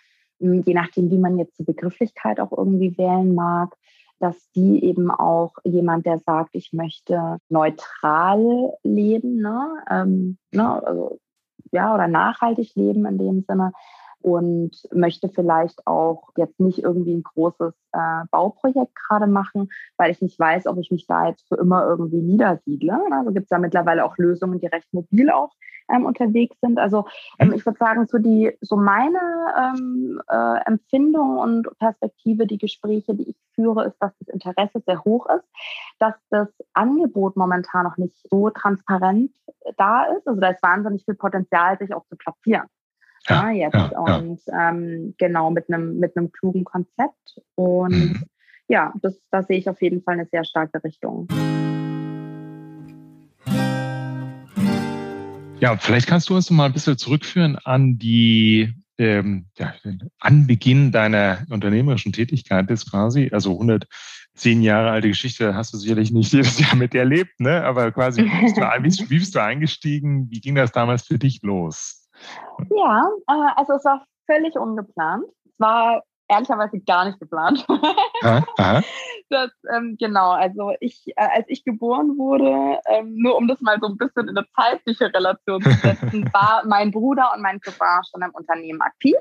je 0.53 0.73
nachdem, 0.73 1.12
wie 1.12 1.17
man 1.17 1.38
jetzt 1.38 1.58
die 1.60 1.63
Begrifflichkeit 1.63 2.39
auch 2.39 2.51
irgendwie 2.51 2.97
wählen 2.97 3.36
mag, 3.36 3.75
dass 4.19 4.49
die 4.51 4.84
eben 4.84 5.12
auch 5.12 5.53
jemand, 5.63 6.05
der 6.05 6.19
sagt, 6.19 6.51
ich 6.53 6.71
möchte 6.71 7.38
neutral 7.49 8.73
leben, 8.84 9.41
ne? 9.41 9.84
Ähm, 9.89 10.38
ne? 10.51 10.86
Also, 10.86 11.19
ja, 11.71 11.93
oder 11.93 12.08
nachhaltig 12.08 12.75
leben 12.75 13.05
in 13.05 13.17
dem 13.17 13.41
Sinne, 13.41 13.71
und 14.25 14.71
möchte 14.91 15.29
vielleicht 15.29 15.86
auch 15.86 16.29
jetzt 16.36 16.60
nicht 16.60 16.79
irgendwie 16.79 17.13
ein 17.13 17.21
großes 17.21 17.75
äh, 17.91 18.23
Bauprojekt 18.31 18.95
gerade 18.95 19.27
machen, 19.27 19.69
weil 19.97 20.10
ich 20.10 20.19
nicht 20.19 20.39
weiß, 20.39 20.65
ob 20.65 20.79
ich 20.79 20.89
mich 20.89 21.05
da 21.05 21.27
jetzt 21.27 21.47
für 21.47 21.58
immer 21.58 21.86
irgendwie 21.86 22.23
niedersiedle. 22.23 22.99
Also 23.12 23.31
gibt 23.34 23.43
es 23.43 23.49
da 23.49 23.60
mittlerweile 23.60 24.03
auch 24.03 24.17
Lösungen, 24.17 24.60
die 24.60 24.65
recht 24.65 24.91
mobil 24.91 25.29
auch 25.29 25.51
ähm, 25.89 26.06
unterwegs 26.06 26.56
sind. 26.62 26.80
Also 26.80 27.06
ähm, 27.39 27.54
ich 27.54 27.65
würde 27.65 27.78
sagen, 27.78 28.08
so 28.08 28.17
die 28.17 28.52
so 28.62 28.76
meine 28.76 29.19
ähm, 29.58 30.21
äh, 30.30 30.65
Empfindung 30.65 31.38
und 31.38 31.67
Perspektive, 31.80 32.48
die 32.48 32.58
Gespräche, 32.58 33.15
die 33.15 33.30
ich 33.30 33.36
führe, 33.54 33.86
ist, 33.86 33.98
dass 34.00 34.12
das 34.19 34.28
Interesse 34.30 34.82
sehr 34.86 35.04
hoch 35.04 35.28
ist, 35.28 35.45
dass 36.00 36.15
das 36.30 36.48
Angebot 36.74 37.36
momentan 37.36 37.84
noch 37.84 37.98
nicht 37.98 38.15
so 38.30 38.50
transparent 38.50 39.32
da 39.78 40.04
ist. 40.06 40.28
Also 40.28 40.39
da 40.39 40.50
ist 40.50 40.63
wahnsinnig 40.63 41.06
viel 41.06 41.15
Potenzial, 41.15 41.78
sich 41.78 41.93
auch 41.93 42.06
zu 42.08 42.15
platzieren 42.15 42.67
ja, 43.30 43.50
jetzt. 43.50 43.74
Ja, 43.74 44.00
und 44.00 44.39
Ähm, 44.52 45.15
genau 45.17 45.52
mit 45.52 45.71
einem 45.71 46.00
mit 46.00 46.15
einem 46.15 46.32
klugen 46.32 46.63
Konzept. 46.63 47.41
Und 47.56 47.91
mhm. 47.91 48.24
ja, 48.67 48.93
das, 49.02 49.19
das 49.32 49.48
sehe 49.48 49.58
ich 49.58 49.69
auf 49.69 49.82
jeden 49.82 50.02
Fall 50.02 50.15
eine 50.15 50.26
sehr 50.26 50.43
starke 50.43 50.84
Richtung. 50.84 51.28
Ja, 55.65 55.75
vielleicht 55.78 56.06
kannst 56.06 56.30
du 56.30 56.36
uns 56.36 56.51
noch 56.51 56.58
mal 56.58 56.65
ein 56.65 56.73
bisschen 56.73 56.95
zurückführen 56.95 57.58
an 57.63 57.97
die 57.97 58.71
ähm, 58.99 59.47
ja, 59.58 59.73
Anbeginn 60.19 60.91
deiner 60.91 61.39
unternehmerischen 61.49 62.13
Tätigkeit 62.13 62.69
ist 62.69 62.91
quasi, 62.91 63.32
also 63.34 63.54
110 63.54 64.62
Jahre 64.62 64.91
alte 64.91 65.08
Geschichte 65.08 65.56
hast 65.56 65.73
du 65.73 65.78
sicherlich 65.78 66.12
nicht 66.12 66.32
jedes 66.34 66.60
Jahr 66.60 66.75
mit 66.75 66.93
erlebt, 66.93 67.39
ne? 67.39 67.63
aber 67.63 67.91
quasi, 67.91 68.25
wie 68.25 68.41
bist, 68.41 68.58
du, 68.58 68.62
wie, 68.62 69.10
wie 69.10 69.17
bist 69.17 69.34
du 69.34 69.41
eingestiegen? 69.41 70.30
Wie 70.30 70.39
ging 70.39 70.54
das 70.54 70.71
damals 70.71 71.08
für 71.08 71.17
dich 71.17 71.41
los? 71.41 72.12
Ja, 72.69 73.04
äh, 73.28 73.54
also 73.56 73.73
es 73.73 73.86
war 73.86 74.06
völlig 74.28 74.56
ungeplant. 74.58 75.23
Es 75.45 75.60
war 75.60 76.04
ehrlicherweise 76.27 76.79
gar 76.79 77.05
nicht 77.05 77.19
geplant. 77.19 77.65
Aha, 78.23 78.83
Das, 79.29 79.49
ähm, 79.75 79.97
genau, 79.99 80.31
also 80.31 80.73
ich, 80.79 81.07
äh, 81.07 81.13
als 81.15 81.45
ich 81.47 81.63
geboren 81.63 82.15
wurde, 82.17 82.79
ähm, 82.88 83.15
nur 83.17 83.35
um 83.35 83.47
das 83.47 83.59
mal 83.59 83.79
so 83.81 83.88
ein 83.88 83.97
bisschen 83.97 84.27
in 84.29 84.38
eine 84.38 84.45
zeitliche 84.55 85.11
Relation 85.11 85.63
zu 85.63 85.71
setzen, 85.71 86.29
war 86.33 86.63
mein 86.67 86.91
Bruder 86.91 87.31
und 87.33 87.41
mein 87.41 87.59
Cousin 87.59 88.03
schon 88.11 88.21
im 88.21 88.31
Unternehmen 88.31 88.81
aktiv. 88.81 89.15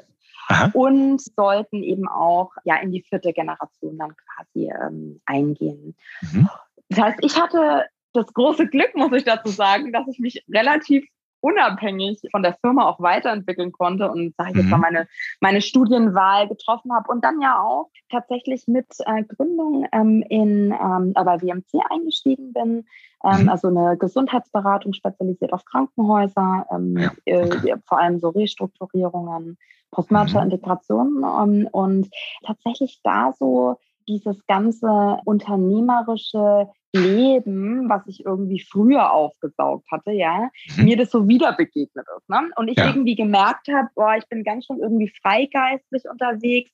Aha. 0.48 0.70
und 0.74 1.22
sollten 1.22 1.82
eben 1.82 2.06
auch 2.06 2.50
ja 2.64 2.76
in 2.76 2.92
die 2.92 3.00
vierte 3.00 3.32
Generation 3.32 3.96
dann 3.96 4.14
quasi 4.14 4.70
ähm, 4.70 5.18
eingehen. 5.24 5.96
Mhm. 6.20 6.50
Das 6.90 7.00
heißt, 7.00 7.18
ich 7.22 7.40
hatte 7.40 7.86
das 8.12 8.26
große 8.32 8.66
Glück, 8.68 8.94
muss 8.94 9.12
ich 9.12 9.24
dazu 9.24 9.48
sagen, 9.48 9.90
dass 9.90 10.06
ich 10.06 10.18
mich 10.18 10.44
relativ 10.52 11.06
unabhängig 11.44 12.22
von 12.30 12.42
der 12.42 12.54
Firma 12.54 12.88
auch 12.88 13.00
weiterentwickeln 13.00 13.70
konnte 13.70 14.10
und 14.10 14.34
sage 14.36 14.52
ich 14.52 14.56
jetzt 14.56 14.70
mal 14.70 14.78
mhm. 14.78 14.82
meine, 14.82 15.08
meine 15.40 15.60
Studienwahl 15.60 16.48
getroffen 16.48 16.94
habe 16.94 17.12
und 17.12 17.22
dann 17.22 17.42
ja 17.42 17.60
auch 17.60 17.90
tatsächlich 18.10 18.66
mit 18.66 18.86
äh, 19.00 19.22
Gründung 19.24 19.86
ähm, 19.92 20.24
in 20.30 20.72
ähm, 20.72 21.12
bei 21.12 21.42
WMC 21.42 21.82
eingestiegen 21.90 22.54
bin, 22.54 22.86
ähm, 23.22 23.42
mhm. 23.42 23.48
also 23.50 23.68
eine 23.68 23.98
Gesundheitsberatung 23.98 24.94
spezialisiert 24.94 25.52
auf 25.52 25.66
Krankenhäuser, 25.66 26.66
ähm, 26.70 26.96
ja, 26.96 27.10
äh, 27.26 27.44
okay. 27.44 27.70
äh, 27.72 27.76
vor 27.86 27.98
allem 27.98 28.20
so 28.20 28.30
Restrukturierungen, 28.30 29.58
Postmanager-Integration 29.90 31.18
mhm. 31.18 31.66
und 31.72 32.08
tatsächlich 32.46 33.00
da 33.04 33.32
so 33.38 33.76
dieses 34.08 34.46
ganze 34.46 35.18
unternehmerische 35.26 36.70
Leben, 36.94 37.88
was 37.88 38.06
ich 38.06 38.24
irgendwie 38.24 38.60
früher 38.60 39.12
aufgesaugt 39.12 39.86
hatte, 39.90 40.12
ja, 40.12 40.50
mhm. 40.76 40.84
mir 40.84 40.96
das 40.96 41.10
so 41.10 41.28
wieder 41.28 41.52
begegnet 41.52 42.06
ist. 42.16 42.28
Ne? 42.28 42.50
Und 42.56 42.68
ich 42.68 42.78
ja. 42.78 42.86
irgendwie 42.86 43.16
gemerkt 43.16 43.68
habe, 43.68 43.88
boah, 43.94 44.16
ich 44.16 44.26
bin 44.28 44.44
ganz 44.44 44.66
schön 44.66 44.78
irgendwie 44.78 45.12
freigeistlich 45.22 46.04
unterwegs. 46.10 46.70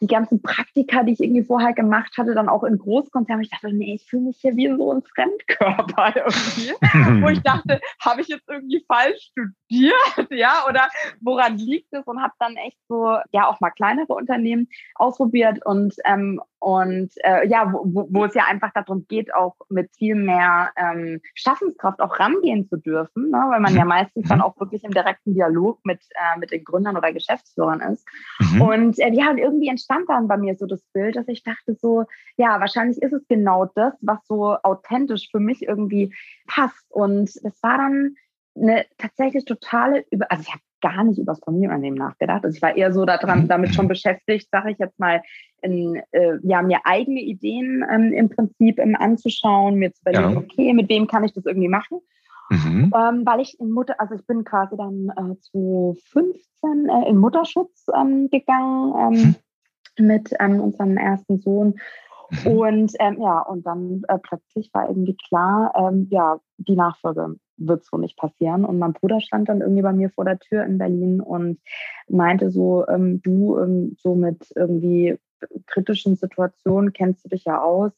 Die 0.00 0.06
ganzen 0.06 0.42
Praktika, 0.42 1.02
die 1.02 1.12
ich 1.12 1.20
irgendwie 1.20 1.44
vorher 1.44 1.72
gemacht 1.72 2.16
hatte, 2.18 2.34
dann 2.34 2.48
auch 2.48 2.64
in 2.64 2.78
Großkonzernen, 2.78 3.44
ich 3.44 3.50
dachte, 3.50 3.72
nee, 3.72 3.94
ich 3.94 4.06
fühle 4.08 4.24
mich 4.24 4.38
hier 4.40 4.56
wie 4.56 4.68
so 4.68 4.92
ein 4.92 5.02
Fremdkörper 5.02 6.16
irgendwie. 6.16 7.22
Wo 7.22 7.28
ich 7.28 7.40
dachte, 7.42 7.80
habe 8.00 8.20
ich 8.20 8.28
jetzt 8.28 8.48
irgendwie 8.48 8.84
falsch 8.86 9.30
studiert, 9.30 10.30
ja, 10.30 10.64
oder 10.68 10.88
woran 11.20 11.58
liegt 11.58 11.92
es? 11.92 12.04
Und 12.06 12.20
habe 12.20 12.34
dann 12.38 12.56
echt 12.56 12.78
so, 12.88 13.16
ja, 13.32 13.48
auch 13.48 13.60
mal 13.60 13.70
kleinere 13.70 14.14
Unternehmen 14.14 14.68
ausprobiert 14.94 15.64
und 15.64 15.94
ähm, 16.04 16.40
und 16.60 17.10
äh, 17.24 17.48
ja, 17.48 17.72
wo, 17.72 18.06
wo 18.10 18.24
es 18.26 18.34
ja 18.34 18.44
einfach 18.44 18.70
darum 18.74 19.06
geht, 19.08 19.34
auch 19.34 19.56
mit 19.70 19.90
viel 19.96 20.14
mehr 20.14 20.70
ähm, 20.76 21.20
Schaffenskraft 21.34 22.00
auch 22.00 22.20
rangehen 22.20 22.68
zu 22.68 22.76
dürfen, 22.76 23.30
ne? 23.30 23.46
weil 23.48 23.60
man 23.60 23.74
ja 23.74 23.84
mhm. 23.84 23.88
meistens 23.88 24.28
dann 24.28 24.38
mhm. 24.38 24.44
auch 24.44 24.60
wirklich 24.60 24.84
im 24.84 24.92
direkten 24.92 25.32
Dialog 25.32 25.80
mit, 25.84 26.00
äh, 26.10 26.38
mit 26.38 26.50
den 26.50 26.62
Gründern 26.62 26.98
oder 26.98 27.14
Geschäftsführern 27.14 27.80
ist. 27.80 28.06
Mhm. 28.40 28.60
Und 28.60 28.98
äh, 28.98 29.10
ja, 29.12 29.34
irgendwie 29.34 29.68
entstand 29.68 30.10
dann 30.10 30.28
bei 30.28 30.36
mir 30.36 30.54
so 30.54 30.66
das 30.66 30.82
Bild, 30.92 31.16
dass 31.16 31.28
ich 31.28 31.42
dachte 31.42 31.74
so, 31.74 32.04
ja, 32.36 32.60
wahrscheinlich 32.60 33.00
ist 33.00 33.14
es 33.14 33.26
genau 33.26 33.64
das, 33.64 33.94
was 34.02 34.18
so 34.26 34.56
authentisch 34.62 35.28
für 35.30 35.40
mich 35.40 35.62
irgendwie 35.62 36.14
passt. 36.46 36.84
Und 36.90 37.30
es 37.42 37.62
war 37.62 37.78
dann 37.78 38.16
eine 38.54 38.84
tatsächlich 38.98 39.46
totale, 39.46 40.04
also 40.28 40.42
ich 40.42 40.50
habe 40.50 40.62
gar 40.80 41.04
nicht 41.04 41.18
über 41.18 41.32
das 41.32 41.40
Familienunternehmen 41.40 41.98
nachgedacht. 41.98 42.44
Also 42.44 42.56
ich 42.56 42.62
war 42.62 42.76
eher 42.76 42.92
so 42.92 43.04
daran, 43.04 43.48
damit 43.48 43.74
schon 43.74 43.88
beschäftigt, 43.88 44.48
sage 44.50 44.72
ich 44.72 44.78
jetzt 44.78 44.98
mal, 44.98 45.22
in, 45.62 46.02
äh, 46.12 46.38
ja, 46.42 46.62
mir 46.62 46.80
eigene 46.84 47.20
Ideen 47.20 47.84
ähm, 47.90 48.12
im 48.12 48.28
Prinzip 48.28 48.78
ähm, 48.78 48.96
anzuschauen, 48.96 49.76
mir 49.76 49.92
zu 49.92 50.02
überlegen, 50.02 50.32
ja. 50.32 50.38
okay, 50.38 50.72
mit 50.72 50.88
wem 50.88 51.06
kann 51.06 51.24
ich 51.24 51.32
das 51.32 51.46
irgendwie 51.46 51.68
machen? 51.68 52.00
Mhm. 52.50 52.92
Ähm, 52.94 53.22
weil 53.24 53.40
ich 53.40 53.58
in 53.60 53.70
Mutter, 53.70 53.94
also 53.98 54.14
ich 54.14 54.26
bin 54.26 54.44
quasi 54.44 54.76
dann 54.76 55.10
äh, 55.10 55.36
2015 55.52 56.88
äh, 56.88 57.08
in 57.08 57.16
Mutterschutz 57.16 57.86
ähm, 57.94 58.28
gegangen 58.28 59.14
ähm, 59.14 59.36
mhm. 59.98 60.06
mit 60.06 60.32
ähm, 60.40 60.60
unserem 60.60 60.96
ersten 60.96 61.38
Sohn. 61.40 61.78
Mhm. 62.30 62.52
Und 62.52 62.92
ja, 63.00 63.40
und 63.40 63.66
dann 63.66 64.02
äh, 64.08 64.18
plötzlich 64.18 64.70
war 64.72 64.88
irgendwie 64.88 65.16
klar, 65.28 65.92
ja, 66.10 66.38
die 66.58 66.76
Nachfolge 66.76 67.36
wird 67.60 67.84
so 67.84 67.96
nicht 67.98 68.16
passieren. 68.16 68.64
Und 68.64 68.78
mein 68.78 68.92
Bruder 68.92 69.20
stand 69.20 69.48
dann 69.48 69.60
irgendwie 69.60 69.82
bei 69.82 69.92
mir 69.92 70.10
vor 70.10 70.24
der 70.24 70.38
Tür 70.38 70.64
in 70.64 70.78
Berlin 70.78 71.20
und 71.20 71.60
meinte 72.08 72.50
so, 72.50 72.86
ähm, 72.88 73.20
du 73.22 73.58
ähm, 73.58 73.96
so 73.98 74.14
mit 74.14 74.50
irgendwie 74.56 75.18
kritischen 75.66 76.16
Situationen 76.16 76.92
kennst 76.92 77.24
du 77.24 77.28
dich 77.28 77.44
ja 77.44 77.60
aus 77.60 77.92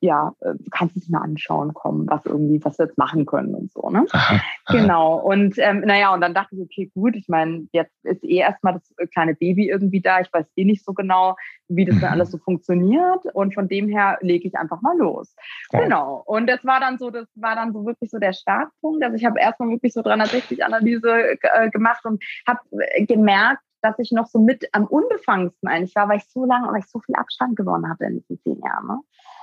ja, 0.00 0.34
äh, 0.40 0.54
kannst 0.70 0.96
du 0.96 1.00
es 1.00 1.08
mal 1.08 1.22
anschauen 1.22 1.74
kommen, 1.74 2.08
was 2.08 2.24
irgendwie, 2.24 2.64
was 2.64 2.78
wir 2.78 2.86
jetzt 2.86 2.98
machen 2.98 3.26
können 3.26 3.54
und 3.54 3.72
so, 3.72 3.88
ne? 3.90 4.06
Aha, 4.12 4.34
aha. 4.34 4.42
Genau. 4.68 5.16
Und 5.18 5.56
ähm, 5.58 5.80
naja, 5.80 6.14
und 6.14 6.20
dann 6.20 6.34
dachte 6.34 6.54
ich, 6.54 6.62
okay, 6.62 6.90
gut, 6.94 7.16
ich 7.16 7.28
meine, 7.28 7.66
jetzt 7.72 7.92
ist 8.04 8.22
eh 8.22 8.36
erstmal 8.36 8.74
das 8.74 8.94
äh, 8.98 9.06
kleine 9.06 9.34
Baby 9.34 9.68
irgendwie 9.68 10.00
da. 10.00 10.20
Ich 10.20 10.32
weiß 10.32 10.46
eh 10.56 10.64
nicht 10.64 10.84
so 10.84 10.92
genau, 10.92 11.36
wie 11.68 11.84
das 11.84 11.96
mhm. 11.96 12.00
dann 12.00 12.12
alles 12.12 12.30
so 12.30 12.38
funktioniert. 12.38 13.24
Und 13.34 13.54
von 13.54 13.68
dem 13.68 13.88
her 13.88 14.18
lege 14.20 14.46
ich 14.46 14.56
einfach 14.56 14.80
mal 14.82 14.96
los. 14.96 15.34
Ja. 15.72 15.80
Genau. 15.80 16.22
Und 16.26 16.46
das 16.46 16.64
war 16.64 16.78
dann 16.78 16.98
so, 16.98 17.10
das 17.10 17.26
war 17.34 17.56
dann 17.56 17.72
so 17.72 17.84
wirklich 17.84 18.10
so 18.10 18.18
der 18.18 18.32
Startpunkt. 18.32 19.02
Also 19.02 19.16
ich 19.16 19.24
habe 19.24 19.40
erstmal 19.40 19.70
wirklich 19.70 19.92
so 19.92 20.00
360-Analyse 20.00 21.38
äh, 21.40 21.70
gemacht 21.70 22.04
und 22.04 22.22
habe 22.46 22.60
äh, 22.78 23.04
gemerkt, 23.04 23.62
dass 23.82 23.98
ich 23.98 24.12
noch 24.12 24.26
so 24.26 24.38
mit 24.38 24.68
am 24.72 24.86
unbefangsten 24.86 25.68
eigentlich 25.68 25.94
war, 25.94 26.08
weil 26.08 26.18
ich 26.18 26.28
so 26.28 26.44
lange, 26.44 26.68
weil 26.68 26.80
ich 26.80 26.86
so 26.86 27.00
viel 27.00 27.16
Abstand 27.16 27.56
gewonnen 27.56 27.88
hatte 27.88 28.04
in 28.04 28.20
diesen 28.20 28.40
zehn 28.42 28.60
Jahren. 28.60 28.86
Ne? 28.86 28.98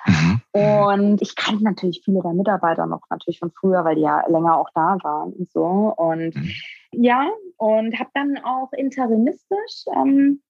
Mhm. 0.05 0.41
Und 0.51 1.21
ich 1.21 1.35
kannte 1.35 1.63
natürlich 1.63 2.01
viele 2.03 2.21
der 2.21 2.33
Mitarbeiter 2.33 2.85
noch 2.85 3.01
natürlich 3.09 3.39
von 3.39 3.51
früher, 3.51 3.83
weil 3.85 3.95
die 3.95 4.01
ja 4.01 4.25
länger 4.27 4.57
auch 4.57 4.69
da 4.73 4.97
waren 5.03 5.33
und 5.33 5.51
so. 5.51 5.93
Und 5.95 6.35
mhm. 6.35 6.51
ja, 6.91 7.27
und 7.57 7.99
habe 7.99 8.09
dann 8.13 8.37
auch 8.43 8.71
interimistisch 8.73 9.85
ähm, 9.95 10.41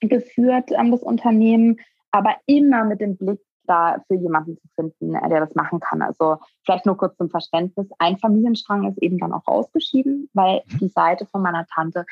geführt 0.00 0.70
ähm, 0.72 0.90
das 0.90 1.02
Unternehmen, 1.02 1.78
aber 2.10 2.36
immer 2.46 2.84
mit 2.84 3.00
dem 3.00 3.16
Blick 3.16 3.40
da 3.66 4.02
für 4.06 4.14
jemanden 4.14 4.56
zu 4.56 4.68
finden, 4.74 5.14
äh, 5.14 5.28
der 5.28 5.40
das 5.40 5.54
machen 5.54 5.80
kann. 5.80 6.02
Also 6.02 6.38
vielleicht 6.64 6.86
nur 6.86 6.96
kurz 6.96 7.16
zum 7.16 7.30
Verständnis. 7.30 7.88
Ein 7.98 8.16
Familienstrang 8.18 8.88
ist 8.88 8.98
eben 9.02 9.18
dann 9.18 9.32
auch 9.32 9.46
ausgeschieden, 9.46 10.30
weil 10.32 10.62
mhm. 10.66 10.78
die 10.78 10.88
Seite 10.88 11.26
von 11.26 11.42
meiner 11.42 11.66
Tante 11.66 12.06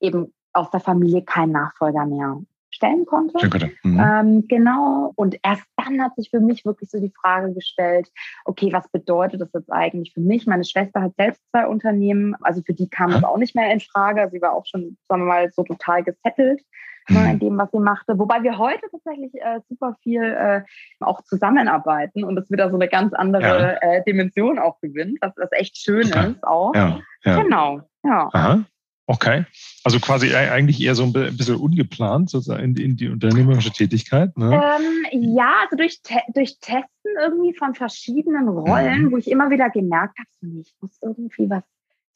eben 0.00 0.32
aus 0.52 0.70
der 0.70 0.80
Familie 0.80 1.22
keinen 1.22 1.52
Nachfolger 1.52 2.06
mehr 2.06 2.38
stellen 2.70 3.04
konnte. 3.04 3.36
Mhm. 3.82 4.00
Ähm, 4.00 4.48
genau. 4.48 5.12
Und 5.16 5.38
erst 5.42 5.64
dann 5.76 6.00
hat 6.02 6.14
sich 6.16 6.30
für 6.30 6.40
mich 6.40 6.64
wirklich 6.64 6.88
so 6.88 7.00
die 7.00 7.12
Frage 7.20 7.52
gestellt, 7.52 8.08
okay, 8.44 8.72
was 8.72 8.88
bedeutet 8.88 9.40
das 9.40 9.52
jetzt 9.52 9.70
eigentlich 9.72 10.14
für 10.14 10.20
mich? 10.20 10.46
Meine 10.46 10.64
Schwester 10.64 11.02
hat 11.02 11.14
selbst 11.16 11.42
zwei 11.50 11.66
Unternehmen, 11.66 12.36
also 12.42 12.62
für 12.62 12.74
die 12.74 12.88
kam 12.88 13.10
das 13.10 13.24
auch 13.24 13.38
nicht 13.38 13.54
mehr 13.54 13.72
in 13.72 13.80
Frage. 13.80 14.28
Sie 14.32 14.40
war 14.40 14.52
auch 14.52 14.66
schon, 14.66 14.96
sagen 15.08 15.22
wir 15.22 15.26
mal, 15.26 15.50
so 15.50 15.64
total 15.64 16.04
gesettelt 16.04 16.62
ne, 17.08 17.18
mhm. 17.18 17.30
in 17.30 17.38
dem, 17.38 17.58
was 17.58 17.70
sie 17.72 17.80
machte. 17.80 18.18
Wobei 18.18 18.42
wir 18.42 18.56
heute 18.58 18.86
tatsächlich 18.90 19.34
äh, 19.34 19.60
super 19.68 19.96
viel 20.02 20.22
äh, 20.22 20.62
auch 21.00 21.22
zusammenarbeiten 21.22 22.24
und 22.24 22.36
das 22.36 22.50
wieder 22.50 22.70
so 22.70 22.76
eine 22.76 22.88
ganz 22.88 23.12
andere 23.12 23.78
ja. 23.82 23.94
äh, 23.94 24.04
Dimension 24.04 24.58
auch 24.58 24.80
gewinnt, 24.80 25.18
was, 25.20 25.32
was 25.36 25.50
echt 25.52 25.76
schön 25.76 26.06
okay. 26.06 26.30
ist 26.30 26.44
auch. 26.44 26.74
Ja. 26.74 27.00
Ja. 27.24 27.42
Genau. 27.42 27.80
Ja. 28.02 28.28
Aha. 28.32 28.64
Okay. 29.10 29.44
Also 29.82 29.98
quasi 29.98 30.28
e-, 30.28 30.36
eigentlich 30.36 30.80
eher 30.80 30.94
so 30.94 31.02
ein 31.02 31.12
bisschen 31.12 31.56
ungeplant 31.56 32.30
sozusagen 32.30 32.62
in, 32.62 32.76
in 32.76 32.96
die 32.96 33.08
unternehmerische 33.08 33.72
Tätigkeit. 33.72 34.36
Ne? 34.38 34.54
Ähm, 34.54 35.34
ja, 35.34 35.52
also 35.64 35.76
durch, 35.76 36.00
Te 36.02 36.20
durch 36.32 36.60
Testen 36.60 37.12
irgendwie 37.20 37.52
von 37.54 37.74
verschiedenen 37.74 38.48
Rollen, 38.48 39.06
mhm. 39.06 39.12
wo 39.12 39.16
ich 39.16 39.28
immer 39.28 39.50
wieder 39.50 39.68
gemerkt 39.68 40.16
habe, 40.16 40.28
so, 40.40 40.60
ich 40.60 40.72
muss 40.80 40.96
irgendwie 41.02 41.50
was 41.50 41.64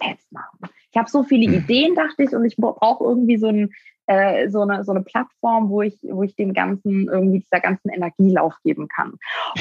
selbst 0.01 0.31
machen. 0.31 0.59
Ich 0.93 0.97
habe 0.97 1.11
so 1.11 1.25
viele 1.25 1.49
mhm. 1.49 1.55
Ideen, 1.55 1.95
dachte 1.97 2.23
ich, 2.23 2.33
und 2.33 2.45
ich 2.45 2.55
brauche 2.57 3.03
irgendwie 3.03 3.39
so, 3.39 3.49
ein, 3.49 3.73
äh, 4.07 4.49
so, 4.49 4.61
eine, 4.61 4.85
so 4.85 4.93
eine 4.93 5.03
Plattform, 5.03 5.71
wo 5.71 5.83
ich, 5.83 5.99
wo 6.03 6.23
ich 6.23 6.37
dem 6.37 6.53
Ganzen, 6.53 7.09
irgendwie 7.09 7.41
dieser 7.41 7.61
ganzen 7.61 7.89
Energielauf 7.89 8.55
geben 8.63 8.87
kann. 8.87 9.15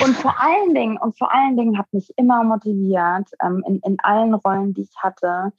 Und 0.03 0.15
vor 0.17 0.36
allen 0.39 0.75
Dingen, 0.75 0.97
und 0.97 1.17
vor 1.17 1.34
allen 1.34 1.57
Dingen 1.57 1.79
hat 1.79 1.91
mich 1.93 2.11
immer 2.15 2.43
motiviert, 2.43 3.27
ähm, 3.43 3.63
in, 3.67 3.79
in 3.79 3.97
allen 4.03 4.36
Rollen, 4.36 4.75
die 4.75 4.81
ich 4.84 4.95
hatte, 5.01 5.51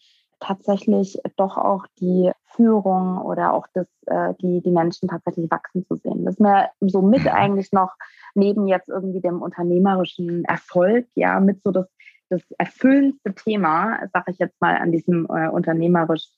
tatsächlich 0.45 1.19
doch 1.37 1.57
auch 1.57 1.87
die 2.01 2.31
Führung 2.47 3.19
oder 3.19 3.53
auch 3.53 3.67
das, 3.73 3.87
äh, 4.07 4.35
die, 4.41 4.61
die 4.61 4.71
Menschen 4.71 5.09
tatsächlich 5.09 5.51
wachsen 5.51 5.85
zu 5.87 5.97
sehen. 5.97 6.25
Das 6.25 6.35
ist 6.35 6.41
mir 6.41 6.71
so 6.81 7.03
mit 7.03 7.27
eigentlich 7.27 7.73
noch 7.73 7.93
neben 8.35 8.67
jetzt 8.67 8.89
irgendwie 8.89 9.21
dem 9.21 9.43
unternehmerischen 9.43 10.45
Erfolg, 10.45 11.07
ja, 11.15 11.41
mit 11.41 11.63
so 11.63 11.71
das, 11.71 11.87
das 12.29 12.43
erfüllendste 12.59 13.35
Thema, 13.35 14.01
sage 14.13 14.33
ich 14.33 14.39
jetzt 14.39 14.61
mal, 14.61 14.77
an 14.77 14.93
diesem 14.93 15.27
äh, 15.27 15.49
unternehmerisch 15.49 16.29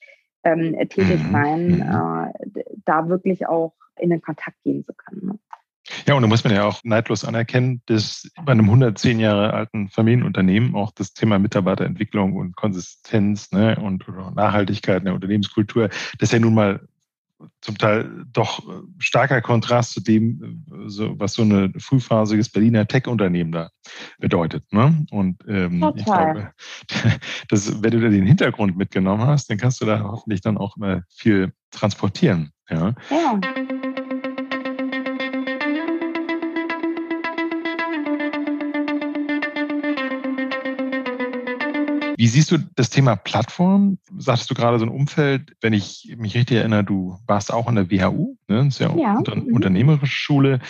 ähm, 0.45 0.75
tätig 0.89 1.23
mhm. 1.25 1.33
sein, 1.33 1.67
mhm. 1.67 2.33
äh, 2.55 2.65
da 2.85 3.09
wirklich 3.09 3.47
auch 3.47 3.75
in 3.99 4.11
den 4.11 4.23
Kontakt 4.23 4.63
gehen 4.63 4.85
zu 4.85 4.95
können. 4.95 5.41
Ne? 5.89 6.05
Ja, 6.09 6.15
und 6.15 6.23
da 6.23 6.29
muss 6.29 6.45
man 6.45 6.55
ja 6.55 6.65
auch 6.65 6.81
neidlos 6.85 7.25
anerkennen, 7.25 7.83
dass 7.87 8.31
bei 8.45 8.53
einem 8.53 8.67
110 8.67 9.21
Jahre 9.21 9.53
alten 9.53 9.89
Familienunternehmen 9.89 10.75
auch 10.75 10.93
das 10.93 11.13
Thema 11.13 11.39
Mitarbeiterentwicklung 11.39 12.35
und 12.35 12.57
Konsistenz 12.57 13.53
ne, 13.53 13.77
und 13.77 14.05
Nachhaltigkeit 14.35 14.99
in 14.99 15.07
der 15.07 15.15
Unternehmenskultur, 15.15 15.89
das 15.89 16.29
ist 16.29 16.33
ja 16.33 16.39
nun 16.39 16.55
mal 16.55 16.81
zum 17.61 17.77
Teil 17.77 18.25
doch 18.33 18.63
starker 18.99 19.43
Kontrast 19.43 19.93
zu 19.93 20.01
dem, 20.01 20.65
so, 20.87 21.19
was 21.19 21.35
so 21.35 21.43
ein 21.43 21.75
frühphasiges 21.79 22.49
Berliner 22.49 22.87
Tech-Unternehmen 22.87 23.53
da 23.53 23.71
bedeutet. 24.19 24.65
Ne? 24.73 25.05
Und 25.11 25.43
ähm, 25.47 25.93
ich 25.97 26.05
glaube, 26.05 26.53
dass, 27.49 27.83
wenn 27.83 27.91
du 27.91 28.01
da 28.01 28.09
den 28.09 28.27
Hintergrund 28.27 28.77
mitgenommen 28.77 29.27
hast, 29.27 29.51
dann 29.51 29.59
kannst 29.59 29.81
du 29.81 29.85
da 29.85 30.01
hoffentlich 30.01 30.41
dann 30.41 30.57
auch 30.57 30.77
immer 30.77 31.03
viel 31.11 31.53
transportieren. 31.71 32.53
Ja. 32.71 32.95
ja. 33.11 33.41
Wie 42.17 42.29
siehst 42.29 42.51
du 42.51 42.59
das 42.75 42.89
Thema 42.89 43.15
Plattform? 43.15 43.99
Sagtest 44.17 44.51
du 44.51 44.55
gerade 44.55 44.79
so 44.79 44.87
ein 44.87 44.91
Umfeld, 44.91 45.55
wenn 45.61 45.75
ich 45.75 46.15
mich 46.17 46.35
richtig 46.35 46.57
erinnere, 46.57 46.83
du 46.83 47.19
warst 47.27 47.53
auch 47.53 47.67
an 47.67 47.75
der 47.75 47.91
WHU, 47.91 48.37
ne? 48.49 48.65
das 48.65 48.67
ist 48.67 48.79
ja, 48.79 48.97
ja. 48.97 49.19
Unter 49.19 49.37
mhm. 49.37 49.55
unternehmerische 49.55 50.07
Schule. 50.07 50.61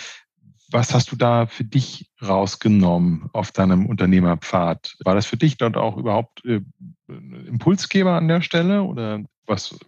Was 0.69 0.93
hast 0.93 1.11
du 1.13 1.15
da 1.15 1.45
für 1.45 1.63
dich 1.63 2.11
rausgenommen 2.21 3.29
auf 3.31 3.53
deinem 3.53 3.85
Unternehmerpfad? 3.85 4.97
War 5.05 5.15
das 5.15 5.25
für 5.25 5.37
dich 5.37 5.55
dort 5.55 5.77
auch 5.77 5.95
überhaupt 5.95 6.43
äh, 6.43 6.59
Impulsgeber 7.07 8.13
an 8.13 8.27
der 8.27 8.41
Stelle 8.41 8.83
oder 8.83 9.23
was? 9.45 9.79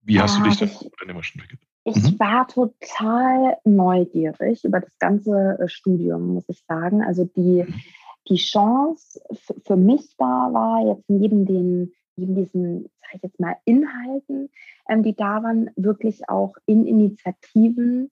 Wie 0.00 0.18
hast 0.18 0.36
ah, 0.36 0.44
du 0.44 0.48
dich 0.48 0.58
da 0.58 0.66
unternehmerisch 0.66 1.34
entwickelt? 1.34 1.60
Ich 1.84 1.96
mhm. 1.96 2.18
war 2.18 2.48
total 2.48 3.58
neugierig 3.64 4.64
über 4.64 4.80
das 4.80 4.98
ganze 4.98 5.58
äh, 5.60 5.68
Studium, 5.68 6.34
muss 6.34 6.48
ich 6.48 6.62
sagen. 6.66 7.02
Also 7.02 7.26
die, 7.26 7.64
mhm 7.64 7.82
die 8.28 8.36
Chance 8.36 9.20
für 9.64 9.76
mich 9.76 10.14
da 10.16 10.50
war, 10.52 10.86
jetzt 10.86 11.08
neben 11.08 11.46
den 11.46 11.92
neben 12.16 12.34
diesen, 12.34 12.82
sage 13.00 13.16
ich 13.16 13.22
jetzt 13.22 13.40
mal, 13.40 13.56
Inhalten, 13.64 14.50
ähm, 14.88 15.02
die 15.02 15.14
da 15.14 15.42
waren, 15.42 15.70
wirklich 15.76 16.28
auch 16.28 16.54
in 16.66 16.86
Initiativen 16.86 18.10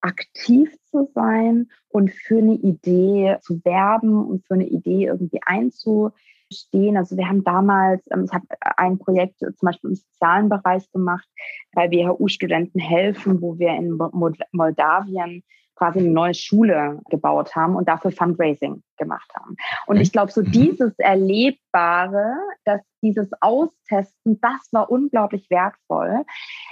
aktiv 0.00 0.76
zu 0.84 1.10
sein 1.14 1.70
und 1.88 2.12
für 2.12 2.38
eine 2.38 2.54
Idee 2.54 3.38
zu 3.40 3.64
werben 3.64 4.26
und 4.26 4.46
für 4.46 4.54
eine 4.54 4.68
Idee 4.68 5.06
irgendwie 5.06 5.40
einzustehen. 5.44 6.96
Also 6.96 7.16
wir 7.16 7.28
haben 7.28 7.42
damals, 7.42 8.06
ähm, 8.12 8.24
ich 8.24 8.32
habe 8.32 8.46
ein 8.76 8.98
Projekt 8.98 9.38
zum 9.40 9.54
Beispiel 9.62 9.90
im 9.90 9.96
sozialen 9.96 10.48
Bereich 10.48 10.90
gemacht, 10.92 11.28
bei 11.72 11.90
WHU-Studenten 11.90 12.78
helfen, 12.78 13.42
wo 13.42 13.58
wir 13.58 13.70
in 13.70 13.98
Moldawien 14.52 15.42
quasi 15.78 16.00
eine 16.00 16.10
neue 16.10 16.34
Schule 16.34 17.00
gebaut 17.08 17.54
haben 17.54 17.76
und 17.76 17.88
dafür 17.88 18.10
Fundraising 18.10 18.82
gemacht 18.98 19.30
haben. 19.34 19.56
Und 19.86 19.98
ich 20.00 20.12
glaube, 20.12 20.32
so 20.32 20.42
mhm. 20.42 20.50
dieses 20.50 20.98
Erlebbare, 20.98 22.34
dass 22.64 22.80
dieses 23.00 23.30
Austesten, 23.40 24.40
das 24.40 24.72
war 24.72 24.90
unglaublich 24.90 25.48
wertvoll. 25.50 26.24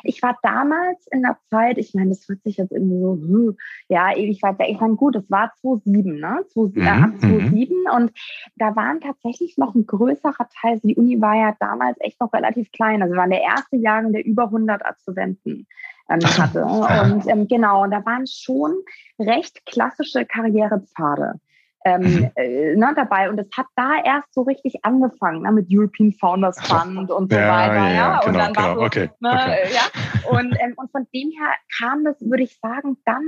Ich 0.02 0.20
war 0.22 0.36
damals 0.42 1.06
in 1.12 1.22
der 1.22 1.38
Zeit, 1.50 1.78
ich 1.78 1.94
meine, 1.94 2.08
das 2.10 2.26
hört 2.28 2.42
sich 2.42 2.56
jetzt 2.56 2.72
irgendwie 2.72 2.98
so, 2.98 3.52
ja, 3.88 4.14
ewig 4.14 4.42
weit 4.42 4.58
weg. 4.58 4.68
Ich 4.70 4.80
meine, 4.80 4.96
gut, 4.96 5.14
es 5.14 5.30
war 5.30 5.52
2007, 5.60 6.18
ne? 6.18 6.44
2007 6.48 7.76
mhm. 7.76 7.94
und 7.94 8.12
da 8.56 8.74
waren 8.74 9.00
tatsächlich 9.00 9.56
noch 9.56 9.76
ein 9.76 9.86
größerer 9.86 10.48
Teil, 10.60 10.72
also 10.72 10.88
die 10.88 10.96
Uni 10.96 11.20
war 11.20 11.36
ja 11.36 11.56
damals 11.60 11.96
echt 12.00 12.20
noch 12.20 12.32
relativ 12.32 12.72
klein. 12.72 13.02
Also 13.02 13.14
wir 13.14 13.20
waren 13.20 13.30
der 13.30 13.42
erste 13.42 13.76
Jahrgang, 13.76 14.12
der 14.12 14.26
über 14.26 14.44
100 14.44 14.84
Absolventen 14.84 15.68
ähm, 16.08 16.20
hatte. 16.38 16.64
Und 16.64 17.26
ähm, 17.26 17.48
genau, 17.48 17.84
und 17.84 17.90
da 17.90 18.04
waren 18.04 18.26
schon 18.26 18.74
recht 19.18 19.64
klassische 19.66 20.24
Karrierepfade. 20.24 21.40
Ähm, 21.84 22.02
mhm. 22.02 22.30
äh, 22.34 22.74
ne, 22.74 22.92
dabei. 22.96 23.30
Und 23.30 23.38
es 23.38 23.48
hat 23.56 23.66
da 23.76 24.02
erst 24.04 24.34
so 24.34 24.42
richtig 24.42 24.84
angefangen, 24.84 25.42
ne, 25.42 25.52
mit 25.52 25.66
European 25.70 26.12
Founders 26.12 26.60
Fund 26.60 27.10
und 27.10 27.32
so 27.32 27.38
ja, 27.38 27.48
weiter. 27.48 27.74
Ja, 27.74 27.88
ja. 27.88 28.20
Genau, 28.20 28.26
und 28.26 28.34
dann 28.34 28.52
genau. 28.52 28.66
war 28.66 28.74
so, 28.74 28.82
okay, 28.82 29.10
ne, 29.20 29.30
okay. 29.30 29.58
ja. 29.72 30.30
Und, 30.30 30.56
ähm, 30.60 30.74
und 30.76 30.90
von 30.90 31.06
dem 31.14 31.30
her 31.30 31.52
kam 31.78 32.04
das, 32.04 32.20
würde 32.20 32.42
ich 32.42 32.58
sagen, 32.58 32.96
dann 33.04 33.22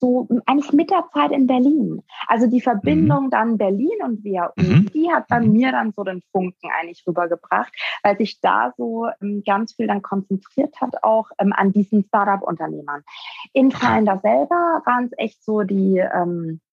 so 0.00 0.28
eigentlich 0.46 0.72
mit 0.72 0.90
der 0.90 1.04
Zeit 1.12 1.32
in 1.32 1.46
Berlin. 1.46 2.02
Also 2.26 2.46
die 2.46 2.60
Verbindung 2.60 3.26
mhm. 3.26 3.30
dann 3.30 3.58
Berlin 3.58 3.98
und 4.04 4.24
WHU, 4.24 4.52
mhm. 4.56 4.90
die 4.94 5.10
hat 5.10 5.26
bei 5.28 5.40
mhm. 5.40 5.52
mir 5.52 5.72
dann 5.72 5.92
so 5.92 6.04
den 6.04 6.22
Funken 6.32 6.70
eigentlich 6.78 7.04
rübergebracht, 7.06 7.72
weil 8.02 8.16
sich 8.16 8.40
da 8.40 8.72
so 8.76 9.08
ähm, 9.20 9.42
ganz 9.44 9.74
viel 9.74 9.86
dann 9.86 10.02
konzentriert 10.02 10.80
hat 10.80 11.02
auch 11.02 11.30
ähm, 11.38 11.52
an 11.52 11.72
diesen 11.72 12.04
Startup-Unternehmern. 12.04 13.02
In 13.52 13.70
Finder 13.70 14.18
selber 14.22 14.82
waren 14.84 15.06
es 15.06 15.12
echt 15.18 15.44
so 15.44 15.62
die 15.62 15.98
ähm, 15.98 16.60
äh, 16.60 16.67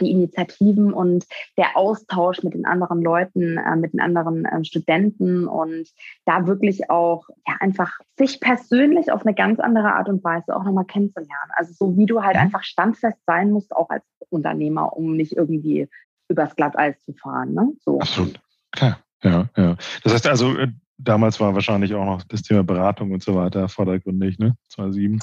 die 0.00 0.10
Initiativen 0.10 0.92
und 0.92 1.26
der 1.56 1.76
Austausch 1.76 2.42
mit 2.42 2.54
den 2.54 2.66
anderen 2.66 3.02
Leuten, 3.02 3.58
äh, 3.58 3.76
mit 3.76 3.92
den 3.92 4.00
anderen 4.00 4.46
ähm, 4.50 4.64
Studenten 4.64 5.46
und 5.46 5.88
da 6.24 6.46
wirklich 6.46 6.90
auch 6.90 7.28
ja, 7.46 7.56
einfach 7.60 7.92
sich 8.16 8.40
persönlich 8.40 9.12
auf 9.12 9.26
eine 9.26 9.34
ganz 9.34 9.60
andere 9.60 9.94
Art 9.94 10.08
und 10.08 10.24
Weise 10.24 10.56
auch 10.56 10.64
nochmal 10.64 10.86
kennenzulernen. 10.86 11.50
Also 11.56 11.72
so 11.74 11.96
wie 11.96 12.06
du 12.06 12.22
halt 12.22 12.36
mhm. 12.36 12.42
einfach 12.42 12.62
standfest 12.62 13.18
sein 13.26 13.50
musst, 13.50 13.74
auch 13.74 13.90
als 13.90 14.04
Unternehmer, 14.30 14.96
um 14.96 15.16
nicht 15.16 15.36
irgendwie 15.36 15.88
übers 16.28 16.56
Glatteis 16.56 17.00
zu 17.02 17.12
fahren. 17.12 17.54
Ne? 17.54 17.72
So. 17.84 18.00
Absolut. 18.00 18.40
Klar. 18.72 18.98
Ja, 19.22 19.48
ja. 19.56 19.76
Das 20.02 20.12
heißt 20.12 20.26
also, 20.26 20.56
äh, 20.56 20.68
damals 20.98 21.40
war 21.40 21.54
wahrscheinlich 21.54 21.94
auch 21.94 22.04
noch 22.04 22.22
das 22.24 22.42
Thema 22.42 22.64
Beratung 22.64 23.12
und 23.12 23.22
so 23.22 23.34
weiter 23.34 23.68
vordergründig, 23.68 24.38
ne? 24.38 24.56
2007. 24.68 25.18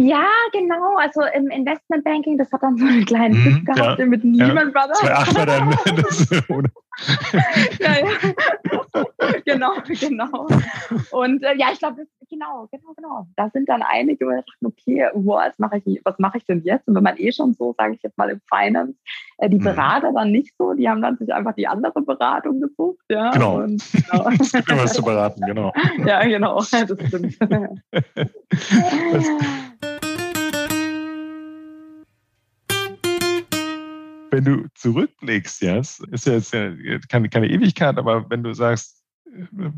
Ja, 0.00 0.26
genau. 0.52 0.96
Also 0.96 1.22
im 1.36 1.48
Investmentbanking, 1.48 2.38
das 2.38 2.50
hat 2.52 2.62
dann 2.62 2.78
so 2.78 2.86
einen 2.86 3.04
kleinen 3.04 3.38
mhm, 3.38 3.44
Tipp 3.44 3.66
gehabt 3.66 3.98
ja, 3.98 4.06
mit 4.06 4.24
Lehman 4.24 4.72
ja. 4.74 4.86
Brothers. 4.86 4.98
2008 5.00 5.36
war 5.36 5.46
dann 5.46 5.70
das, 5.96 6.30
ja, 7.78 7.94
ja. 7.98 8.06
genau, 9.44 9.72
genau. 9.88 10.48
Und 11.10 11.42
äh, 11.42 11.56
ja, 11.56 11.68
ich 11.72 11.78
glaube, 11.78 12.06
genau, 12.28 12.68
genau, 12.70 12.92
genau. 12.96 13.26
Da 13.36 13.50
sind 13.50 13.68
dann 13.68 13.82
einige, 13.82 14.26
die 14.26 14.36
dachten, 14.36 14.66
okay, 14.66 15.08
was 15.14 15.58
mache 15.58 15.82
ich, 15.84 16.00
was 16.04 16.18
mache 16.18 16.38
ich 16.38 16.44
denn 16.44 16.62
jetzt? 16.62 16.88
Und 16.88 16.94
wenn 16.94 17.02
man 17.02 17.16
eh 17.18 17.32
schon 17.32 17.54
so, 17.54 17.74
sage 17.76 17.94
ich 17.94 18.02
jetzt 18.02 18.18
mal 18.18 18.30
im 18.30 18.40
Finance, 18.48 18.94
äh, 19.38 19.48
die 19.48 19.58
mhm. 19.58 19.64
Berater 19.64 20.12
dann 20.12 20.32
nicht 20.32 20.54
so, 20.56 20.72
die 20.74 20.88
haben 20.88 21.02
dann 21.02 21.16
sich 21.16 21.32
einfach 21.32 21.54
die 21.54 21.68
andere 21.68 22.00
Beratung 22.02 22.60
gesucht. 22.60 23.04
Ja? 23.08 23.30
Genau. 23.30 23.58
Und, 23.58 23.82
genau. 23.92 24.28
es 24.40 24.52
gibt 24.52 24.70
immer 24.70 24.84
was 24.84 24.92
zu 24.94 25.02
beraten, 25.02 25.42
genau. 25.46 25.72
ja, 26.04 26.22
genau, 26.24 26.56
das 26.56 26.68
stimmt. 26.68 27.38
Wenn 34.30 34.44
du 34.44 34.68
zurückblickst, 34.74 35.62
ja, 35.62 35.78
ist 35.78 36.26
ja 36.26 36.34
jetzt 36.34 37.08
keine, 37.08 37.28
keine 37.28 37.48
Ewigkeit, 37.48 37.98
aber 37.98 38.28
wenn 38.30 38.42
du 38.42 38.52
sagst, 38.54 39.02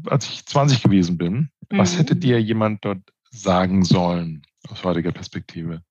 als 0.07 0.27
ich 0.27 0.47
20 0.47 0.83
gewesen 0.83 1.19
bin, 1.19 1.51
mhm. 1.71 1.79
was 1.79 1.99
hätte 1.99 2.17
dir 2.17 2.41
jemand 2.41 2.85
dort 2.85 3.03
sagen 3.31 3.85
sollen 3.85 4.43
aus 4.69 4.85
heutiger 4.85 5.13
Perspektive? 5.13 5.83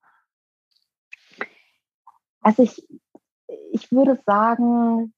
Also 2.40 2.62
ich, 2.64 2.82
ich 3.72 3.92
würde 3.92 4.18
sagen, 4.26 5.12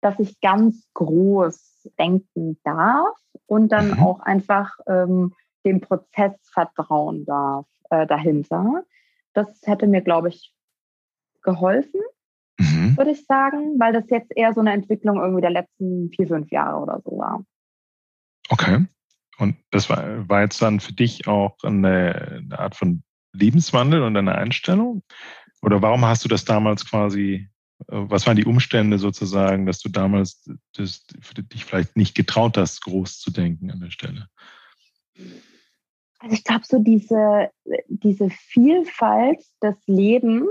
dass 0.00 0.18
ich 0.18 0.40
ganz 0.40 0.88
groß 0.94 1.90
denken 1.98 2.58
darf 2.64 3.16
und 3.46 3.70
dann 3.70 3.92
mhm. 3.92 3.98
auch 4.00 4.20
einfach 4.20 4.78
ähm, 4.86 5.34
dem 5.64 5.80
Prozess 5.80 6.34
vertrauen 6.42 7.24
darf 7.24 7.66
äh, 7.90 8.06
dahinter. 8.06 8.84
Das 9.32 9.48
hätte 9.64 9.86
mir, 9.86 10.00
glaube 10.00 10.28
ich, 10.28 10.52
geholfen 11.42 12.00
mhm. 12.58 12.96
würde 12.96 13.12
ich 13.12 13.24
sagen, 13.26 13.78
weil 13.78 13.92
das 13.92 14.08
jetzt 14.10 14.32
eher 14.36 14.52
so 14.54 14.60
eine 14.60 14.72
Entwicklung 14.72 15.18
irgendwie 15.18 15.42
der 15.42 15.50
letzten 15.50 16.10
vier, 16.10 16.28
fünf 16.28 16.50
Jahre 16.50 16.78
oder 16.78 17.00
so 17.04 17.18
war. 17.18 17.44
Okay. 18.48 18.86
Und 19.38 19.56
das 19.70 19.90
war, 19.90 20.28
war 20.28 20.42
jetzt 20.42 20.62
dann 20.62 20.80
für 20.80 20.94
dich 20.94 21.26
auch 21.28 21.56
eine, 21.62 22.42
eine 22.44 22.58
Art 22.58 22.74
von 22.74 23.02
Lebenswandel 23.32 24.02
und 24.02 24.16
eine 24.16 24.34
Einstellung? 24.34 25.02
Oder 25.62 25.82
warum 25.82 26.04
hast 26.04 26.24
du 26.24 26.28
das 26.28 26.44
damals 26.44 26.88
quasi 26.88 27.48
was 27.88 28.26
waren 28.26 28.36
die 28.36 28.44
Umstände 28.44 28.98
sozusagen, 28.98 29.66
dass 29.66 29.80
du 29.80 29.88
damals 29.88 30.48
das, 30.74 31.04
dich 31.52 31.64
vielleicht 31.64 31.96
nicht 31.96 32.14
getraut 32.14 32.56
hast, 32.56 32.82
groß 32.82 33.20
zu 33.20 33.30
denken 33.30 33.70
an 33.70 33.80
der 33.80 33.90
Stelle? 33.90 34.28
Also 36.18 36.34
ich 36.34 36.44
glaube, 36.44 36.64
so 36.66 36.78
diese, 36.78 37.50
diese 37.88 38.30
Vielfalt 38.30 39.40
des 39.62 39.76
Lebens 39.86 40.48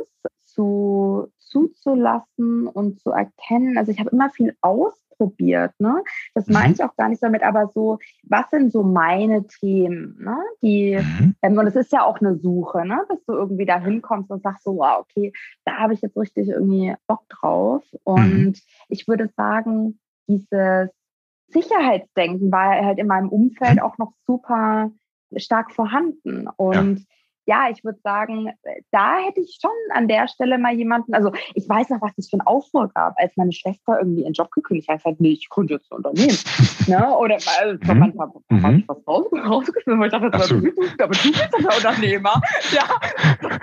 zu, 0.56 1.32
zuzulassen 1.40 2.68
und 2.68 3.00
zu 3.00 3.12
erkennen. 3.12 3.78
Also 3.78 3.92
ich 3.92 4.00
habe 4.00 4.10
immer 4.10 4.30
viel 4.30 4.56
ausprobiert. 4.62 5.74
Ne? 5.80 6.04
Das 6.34 6.48
mhm. 6.48 6.54
meine 6.54 6.74
ich 6.74 6.84
auch 6.84 6.96
gar 6.96 7.10
nicht 7.10 7.22
damit, 7.22 7.44
aber 7.44 7.68
so, 7.68 8.00
was 8.24 8.50
sind 8.50 8.72
so 8.72 8.84
meine 8.84 9.46
Themen? 9.48 10.18
Ne? 10.20 10.38
Die, 10.62 10.98
mhm. 10.98 11.36
ähm, 11.42 11.58
und 11.58 11.68
es 11.68 11.76
ist 11.76 11.92
ja 11.92 12.04
auch 12.04 12.20
eine 12.20 12.38
Suche, 12.38 12.86
ne? 12.86 13.06
bis 13.10 13.24
du 13.26 13.34
irgendwie 13.34 13.66
da 13.66 13.80
hinkommst 13.80 14.32
und 14.32 14.42
sagst 14.42 14.64
so, 14.64 14.78
wow, 14.78 15.00
okay, 15.00 15.34
da 15.66 15.78
habe 15.78 15.94
ich 15.94 16.02
jetzt 16.02 16.18
richtig 16.18 16.50
irgendwie 16.50 16.96
Bock 17.08 17.28
drauf. 17.30 17.84
Und 18.04 18.48
mhm. 18.48 18.54
ich 18.90 19.08
würde 19.08 19.30
sagen, 19.36 20.00
dieses 20.28 20.90
Sicherheitsdenken 21.48 22.52
war 22.52 22.84
halt 22.84 22.98
in 22.98 23.08
meinem 23.08 23.30
Umfeld 23.30 23.82
auch 23.82 23.98
noch 23.98 24.14
super 24.26 24.92
stark 25.38 25.72
vorhanden. 25.72 26.48
Und 26.58 27.00
ja 27.00 27.06
ja, 27.46 27.70
ich 27.72 27.84
würde 27.84 28.00
sagen, 28.04 28.52
da 28.92 29.18
hätte 29.18 29.42
ich 29.42 29.58
schon 29.62 29.72
an 29.94 30.08
der 30.08 30.28
Stelle 30.28 30.58
mal 30.58 30.74
jemanden, 30.74 31.14
also 31.14 31.32
ich 31.54 31.68
weiß 31.68 31.90
noch, 31.90 32.02
was 32.02 32.16
das 32.16 32.30
für 32.30 32.38
ein 32.38 32.42
Aufruhr 32.42 32.90
gab, 32.94 33.14
als 33.18 33.36
meine 33.38 33.54
Schwester 33.54 34.00
irgendwie 34.00 34.24
ihren 34.24 34.34
Job 34.34 34.52
gekündigt 34.52 34.88
hat. 34.90 34.98
Ich 34.98 35.04
gesagt, 35.04 35.22
nee, 35.22 35.32
ich 35.32 35.50
gründe 35.50 35.76
jetzt 35.76 35.92
ein 35.92 35.98
Unternehmen. 35.98 36.38
ne? 36.88 37.18
Oder 37.18 37.36
also, 37.36 37.94
mhm. 37.94 38.00
manchmal 38.00 38.28
mhm. 38.50 38.64
habe 38.64 38.78
ich 38.78 38.88
was 38.88 39.08
raus, 39.08 39.28
rausgeschmissen, 39.32 40.00
weil 40.00 40.08
ich 40.08 40.14
dachte, 40.14 40.32
das 40.32 40.48
so. 40.48 40.60
du, 40.60 40.72
aber 41.00 41.14
du 41.14 41.32
bist 41.32 41.50
doch 41.52 41.60
der 41.60 41.78
Unternehmer. 41.78 42.42
Ja. 42.74 43.60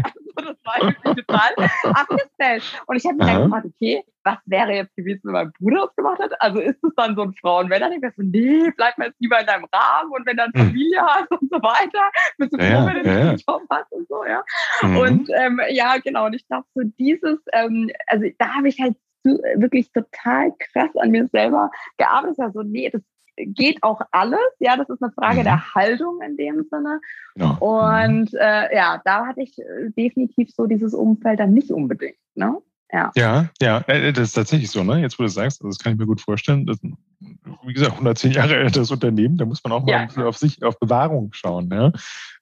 das 0.46 0.56
war 0.64 0.80
irgendwie 0.80 1.22
total 1.22 1.50
abgestellt. 1.94 2.82
Und 2.86 2.96
ich 2.96 3.04
habe 3.04 3.16
mir 3.16 3.26
dann 3.26 3.42
gefragt, 3.44 3.66
okay, 3.66 4.04
was 4.24 4.38
wäre 4.46 4.72
jetzt 4.72 4.94
gewesen, 4.96 5.20
wenn 5.24 5.32
mein 5.32 5.52
Bruder 5.58 5.86
das 5.86 5.96
gemacht 5.96 6.20
hat? 6.20 6.32
Also 6.40 6.60
ist 6.60 6.82
es 6.82 6.92
dann 6.96 7.16
so 7.16 7.22
ein 7.22 7.34
Frauenmänner, 7.40 7.90
der 7.98 8.12
so, 8.16 8.22
nee, 8.22 8.70
bleib 8.76 8.98
mal 8.98 9.08
jetzt 9.08 9.20
lieber 9.20 9.40
in 9.40 9.46
deinem 9.46 9.66
Rahmen 9.72 10.12
und 10.12 10.26
wenn 10.26 10.36
du 10.36 10.44
eine 10.44 10.52
hm. 10.54 10.66
Familie 10.66 11.00
hast 11.00 11.30
und 11.30 11.50
so 11.50 11.56
weiter, 11.56 12.10
bist 12.38 12.52
du 12.52 12.58
froh, 12.58 12.64
ja, 12.64 12.86
wenn 12.86 13.02
du 13.02 13.10
ja, 13.10 13.32
Job 13.32 13.62
hast 13.70 13.92
und 13.92 14.08
so, 14.08 14.24
ja. 14.24 14.44
Mhm. 14.82 14.96
Und 14.96 15.30
ähm, 15.34 15.60
ja, 15.70 15.96
genau, 15.98 16.26
und 16.26 16.34
ich 16.34 16.46
glaube, 16.46 16.66
so 16.74 16.82
dieses, 16.98 17.38
ähm, 17.52 17.90
also 18.06 18.26
da 18.38 18.54
habe 18.54 18.68
ich 18.68 18.80
halt 18.80 18.96
wirklich 19.22 19.92
total 19.92 20.52
krass 20.58 20.90
an 20.96 21.10
mir 21.10 21.26
selber 21.28 21.70
gearbeitet. 21.98 22.40
Also, 22.40 22.62
nee, 22.62 22.88
das 22.88 23.02
geht 23.46 23.82
auch 23.82 24.00
alles. 24.10 24.38
Ja, 24.58 24.76
das 24.76 24.88
ist 24.88 25.02
eine 25.02 25.12
Frage 25.12 25.40
mhm. 25.40 25.44
der 25.44 25.74
Haltung 25.74 26.20
in 26.26 26.36
dem 26.36 26.66
Sinne. 26.70 27.00
Ja. 27.36 27.50
Und 27.60 28.32
äh, 28.34 28.74
ja, 28.74 29.00
da 29.04 29.26
hatte 29.26 29.42
ich 29.42 29.58
äh, 29.58 29.90
definitiv 29.96 30.50
so 30.50 30.66
dieses 30.66 30.94
Umfeld 30.94 31.40
dann 31.40 31.54
nicht 31.54 31.70
unbedingt. 31.70 32.16
Ne? 32.34 32.58
Ja. 32.92 33.12
ja, 33.14 33.48
ja, 33.60 33.78
äh, 33.86 34.12
das 34.12 34.28
ist 34.28 34.32
tatsächlich 34.32 34.70
so, 34.70 34.82
ne? 34.82 35.00
Jetzt, 35.00 35.18
wo 35.18 35.22
du 35.22 35.28
sagst, 35.28 35.60
also 35.60 35.68
das 35.68 35.78
kann 35.78 35.92
ich 35.92 35.98
mir 35.98 36.06
gut 36.06 36.20
vorstellen. 36.20 36.66
Das, 36.66 36.78
wie 36.82 37.72
gesagt, 37.72 37.92
110 37.92 38.32
Jahre 38.32 38.56
älteres 38.58 38.90
Unternehmen, 38.90 39.36
da 39.36 39.44
muss 39.44 39.62
man 39.62 39.72
auch 39.72 39.84
mal 39.84 40.08
ja. 40.16 40.24
auf 40.24 40.36
sich, 40.36 40.62
auf 40.64 40.78
Bewahrung 40.80 41.30
schauen. 41.32 41.68
Ne? 41.68 41.92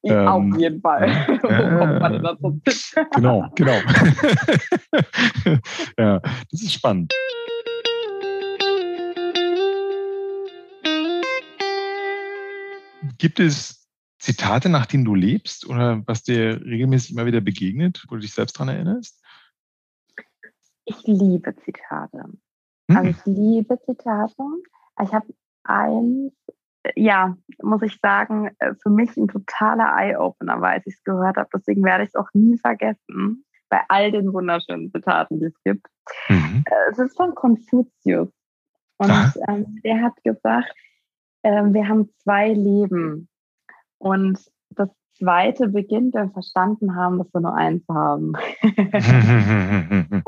Ja, 0.03 0.37
ähm, 0.37 0.53
auf 0.53 0.61
jeden 0.61 0.81
Fall. 0.81 1.09
Ja, 1.09 1.27
wo 1.43 1.79
kommt 1.79 2.01
man 2.01 2.13
denn 2.13 2.23
dazu? 2.23 2.61
genau, 3.15 3.47
genau. 3.55 3.79
ja, 5.99 6.21
das 6.21 6.63
ist 6.63 6.73
spannend. 6.73 7.13
Gibt 13.19 13.41
es 13.41 13.89
Zitate, 14.19 14.69
nach 14.69 14.87
denen 14.87 15.05
du 15.05 15.15
lebst 15.15 15.67
oder 15.67 16.03
was 16.07 16.23
dir 16.23 16.61
regelmäßig 16.65 17.13
immer 17.13 17.27
wieder 17.27 17.41
begegnet, 17.41 18.05
wo 18.09 18.17
du 18.17 18.23
dich 18.23 18.33
selbst 18.33 18.57
daran 18.57 18.75
erinnerst? 18.75 19.23
Ich 20.85 21.07
liebe 21.07 21.55
Zitate. 21.57 22.25
Mhm. 22.89 22.97
Also 22.97 23.11
ich 23.11 23.27
liebe 23.27 23.79
Zitate. 23.85 24.43
Ich 25.03 25.13
habe 25.13 25.27
eins, 25.65 26.33
ja, 26.97 27.37
muss 27.63 27.83
ich 27.83 27.99
sagen, 28.01 28.51
äh, 28.59 28.75
für 28.83 28.91
mich 28.91 29.17
ein 29.17 29.29
totaler 29.29 29.95
Eye-Opener, 29.97 30.61
weil 30.61 30.81
ich 30.85 30.95
es 30.95 31.05
gehört 31.05 31.37
habe. 31.37 31.49
Deswegen 31.55 31.85
werde 31.85 32.05
ich 32.05 32.09
es 32.09 32.17
auch 32.17 32.29
nie 32.33 32.59
vergessen, 32.59 33.45
bei 33.69 33.83
all 33.89 34.11
den 34.11 34.33
wunderschönen 34.33 34.91
Zitaten, 34.91 35.39
die 35.39 35.47
es 35.47 35.63
gibt. 35.63 35.87
Mhm. 36.29 36.65
Äh, 36.67 36.91
es 36.91 36.99
ist 36.99 37.17
von 37.17 37.35
Konfuzius. 37.35 38.31
Und 38.97 39.33
ähm, 39.47 39.81
der 39.85 40.03
hat 40.03 40.15
gesagt, 40.25 40.75
äh, 41.49 41.73
wir 41.73 41.89
haben 41.89 42.11
zwei 42.23 42.53
Leben. 42.53 43.29
Und 43.99 44.39
das 44.71 44.91
zweite 45.19 45.69
beginnt, 45.69 46.15
wenn 46.15 46.29
wir 46.29 46.33
verstanden 46.33 46.95
haben, 46.95 47.19
dass 47.19 47.33
wir 47.33 47.41
nur 47.41 47.55
eins 47.55 47.83
haben. 47.89 48.35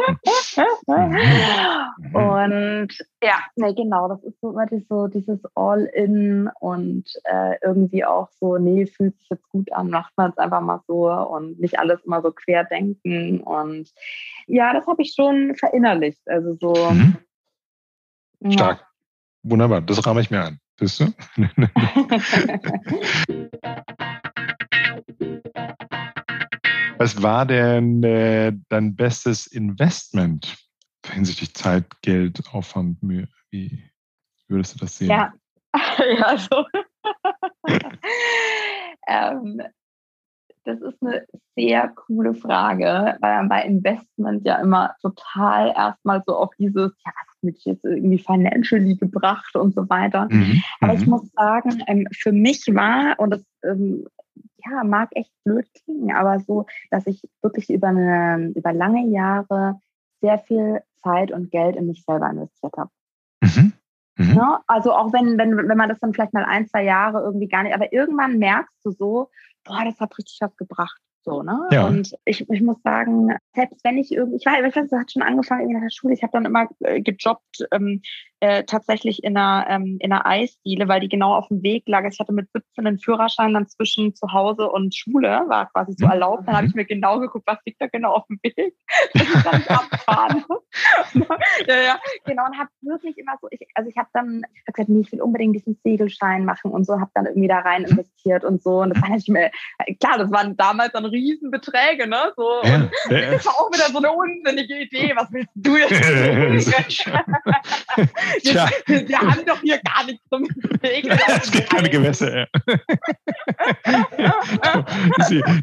und 2.12 2.89
ja, 3.23 3.39
ne, 3.57 3.75
genau, 3.75 4.09
das 4.09 4.25
ist 4.25 4.41
so 4.41 4.51
immer 4.51 4.66
so 4.89 5.07
dieses 5.07 5.39
All-In 5.55 6.51
und 6.59 7.05
äh, 7.25 7.55
irgendwie 7.62 8.05
auch 8.05 8.31
so, 8.41 8.59
nee, 8.59 8.87
fühlt 8.87 9.16
sich 9.18 9.29
jetzt 9.31 9.49
gut 9.51 9.73
an, 9.73 9.91
macht 9.91 10.12
man 10.16 10.31
es 10.33 10.39
einfach 10.39 10.61
mal 10.61 10.81
so 10.89 11.09
und 11.12 11.61
nicht 11.61 11.79
alles 11.79 12.01
immer 12.05 12.23
so 12.23 12.33
querdenken. 12.33 13.41
Und 13.43 13.93
ja, 14.47 14.73
das 14.73 14.87
habe 14.87 15.03
ich 15.03 15.12
schon 15.14 15.55
verinnerlicht. 15.55 16.23
Also 16.27 16.55
so. 16.55 16.75
Mhm. 16.91 17.16
Stark. 18.53 18.81
Ja. 18.81 18.87
Wunderbar, 19.43 19.81
das 19.81 20.05
rahme 20.07 20.21
ich 20.21 20.31
mir 20.31 20.43
an. 20.43 20.61
Siehst 20.81 21.01
du? 21.01 21.12
Was 26.99 27.22
war 27.22 27.45
denn 27.45 28.03
äh, 28.03 28.53
dein 28.70 28.97
bestes 28.97 29.47
Investment 29.47 30.57
hinsichtlich 31.07 31.55
Zeit, 31.55 31.85
Geld, 32.01 32.43
Aufwand, 32.53 33.03
Mühe? 33.03 33.28
Wie 33.51 33.91
würdest 34.49 34.74
du 34.74 34.78
das 34.78 34.97
sehen? 34.97 35.11
Ja, 35.11 35.33
ja 35.99 36.39
so. 36.39 36.64
ähm, 39.07 39.62
das 40.71 40.81
ist 40.81 41.03
eine 41.03 41.27
sehr 41.57 41.89
coole 41.89 42.35
Frage, 42.35 43.16
weil 43.21 43.37
man 43.39 43.49
bei 43.49 43.62
Investment 43.64 44.45
ja 44.47 44.57
immer 44.57 44.95
total 45.03 45.73
erstmal 45.77 46.23
so 46.27 46.37
auf 46.37 46.51
dieses, 46.59 46.93
ja, 47.05 47.12
was 47.12 47.29
hat 47.29 47.43
mich 47.43 47.64
jetzt 47.64 47.85
irgendwie 47.85 48.18
financially 48.18 48.97
gebracht 48.97 49.55
und 49.57 49.75
so 49.75 49.89
weiter. 49.89 50.29
Mhm. 50.31 50.62
Aber 50.81 50.95
ich 50.95 51.05
mhm. 51.05 51.11
muss 51.11 51.31
sagen, 51.33 51.83
ähm, 51.87 52.07
für 52.16 52.33
mich 52.33 52.66
war, 52.68 53.18
und 53.18 53.31
das 53.31 53.45
ähm, 53.64 54.07
ja, 54.64 54.85
mag 54.85 55.09
echt 55.12 55.33
blöd 55.45 55.66
klingen, 55.85 56.14
aber 56.14 56.41
so, 56.41 56.66
dass 56.91 57.07
ich 57.07 57.23
wirklich 57.43 57.71
über, 57.71 57.89
eine, 57.89 58.53
über 58.55 58.73
lange 58.73 59.07
Jahre 59.09 59.81
sehr 60.21 60.39
viel 60.39 60.83
Zeit 61.03 61.33
und 61.33 61.51
Geld 61.51 61.77
in 61.77 61.87
mich 61.87 62.05
selber 62.05 62.31
investiert 62.31 62.75
habe. 62.77 62.91
Mhm. 63.43 63.73
Mhm. 64.21 64.35
Ja, 64.35 64.35
ne? 64.35 64.59
also 64.66 64.93
auch 64.93 65.12
wenn, 65.12 65.39
wenn, 65.39 65.57
wenn 65.57 65.79
man 65.79 65.89
das 65.89 65.99
dann 66.01 66.12
vielleicht 66.12 66.35
mal 66.35 66.45
ein, 66.45 66.66
zwei 66.66 66.85
Jahre 66.85 67.21
irgendwie 67.21 67.49
gar 67.49 67.62
nicht, 67.62 67.75
aber 67.75 67.93
irgendwann 67.93 68.39
merkst 68.39 68.85
du 68.85 68.91
so, 68.91 69.31
boah, 69.64 69.84
das 69.84 69.98
hat 70.00 70.16
richtig 70.18 70.38
was 70.40 70.56
gebracht. 70.56 71.00
So, 71.22 71.42
ne? 71.42 71.68
Ja. 71.70 71.86
Und 71.86 72.14
ich, 72.24 72.48
ich 72.48 72.62
muss 72.62 72.80
sagen, 72.82 73.36
selbst 73.54 73.84
wenn 73.84 73.98
ich 73.98 74.11
irgendwie, 74.11 74.38
ich 74.38 74.46
weiß, 74.46 74.64
ich 74.66 74.74
weiß, 74.74 74.88
das 74.88 75.00
hat 75.00 75.12
schon 75.12 75.22
angefangen 75.22 75.68
in 75.68 75.80
der 75.80 75.90
Schule, 75.90 76.14
ich 76.14 76.22
habe 76.22 76.32
dann 76.32 76.46
immer 76.46 76.68
äh, 76.80 77.02
gejobbt, 77.02 77.66
ähm, 77.72 78.00
äh, 78.41 78.64
tatsächlich 78.64 79.22
in 79.22 79.36
einer, 79.36 79.66
ähm, 79.68 79.99
in 80.01 80.12
einer 80.12 80.26
Eisdiele, 80.26 80.88
weil 80.88 81.01
die 81.01 81.09
genau 81.09 81.34
auf 81.34 81.49
dem 81.49 81.62
Weg 81.62 81.84
lag. 81.86 82.05
Ich 82.11 82.18
hatte 82.18 82.32
mit 82.32 82.49
17 82.53 82.86
einen 82.86 82.99
Führerschein 82.99 83.53
dann 83.53 83.68
zwischen 83.68 84.14
zu 84.14 84.32
Hause 84.32 84.70
und 84.70 84.95
Schule, 84.95 85.45
war 85.49 85.70
quasi 85.70 85.95
so 85.97 86.07
mhm. 86.07 86.12
erlaubt. 86.12 86.49
Dann 86.49 86.57
habe 86.57 86.66
ich 86.66 86.74
mhm. 86.74 86.80
mir 86.80 86.86
genau 86.86 87.20
geguckt, 87.20 87.47
was 87.47 87.59
liegt 87.66 87.80
da 87.82 87.86
genau 87.86 88.14
auf 88.14 88.26
dem 88.26 88.38
Weg. 88.43 88.74
Das 89.12 89.22
ist 89.22 89.47
dann 89.47 89.62
abfahren. 89.68 90.45
ja, 91.68 91.76
ja, 91.76 92.01
genau. 92.24 92.47
Und 92.47 92.59
habe 92.59 92.70
wirklich 92.80 93.18
immer 93.18 93.32
so, 93.41 93.49
ich, 93.51 93.61
also 93.74 93.91
ich 93.91 93.97
habe 93.97 94.09
dann 94.12 94.43
ich 94.55 94.62
hab 94.66 94.74
gesagt, 94.74 94.88
nee, 94.88 95.01
ich 95.01 95.12
will 95.12 95.20
unbedingt 95.20 95.57
diesen 95.57 95.78
Segelschein 95.82 96.45
machen 96.45 96.70
und 96.70 96.84
so, 96.84 96.99
habe 96.99 97.11
dann 97.14 97.26
irgendwie 97.26 97.49
da 97.49 97.59
rein 97.59 97.84
investiert 97.84 98.45
und 98.45 98.62
so. 98.62 98.80
Und 98.80 98.91
das 98.91 99.03
war 99.03 99.09
natürlich 99.11 99.28
mir, 99.28 99.51
klar, 100.01 100.18
das 100.18 100.30
waren 100.30 100.57
damals 100.57 100.93
dann 100.93 101.05
Riesenbeträge, 101.05 102.07
ne? 102.07 102.32
So, 102.36 102.61
ja, 102.62 102.76
und 102.76 102.91
ja. 103.11 103.30
das 103.32 103.47
war 103.47 103.55
auch 103.55 103.70
wieder 103.72 103.86
so 103.91 103.99
eine 103.99 104.12
unsinnige 104.12 104.80
Idee. 104.80 105.12
Was 105.16 105.32
willst 105.32 105.51
du 105.55 105.76
jetzt? 105.76 105.91
Tja. 108.43 108.68
Wir, 108.87 109.18
haben 109.18 109.45
doch 109.47 109.61
hier 109.61 109.78
gar 109.78 110.05
nichts 110.05 110.22
zum 110.28 110.47
Segeln. 110.83 111.18
es 111.28 111.51
gibt 111.51 111.70
keine 111.70 111.89
Gewässer. 111.91 112.47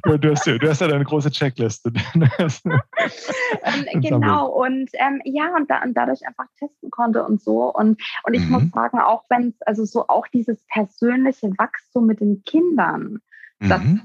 du, 0.03 0.17
du, 0.17 0.31
hast, 0.31 0.45
du 0.47 0.69
hast 0.69 0.81
ja 0.81 0.87
eine 0.87 1.03
große 1.03 1.31
Checkliste. 1.31 1.91
ähm, 2.15 4.01
genau, 4.01 4.47
und 4.47 4.89
ähm, 4.93 5.21
ja, 5.25 5.55
und, 5.55 5.69
da, 5.69 5.81
und 5.83 5.93
dadurch 5.95 6.25
einfach 6.27 6.45
testen 6.59 6.89
konnte 6.91 7.23
und 7.23 7.41
so. 7.41 7.73
Und, 7.73 8.01
und 8.23 8.33
ich 8.33 8.43
mhm. 8.45 8.51
muss 8.51 8.63
sagen, 8.73 8.99
auch 8.99 9.23
wenn 9.29 9.49
es, 9.49 9.61
also 9.61 9.85
so 9.85 10.07
auch 10.07 10.27
dieses 10.27 10.63
persönliche 10.67 11.51
Wachstum 11.57 12.07
mit 12.07 12.19
den 12.19 12.43
Kindern, 12.43 13.21
das 13.59 13.81
mhm. 13.81 14.01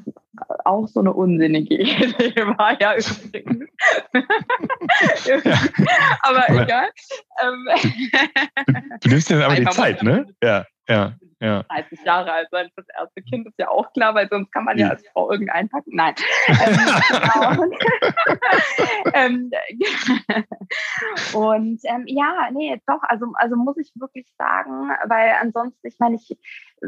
auch 0.64 0.88
so 0.88 1.00
eine 1.00 1.12
unsinnige 1.12 1.74
Idee 1.78 2.46
war, 2.56 2.80
ja, 2.80 2.94
übrigens. 2.94 3.68
ja. 5.26 5.36
Aber, 6.22 6.48
aber, 6.48 6.62
egal. 6.62 6.88
Du, 7.40 8.72
du 9.00 9.08
nimmst 9.08 9.28
dir 9.28 9.44
aber 9.44 9.56
die 9.56 9.66
Zeit, 9.66 10.02
ne? 10.02 10.26
Ja, 10.42 10.64
ja. 10.88 11.12
ja. 11.40 11.62
30 11.64 12.04
Jahre 12.04 12.32
alt 12.32 12.48
sein 12.50 12.70
fürs 12.74 12.86
erste 12.96 13.22
Kind, 13.22 13.46
ist 13.46 13.58
ja 13.58 13.68
auch 13.68 13.92
klar, 13.92 14.14
weil 14.14 14.28
sonst 14.28 14.52
kann 14.52 14.64
man 14.64 14.78
ja, 14.78 14.86
ja 14.86 14.92
als 14.92 15.06
Frau 15.12 15.30
irgendeinen 15.30 15.64
einpacken. 15.64 15.90
Nein. 15.94 16.14
ähm, 19.14 19.50
genau. 21.32 21.50
und 21.50 21.80
ähm, 21.84 22.04
ja, 22.06 22.48
nee, 22.52 22.80
doch, 22.86 23.02
also, 23.02 23.26
also 23.34 23.56
muss 23.56 23.76
ich 23.76 23.92
wirklich 23.96 24.26
sagen, 24.38 24.90
weil 25.06 25.32
ansonsten, 25.40 25.86
ich 25.86 25.98
meine, 25.98 26.16
ich 26.16 26.38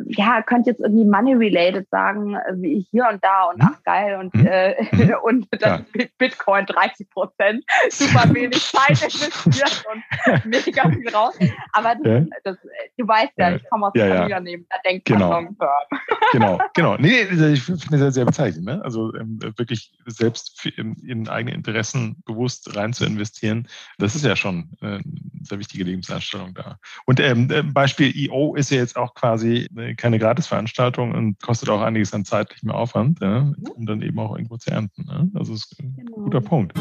ja, 0.07 0.43
könnte 0.43 0.71
jetzt 0.71 0.81
irgendwie 0.81 1.05
money-related 1.05 1.89
sagen, 1.91 2.37
wie 2.55 2.87
hier 2.91 3.09
und 3.11 3.23
da 3.23 3.45
und 3.45 3.61
ach 3.63 3.83
geil 3.85 4.17
und, 4.17 4.33
hm? 4.35 4.47
äh, 4.47 4.85
hm? 4.85 5.15
und 5.23 5.47
das 5.51 5.81
ja. 5.95 6.07
Bitcoin 6.19 6.67
30 6.67 7.09
Prozent, 7.11 7.65
super 7.91 8.33
wenig 8.35 8.61
Zeit 8.73 9.03
investiert 9.03 9.85
und 9.93 10.45
mega 10.45 10.89
viel 10.89 11.09
raus. 11.11 11.39
Aber 11.73 11.95
das, 11.95 12.07
ja. 12.07 12.27
das, 12.45 12.57
du 12.97 13.07
weißt 13.07 13.33
ja, 13.37 13.57
ich 13.57 13.69
komme 13.71 13.87
aus 13.87 13.93
ja, 13.95 14.07
ja. 14.07 14.15
Familienunternehmen, 14.15 14.67
da 14.71 14.77
denkt 14.85 15.05
genau. 15.07 15.31
man 15.31 15.45
long 15.45 15.59
term. 15.59 16.01
Genau, 16.33 16.61
genau. 16.75 16.97
Nee, 16.97 17.23
ich 17.53 17.63
finde 17.63 17.99
das 17.99 18.15
sehr, 18.15 18.25
bezeichnend. 18.25 18.67
Ne? 18.67 18.83
Also 18.83 19.15
ähm, 19.15 19.39
wirklich 19.57 19.93
selbst 20.07 20.67
in, 20.77 20.95
in, 21.07 21.29
eigene 21.29 21.55
Interessen 21.55 22.23
bewusst 22.27 22.75
rein 22.77 22.93
zu 22.93 23.05
investieren, 23.05 23.69
das 23.99 24.15
ist 24.15 24.25
ja 24.25 24.35
schon 24.35 24.71
äh, 24.81 24.87
eine 24.87 25.03
sehr 25.43 25.59
wichtige 25.59 25.85
Lebenseinstellung 25.85 26.55
da. 26.55 26.79
Und 27.07 27.21
ähm, 27.21 27.51
äh, 27.51 27.63
Beispiel 27.63 28.13
EO 28.17 28.55
ist 28.55 28.71
ja 28.71 28.79
jetzt 28.79 28.97
auch 28.97 29.15
quasi 29.15 29.69
äh, 29.77 29.84
keine 29.97 30.19
Gratisveranstaltung 30.19 31.13
und 31.13 31.41
kostet 31.43 31.69
auch 31.69 31.81
einiges 31.81 32.15
an 32.15 32.25
zeitlichem 32.25 32.71
Aufwand, 32.71 33.21
ja, 33.21 33.43
mhm. 33.43 33.55
um 33.75 33.87
dann 33.87 34.03
eben 34.03 34.19
auch 34.19 34.35
irgendwo 34.35 34.57
zu 34.57 34.71
ernten. 34.71 35.05
Ne? 35.05 35.31
Also 35.35 35.53
das 35.53 35.67
ist 35.71 35.81
ein 35.81 35.95
genau. 35.97 36.17
guter 36.17 36.41
Punkt. 36.41 36.73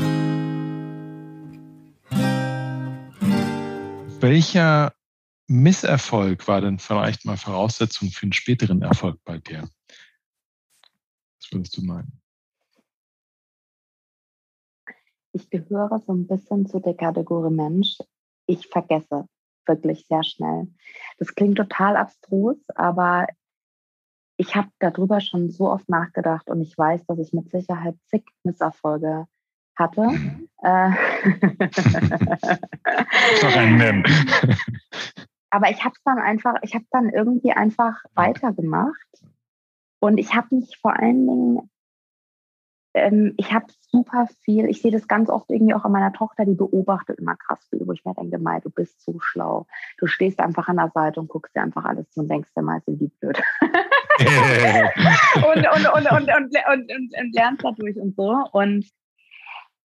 Welcher 4.21 4.93
Misserfolg 5.47 6.47
war 6.47 6.61
denn 6.61 6.79
vielleicht 6.79 7.25
mal 7.25 7.35
Voraussetzung 7.35 8.09
für 8.09 8.23
einen 8.23 8.33
späteren 8.33 8.81
Erfolg 8.81 9.19
bei 9.25 9.37
dir? 9.39 9.67
Was 11.41 11.51
würdest 11.51 11.75
du 11.77 11.83
meinen? 11.83 12.21
Ich 15.33 15.49
gehöre 15.49 15.99
so 15.99 16.13
ein 16.13 16.27
bisschen 16.27 16.67
zu 16.67 16.79
der 16.79 16.93
Kategorie 16.93 17.53
Mensch. 17.53 17.97
Ich 18.45 18.67
vergesse 18.67 19.27
wirklich 19.67 20.05
sehr 20.07 20.23
schnell. 20.23 20.67
Das 21.17 21.35
klingt 21.35 21.57
total 21.57 21.97
abstrus, 21.97 22.57
aber 22.75 23.27
ich 24.37 24.55
habe 24.55 24.69
darüber 24.79 25.19
schon 25.21 25.51
so 25.51 25.69
oft 25.69 25.87
nachgedacht 25.89 26.49
und 26.49 26.61
ich 26.61 26.75
weiß, 26.77 27.05
dass 27.05 27.19
ich 27.19 27.33
mit 27.33 27.51
Sicherheit 27.51 27.95
zig 28.07 28.23
Misserfolge 28.43 29.27
hatte. 29.75 30.01
Mhm. 30.01 30.49
Äh. 30.61 30.91
Aber 35.49 35.69
ich 35.69 35.83
habe 35.83 35.93
es 35.95 36.03
dann 36.03 36.17
einfach, 36.17 36.55
ich 36.63 36.73
habe 36.73 36.85
dann 36.89 37.09
irgendwie 37.09 37.51
einfach 37.51 38.03
weitergemacht 38.15 39.23
und 39.99 40.17
ich 40.17 40.33
habe 40.33 40.55
mich 40.55 40.79
vor 40.81 40.97
allen 40.97 41.27
Dingen 41.27 41.69
ähm, 42.93 43.33
ich 43.37 43.51
habe 43.53 43.65
super 43.91 44.27
viel, 44.43 44.65
ich 44.69 44.81
sehe 44.81 44.91
das 44.91 45.07
ganz 45.07 45.29
oft 45.29 45.49
irgendwie 45.49 45.73
auch 45.73 45.83
an 45.83 45.91
meiner 45.91 46.13
Tochter, 46.13 46.45
die 46.45 46.53
beobachtet 46.53 47.19
immer 47.19 47.35
krass 47.35 47.65
viel, 47.69 47.81
wo 47.85 47.91
ich 47.91 48.05
mir 48.05 48.13
denke, 48.13 48.37
Mai, 48.37 48.59
du 48.59 48.69
bist 48.69 49.01
zu 49.01 49.19
schlau. 49.19 49.65
Du 49.97 50.07
stehst 50.07 50.39
einfach 50.39 50.67
an 50.67 50.77
der 50.77 50.91
Seite 50.93 51.19
und 51.19 51.27
guckst 51.27 51.55
dir 51.55 51.61
einfach 51.61 51.85
alles 51.85 52.09
zu 52.11 52.21
und 52.21 52.29
denkst 52.29 52.49
dir 52.55 52.61
mal, 52.61 52.81
wie 52.85 53.11
blöd. 53.19 53.41
und, 55.35 55.67
und, 55.67 55.93
und, 55.93 56.11
und, 56.11 56.11
und, 56.11 56.55
und, 56.71 56.91
und, 56.91 57.17
und 57.17 57.33
lernst 57.33 57.63
dadurch 57.63 57.97
und 57.97 58.15
so. 58.15 58.35
Und 58.51 58.85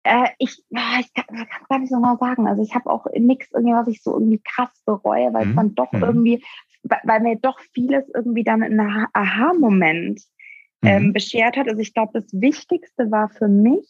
äh, 0.05 0.29
ich, 0.39 0.63
ich 0.71 1.15
kann 1.15 1.37
es 1.37 1.69
gar 1.69 1.79
nicht 1.79 1.91
so 1.91 1.99
mal 1.99 2.17
sagen. 2.19 2.47
Also 2.47 2.63
ich 2.63 2.75
habe 2.75 2.91
auch 2.91 3.07
nichts 3.15 3.51
irgendwie, 3.53 3.75
was 3.75 3.89
ich 3.89 4.03
so 4.03 4.15
irgendwie 4.15 4.41
krass 4.43 4.71
bereue, 4.87 5.33
weil 5.33 5.43
es 5.43 5.53
mhm. 5.53 5.57
dann 5.57 5.75
doch 5.75 5.93
mhm. 5.93 6.03
irgendwie, 6.03 6.45
weil 6.83 7.21
mir 7.21 7.37
doch 7.37 7.59
vieles 7.73 8.09
irgendwie 8.15 8.45
dann 8.45 8.63
ein 8.63 8.81
Aha-Moment 9.13 10.23
ähm, 10.85 11.07
mhm. 11.07 11.13
beschert 11.13 11.57
hat. 11.57 11.69
Also 11.69 11.81
ich 11.81 11.95
glaube, 11.95 12.13
das 12.15 12.33
Wichtigste 12.33 13.11
war 13.11 13.29
für 13.29 13.49
mich, 13.49 13.87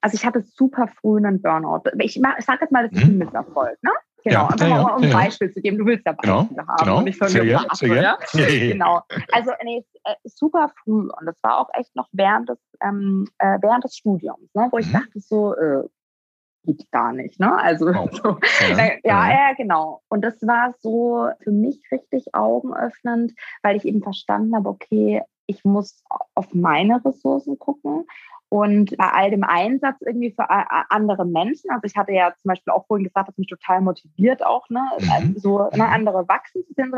also 0.00 0.14
ich 0.14 0.24
hatte 0.24 0.42
super 0.42 0.88
früh 1.00 1.16
einen 1.16 1.40
Burnout. 1.40 1.82
Ich, 1.98 2.16
ich 2.16 2.44
sage 2.44 2.58
jetzt 2.62 2.72
mal, 2.72 2.88
das 2.88 2.96
ist 2.96 3.04
ein 3.04 3.12
mhm. 3.12 3.18
Misserfolg, 3.18 3.82
ne? 3.82 3.90
Genau, 4.24 4.40
ja, 4.40 4.48
einfach 4.48 4.68
ja, 4.68 4.82
mal 4.82 4.94
um 4.96 5.02
ein 5.04 5.08
ja, 5.10 5.16
Beispiel 5.16 5.52
zu 5.52 5.60
geben. 5.60 5.78
Du 5.78 5.86
willst 5.86 6.04
ja 6.04 6.12
genau, 6.12 6.38
Beispiele 6.38 6.56
genau, 6.56 6.68
haben 6.68 6.84
genau, 6.84 6.98
und 6.98 7.04
nicht 7.04 7.20
mir 7.20 7.28
sehr 7.28 7.44
ja? 7.44 8.18
Genau. 8.32 9.02
Also 9.30 9.52
nee, 9.62 9.84
äh, 10.02 10.14
super 10.24 10.72
früh 10.82 11.08
und 11.08 11.26
das 11.26 11.40
war 11.44 11.58
auch 11.58 11.68
echt 11.74 11.94
noch 11.94 12.08
während 12.10 12.48
des, 12.48 12.58
ähm, 12.82 13.28
äh, 13.38 13.58
während 13.62 13.84
des 13.84 13.96
Studiums, 13.96 14.52
ne, 14.52 14.68
wo 14.72 14.78
ich 14.78 14.88
mhm. 14.88 14.92
dachte 14.94 15.20
so, 15.20 15.54
äh, 15.54 15.84
geht 16.64 16.90
gar 16.90 17.12
nicht, 17.12 17.38
ne? 17.38 17.56
Also 17.56 17.86
oh. 17.94 18.08
so, 18.10 18.38
äh, 18.76 18.98
ja, 19.04 19.30
ja, 19.30 19.52
genau. 19.56 20.02
Und 20.08 20.22
das 20.22 20.42
war 20.42 20.74
so 20.80 21.28
für 21.42 21.52
mich 21.52 21.80
richtig 21.92 22.34
augenöffnend, 22.34 23.32
weil 23.62 23.76
ich 23.76 23.84
eben 23.84 24.02
verstanden 24.02 24.56
habe, 24.56 24.68
okay, 24.68 25.22
ich 25.46 25.64
muss 25.64 26.02
auf 26.34 26.52
meine 26.54 27.04
Ressourcen 27.04 27.58
gucken 27.58 28.06
und 28.48 28.96
bei 28.96 29.10
all 29.10 29.30
dem 29.30 29.42
Einsatz 29.42 29.96
irgendwie 30.02 30.30
für 30.30 30.48
andere 30.48 31.24
Menschen, 31.24 31.70
also 31.70 31.82
ich 31.84 31.96
hatte 31.96 32.12
ja 32.12 32.32
zum 32.40 32.50
Beispiel 32.50 32.72
auch 32.72 32.86
vorhin 32.86 33.04
gesagt, 33.04 33.28
dass 33.28 33.36
mich 33.36 33.48
total 33.48 33.80
motiviert 33.80 34.44
auch, 34.46 34.70
ne, 34.70 34.82
mhm. 35.00 35.10
also 35.10 35.40
so 35.40 35.58
ne, 35.76 35.84
mhm. 35.84 35.92
andere 35.92 36.28
wachsen 36.28 36.64
zu 36.64 36.72
sehen. 36.74 36.92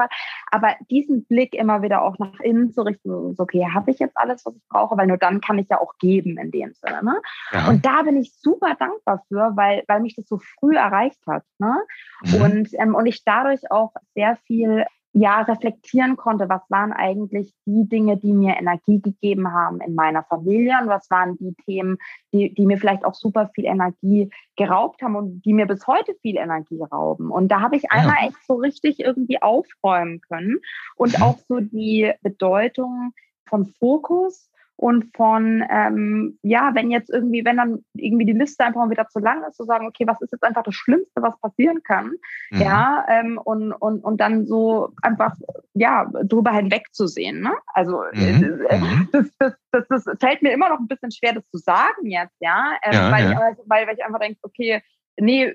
Aber 0.51 0.75
diesen 0.91 1.25
Blick 1.25 1.55
immer 1.55 1.81
wieder 1.81 2.03
auch 2.03 2.19
nach 2.19 2.39
innen 2.41 2.71
zu 2.71 2.83
richten, 2.83 3.35
so, 3.35 3.43
okay, 3.43 3.67
habe 3.73 3.91
ich 3.91 3.99
jetzt 3.99 4.17
alles, 4.17 4.45
was 4.45 4.57
ich 4.57 4.69
brauche, 4.69 4.97
weil 4.99 5.07
nur 5.07 5.17
dann 5.17 5.41
kann 5.41 5.59
ich 5.59 5.69
ja 5.71 5.81
auch 5.81 5.97
geben 5.99 6.37
in 6.37 6.51
dem 6.51 6.75
Sinne. 6.75 7.03
Ne? 7.03 7.21
Ja. 7.53 7.69
Und 7.69 7.87
da 7.87 8.03
bin 8.03 8.19
ich 8.19 8.35
super 8.35 8.77
dankbar 8.79 9.25
für, 9.29 9.57
weil, 9.57 9.85
weil 9.89 10.01
mich 10.01 10.17
das 10.17 10.29
so 10.29 10.39
früh 10.39 10.77
erreicht 10.77 11.21
hat. 11.27 11.45
Ne? 11.59 11.77
Mhm. 12.25 12.43
Und, 12.43 12.69
ähm, 12.75 12.95
und 12.95 13.07
ich 13.07 13.25
dadurch 13.25 13.71
auch 13.71 13.95
sehr 14.15 14.37
viel 14.47 14.85
ja 15.21 15.41
reflektieren 15.43 16.17
konnte, 16.17 16.49
was 16.49 16.63
waren 16.69 16.93
eigentlich 16.93 17.53
die 17.67 17.89
Dinge, 17.89 18.17
die 18.17 18.33
mir 18.33 18.57
Energie 18.57 19.01
gegeben 19.01 19.53
haben 19.53 19.81
in 19.81 19.95
meiner 19.95 20.23
Familie 20.25 20.77
und 20.81 20.89
was 20.89 21.11
waren 21.11 21.37
die 21.37 21.55
Themen, 21.65 21.99
die, 22.33 22.55
die 22.55 22.67
mir 22.67 22.79
vielleicht 22.79 23.05
auch 23.05 23.15
super 23.15 23.51
viel 23.55 23.65
Energie 23.65 24.31
geraubt 24.57 25.03
haben 25.03 25.17
und 25.17 25.43
die 25.43 25.55
mir 25.55 25.67
bis 25.67 25.87
heute 25.87 26.15
viel 26.23 26.37
Energie 26.37 26.83
rauben. 26.83 27.31
Und 27.31 27.49
da 27.49 27.61
habe 27.61 27.77
ich 27.77 27.91
einmal 27.91 28.17
ja. 28.21 28.29
echt 28.29 28.47
so 28.47 28.55
richtig 28.55 29.01
irgendwie 29.01 29.43
aufräumen 29.43 30.21
können 30.21 30.59
und 30.97 31.17
mhm. 31.19 31.23
auch 31.23 31.39
so 31.49 31.61
die 31.61 32.13
Bedeutung 32.23 33.13
von 33.49 33.67
Fokus 33.67 34.51
und 34.79 35.07
von, 35.17 35.65
ähm, 35.69 36.39
ja, 36.43 36.71
wenn 36.73 36.93
jetzt 36.93 37.11
irgendwie, 37.11 37.45
wenn 37.45 37.57
dann 37.57 37.85
irgendwie 37.95 38.25
die 38.25 38.39
Liste 38.39 38.65
einfach 38.65 38.83
mal 38.83 38.91
wieder 38.91 39.09
zu 39.09 39.19
lang 39.19 39.43
ist, 39.43 39.57
zu 39.57 39.65
sagen, 39.65 39.89
okay, 39.89 40.07
was 40.07 40.21
ist 40.21 40.31
jetzt 40.31 40.45
einfach 40.45 40.63
das 40.63 40.77
Schlimmste, 40.77 41.21
was 41.21 41.37
passieren 41.41 41.83
kann, 41.83 42.13
mhm. 42.51 42.61
ja, 42.61 43.05
ähm, 43.09 43.41
und, 43.43 43.73
und, 43.73 44.05
und 44.05 44.21
dann 44.21 44.47
so 44.47 44.91
einfach, 45.03 45.35
ja, 45.75 46.09
drüber 46.23 46.53
hinwegzusehen, 46.53 47.41
ne? 47.41 47.55
Also, 47.75 48.05
mhm. 48.13 48.67
äh, 48.69 48.79
mhm. 48.79 49.09
das, 49.11 49.27
das, 49.41 49.53
das, 49.73 49.89
das, 49.89 50.05
fällt 50.21 50.43
mir 50.43 50.53
immer 50.53 50.69
noch 50.69 50.79
ein 50.79 50.87
bisschen 50.87 51.11
schwer, 51.11 51.35
das 51.35 51.49
zu 51.51 51.59
sagen 51.59 52.07
jetzt, 52.07 52.37
ja, 52.39 52.75
ähm, 52.85 52.93
ja 52.93 53.11
weil, 53.11 53.25
ja. 53.33 53.51
Ich, 53.51 53.59
weil, 53.67 53.87
weil 53.89 53.97
ich 53.97 54.05
einfach 54.05 54.21
denke, 54.21 54.39
okay, 54.43 54.81
nee, 55.19 55.55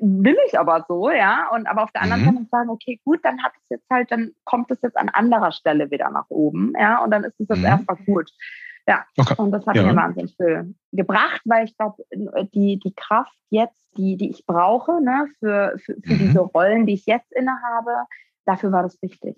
will 0.00 0.36
ich 0.46 0.58
aber 0.58 0.84
so, 0.88 1.10
ja. 1.10 1.48
Und 1.52 1.66
aber 1.66 1.84
auf 1.84 1.92
der 1.92 2.02
anderen 2.02 2.22
mhm. 2.22 2.26
Seite 2.26 2.46
sagen, 2.50 2.70
okay, 2.70 3.00
gut, 3.04 3.20
dann 3.22 3.42
hat 3.42 3.52
es 3.56 3.70
jetzt 3.70 3.90
halt, 3.90 4.10
dann 4.10 4.32
kommt 4.44 4.70
es 4.70 4.80
jetzt 4.82 4.96
an 4.96 5.08
anderer 5.08 5.52
Stelle 5.52 5.90
wieder 5.90 6.10
nach 6.10 6.28
oben, 6.28 6.72
ja, 6.78 7.02
und 7.02 7.10
dann 7.10 7.24
ist 7.24 7.38
es 7.38 7.48
jetzt 7.48 7.58
mhm. 7.58 7.64
erstmal 7.64 7.96
gut. 8.04 8.30
Ja, 8.88 9.04
okay. 9.16 9.34
und 9.38 9.50
das 9.50 9.66
hat 9.66 9.74
ja. 9.74 9.82
mir 9.82 9.96
wahnsinnig 9.96 10.36
viel 10.36 10.74
gebracht, 10.92 11.40
weil 11.44 11.64
ich 11.64 11.76
glaube, 11.76 12.04
die, 12.54 12.78
die 12.78 12.94
Kraft 12.94 13.36
jetzt, 13.50 13.88
die, 13.96 14.16
die 14.16 14.30
ich 14.30 14.46
brauche, 14.46 15.02
ne, 15.02 15.26
für, 15.40 15.76
für, 15.78 15.96
für 16.04 16.14
mhm. 16.14 16.18
diese 16.18 16.38
Rollen, 16.38 16.86
die 16.86 16.94
ich 16.94 17.04
jetzt 17.06 17.32
innehabe, 17.32 18.04
dafür 18.44 18.70
war 18.70 18.84
das 18.84 19.02
wichtig. 19.02 19.36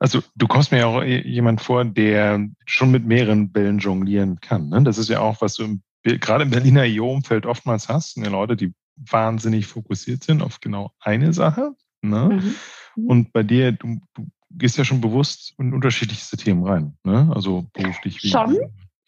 Also 0.00 0.20
du 0.34 0.46
kommst 0.48 0.72
mir 0.72 0.78
ja 0.78 0.86
auch 0.86 1.02
jemand 1.02 1.60
vor, 1.60 1.84
der 1.84 2.46
schon 2.66 2.90
mit 2.90 3.06
mehreren 3.06 3.52
Bällen 3.52 3.78
jonglieren 3.78 4.40
kann. 4.40 4.68
Ne? 4.68 4.82
Das 4.82 4.98
ist 4.98 5.08
ja 5.08 5.20
auch, 5.20 5.40
was 5.40 5.54
du 5.54 5.64
im, 5.64 5.82
gerade 6.04 6.44
im 6.44 6.50
Berliner 6.50 6.84
IO-Umfeld 6.84 7.46
oftmals 7.46 7.88
hast. 7.88 8.18
Ne? 8.18 8.28
Leute, 8.28 8.56
die 8.56 8.74
wahnsinnig 8.96 9.66
fokussiert 9.66 10.22
sind 10.22 10.42
auf 10.42 10.60
genau 10.60 10.92
eine 11.00 11.32
Sache. 11.32 11.74
Ne? 12.02 12.28
Mhm. 12.28 12.54
mhm. 12.96 13.10
Und 13.10 13.32
bei 13.32 13.42
dir, 13.42 13.72
du, 13.72 14.00
du, 14.14 14.26
gehst 14.56 14.78
ja 14.78 14.84
schon 14.84 15.00
bewusst 15.00 15.54
in 15.58 15.74
unterschiedlichste 15.74 16.36
Themen 16.36 16.64
rein. 16.64 16.96
Ne? 17.02 17.30
Also 17.34 17.66
beruflich 17.72 18.22
wie. 18.22 18.28
Schon. 18.28 18.58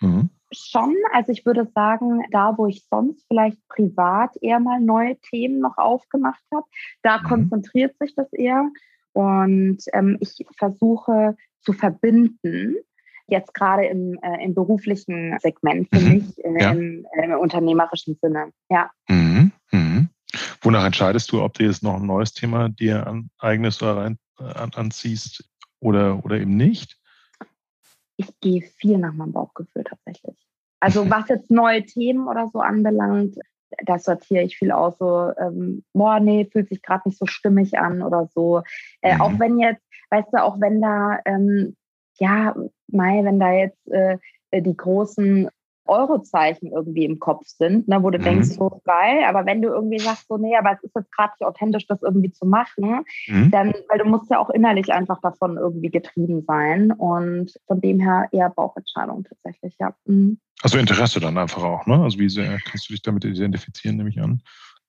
Mhm. 0.01 0.31
Schon, 0.53 0.95
also 1.13 1.33
ich 1.33 1.45
würde 1.45 1.71
sagen, 1.75 2.23
da 2.31 2.57
wo 2.57 2.67
ich 2.67 2.85
sonst 2.89 3.25
vielleicht 3.27 3.59
privat 3.69 4.37
eher 4.41 4.61
mal 4.61 4.81
neue 4.81 5.19
Themen 5.19 5.59
noch 5.59 5.77
aufgemacht 5.77 6.43
habe, 6.55 6.67
da 7.03 7.19
mhm. 7.19 7.25
konzentriert 7.25 7.97
sich 7.99 8.15
das 8.15 8.33
eher. 8.33 8.69
Und 9.13 9.79
ähm, 9.93 10.19
ich 10.21 10.45
versuche 10.57 11.37
zu 11.61 11.73
verbinden, 11.73 12.77
jetzt 13.29 13.55
gerade 13.55 13.87
im, 13.87 14.19
äh, 14.23 14.45
im 14.45 14.55
beruflichen 14.55 15.39
Segment 15.41 15.89
für 15.93 16.01
mhm. 16.01 16.13
mich, 16.13 16.45
äh, 16.45 16.63
ja. 16.63 16.73
im, 16.73 17.07
äh, 17.13 17.25
im, 17.25 17.33
unternehmerischen 17.33 18.17
Sinne. 18.21 18.53
Ja. 18.69 18.91
Mhm. 19.09 19.53
Mhm. 19.73 20.09
Wonach 20.61 20.85
entscheidest 20.85 21.33
du, 21.33 21.43
ob 21.43 21.55
du 21.55 21.65
jetzt 21.65 21.83
noch 21.83 21.97
ein 21.97 22.07
neues 22.07 22.33
Thema 22.33 22.69
dir 22.69 23.07
aneignest 23.07 23.83
oder 23.83 23.97
rein, 23.97 24.19
äh, 24.39 24.45
an, 24.45 24.71
anziehst 24.75 25.49
oder, 25.81 26.25
oder 26.25 26.37
eben 26.37 26.57
nicht? 26.57 26.99
Ich 28.17 28.29
gehe 28.41 28.63
viel 28.63 28.99
nach 28.99 29.13
meinem 29.13 29.33
Bauchgefühl 29.33 29.85
tatsächlich. 29.85 30.37
Also 30.81 31.09
was 31.11 31.29
jetzt 31.29 31.51
neue 31.51 31.85
Themen 31.85 32.29
oder 32.29 32.49
so 32.53 32.61
anbelangt, 32.61 33.37
da 33.85 33.99
sortiere 33.99 34.45
ich 34.45 34.57
viel 34.57 34.71
aus, 34.71 34.97
so, 34.99 35.33
ähm, 35.39 35.85
boah, 35.93 36.21
nee, 36.21 36.49
fühlt 36.51 36.69
sich 36.69 36.83
gerade 36.83 37.09
nicht 37.09 37.19
so 37.19 37.27
stimmig 37.27 37.79
an 37.79 38.03
oder 38.03 38.29
so. 38.33 38.63
Äh, 39.03 39.17
mhm. 39.17 39.21
Auch 39.21 39.39
wenn 39.39 39.59
jetzt, 39.59 39.83
weißt 40.11 40.29
du, 40.33 40.43
auch 40.43 40.61
wenn 40.61 40.81
da, 40.81 41.19
ähm, 41.25 41.77
ja, 42.19 42.55
Mai, 42.89 43.25
wenn 43.25 43.41
da 43.41 43.53
jetzt 43.53 43.89
äh, 43.89 44.19
die 44.53 44.77
großen 44.77 45.49
Eurozeichen 45.89 46.73
irgendwie 46.73 47.05
im 47.05 47.19
Kopf 47.19 47.47
sind, 47.47 47.89
ne, 47.89 48.03
wo 48.03 48.11
du 48.11 48.19
mhm. 48.19 48.25
denkst, 48.25 48.49
so 48.49 48.81
geil, 48.85 49.25
aber 49.27 49.47
wenn 49.47 49.63
du 49.63 49.69
irgendwie 49.69 49.99
sagst, 49.99 50.27
so, 50.29 50.37
nee, 50.37 50.57
aber 50.57 50.73
es 50.73 50.83
ist 50.83 50.95
jetzt 50.95 51.13
gerade 51.13 51.33
nicht 51.39 51.47
authentisch, 51.47 51.87
das 51.87 52.03
irgendwie 52.03 52.33
zu 52.33 52.47
machen, 52.47 53.05
mhm. 53.29 53.51
dann, 53.51 53.75
weil 53.89 53.99
du 53.99 54.05
musst 54.05 54.31
ja 54.31 54.39
auch 54.39 54.51
innerlich 54.51 54.93
einfach 54.93 55.21
davon 55.21 55.57
irgendwie 55.57 55.91
getrieben 55.91 56.45
sein 56.47 56.93
und 56.93 57.53
von 57.67 57.81
dem 57.81 58.01
her 58.01 58.29
eher 58.33 58.51
Bauchentscheidung 58.51 59.25
tatsächlich, 59.25 59.77
ja. 59.79 59.95
Mhm. 60.07 60.39
Also 60.63 60.79
Interesse 60.79 61.21
dann 61.21 61.39
einfach 61.39 61.63
auch, 61.63 61.87
ne? 61.87 62.03
Also 62.03 62.19
wie 62.19 62.31
sehr 62.31 62.59
kannst 62.65 62.89
du 62.89 62.95
dich 62.95 63.03
damit 63.03 63.25
identifizieren, 63.25 63.97
nehme 63.97 64.09
ich 64.09 64.21
an? 64.21 64.43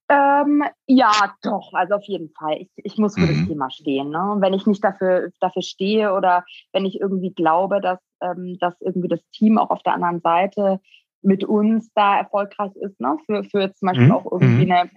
Ähm, 0.10 0.64
ja, 0.86 1.12
doch, 1.41 1.74
also 1.74 1.95
auf 1.95 2.03
jeden 2.05 2.30
Fall. 2.30 2.62
Ich, 2.62 2.70
ich 2.78 2.97
muss 2.97 3.16
für 3.16 3.22
mhm. 3.22 3.39
das 3.39 3.47
Thema 3.47 3.70
stehen. 3.70 4.10
Ne? 4.10 4.38
Wenn 4.39 4.53
ich 4.53 4.66
nicht 4.66 4.84
dafür, 4.84 5.32
dafür 5.41 5.62
stehe 5.62 6.14
oder 6.14 6.45
wenn 6.72 6.86
ich 6.86 6.99
irgendwie 6.99 7.34
glaube, 7.34 7.82
dass, 7.82 7.99
ähm, 8.22 8.58
dass 8.60 8.80
irgendwie 8.80 9.10
das 9.10 9.20
Team 9.34 9.58
auch 9.58 9.70
auf 9.70 9.84
der 9.84 9.93
anderen 9.93 10.22
Seite 10.22 10.80
mit 11.22 11.43
uns 11.43 11.91
da 11.93 12.18
erfolgreich 12.18 12.72
ist, 12.76 12.99
ne? 13.01 13.18
für, 13.26 13.43
für 13.43 13.74
zum 13.74 13.88
Beispiel 13.88 14.05
mhm. 14.05 14.12
auch 14.14 14.32
irgendwie 14.32 14.66
mhm. 14.66 14.72
eine, 14.72 14.89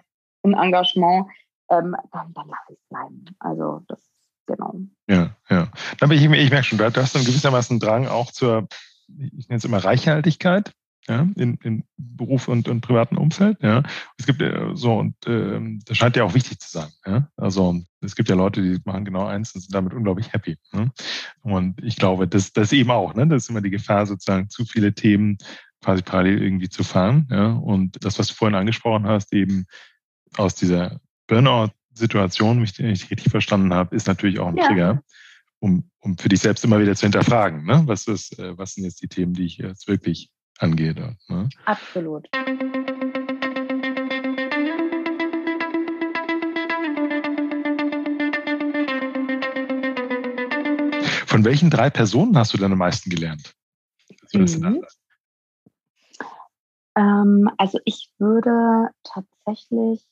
ein 0.45 0.55
Engagement, 0.55 1.27
ähm, 1.71 1.97
dann, 2.13 2.33
dann 2.33 2.49
lasse 2.49 2.73
ich 2.73 2.79
es 2.79 2.89
bleiben. 2.89 3.25
Also 3.41 3.83
das, 3.89 4.01
genau. 4.47 4.75
Ja, 5.09 5.31
ja. 5.49 5.69
Aber 6.01 6.15
ich, 6.15 6.23
ich 6.23 6.51
merke 6.51 6.65
schon, 6.65 6.79
du 6.79 6.85
hast 6.85 7.15
dann 7.17 7.25
gewissermaßen 7.25 7.81
Drang 7.81 8.07
auch 8.07 8.31
zur, 8.31 8.69
ich 9.09 9.49
nenne 9.49 9.59
es 9.59 9.65
immer 9.65 9.85
Reichhaltigkeit 9.85 10.73
ja, 11.09 11.27
in, 11.37 11.57
in 11.63 11.85
Beruf 11.97 12.49
und, 12.49 12.69
und 12.69 12.83
privaten 12.83 13.17
Umfeld. 13.17 13.59
Ja. 13.63 13.83
Es 14.19 14.27
gibt 14.27 14.43
äh, 14.43 14.71
so, 14.75 14.95
und 14.95 15.17
ähm, 15.27 15.81
das 15.87 15.97
scheint 15.97 16.17
ja 16.17 16.25
auch 16.25 16.35
wichtig 16.35 16.61
zu 16.61 16.71
sein. 16.71 16.89
Ja. 17.07 17.29
Also 17.37 17.81
es 18.01 18.15
gibt 18.15 18.29
ja 18.29 18.35
Leute, 18.35 18.63
die 18.63 18.81
machen 18.85 19.05
genau 19.05 19.27
eins 19.27 19.55
und 19.55 19.63
sind 19.63 19.75
damit 19.75 19.95
unglaublich 19.95 20.33
happy. 20.33 20.57
Ne? 20.73 20.93
Und 21.43 21.83
ich 21.83 21.97
glaube, 21.97 22.29
das, 22.29 22.53
das 22.53 22.73
eben 22.73 22.91
auch, 22.91 23.15
ne? 23.15 23.27
Das 23.27 23.45
ist 23.45 23.51
immer 23.51 23.61
die 23.61 23.71
Gefahr, 23.71 24.07
sozusagen 24.07 24.51
zu 24.51 24.65
viele 24.65 24.95
Themen 24.95 25.39
quasi 25.83 26.03
parallel 26.03 26.43
irgendwie 26.43 26.69
zu 26.69 26.85
fahren. 26.85 27.27
Ja. 27.31 27.53
Und 27.53 28.05
das, 28.05 28.19
was 28.19 28.29
du 28.29 28.35
vorhin 28.35 28.55
angesprochen 28.55 29.07
hast, 29.07 29.33
eben 29.33 29.67
aus 30.37 30.55
dieser 30.55 31.01
Burnout-Situation, 31.27 32.59
wenn 32.59 32.91
ich 32.91 33.11
richtig 33.11 33.31
verstanden 33.31 33.73
habe, 33.73 33.97
ist 33.97 34.07
natürlich 34.07 34.39
auch 34.39 34.49
ein 34.49 34.57
ja. 34.57 34.67
Trigger, 34.67 35.03
um, 35.59 35.91
um 36.01 36.19
für 36.19 36.29
dich 36.29 36.41
selbst 36.41 36.65
immer 36.65 36.81
wieder 36.81 36.95
zu 36.95 37.07
hinterfragen. 37.07 37.65
Ne? 37.65 37.83
Was, 37.87 38.07
ist, 38.07 38.39
äh, 38.39 38.57
was 38.59 38.75
sind 38.75 38.85
jetzt 38.85 39.03
die 39.03 39.09
Themen, 39.09 39.33
die 39.33 39.47
ich 39.47 39.59
jetzt 39.59 39.89
wirklich 39.89 40.31
angeht. 40.63 40.97
Ne? 41.29 41.49
Absolut. 41.65 42.29
Von 51.27 51.45
welchen 51.45 51.71
drei 51.71 51.91
Personen 51.91 52.37
hast 52.37 52.53
du 52.53 52.59
denn 52.59 52.73
am 52.73 52.79
meisten 52.79 53.09
gelernt? 53.09 53.55
Mhm. 54.33 54.85
Ähm, 56.97 57.51
also 57.57 57.79
ich 57.85 58.11
würde 58.19 58.89
tatsächlich 59.05 60.07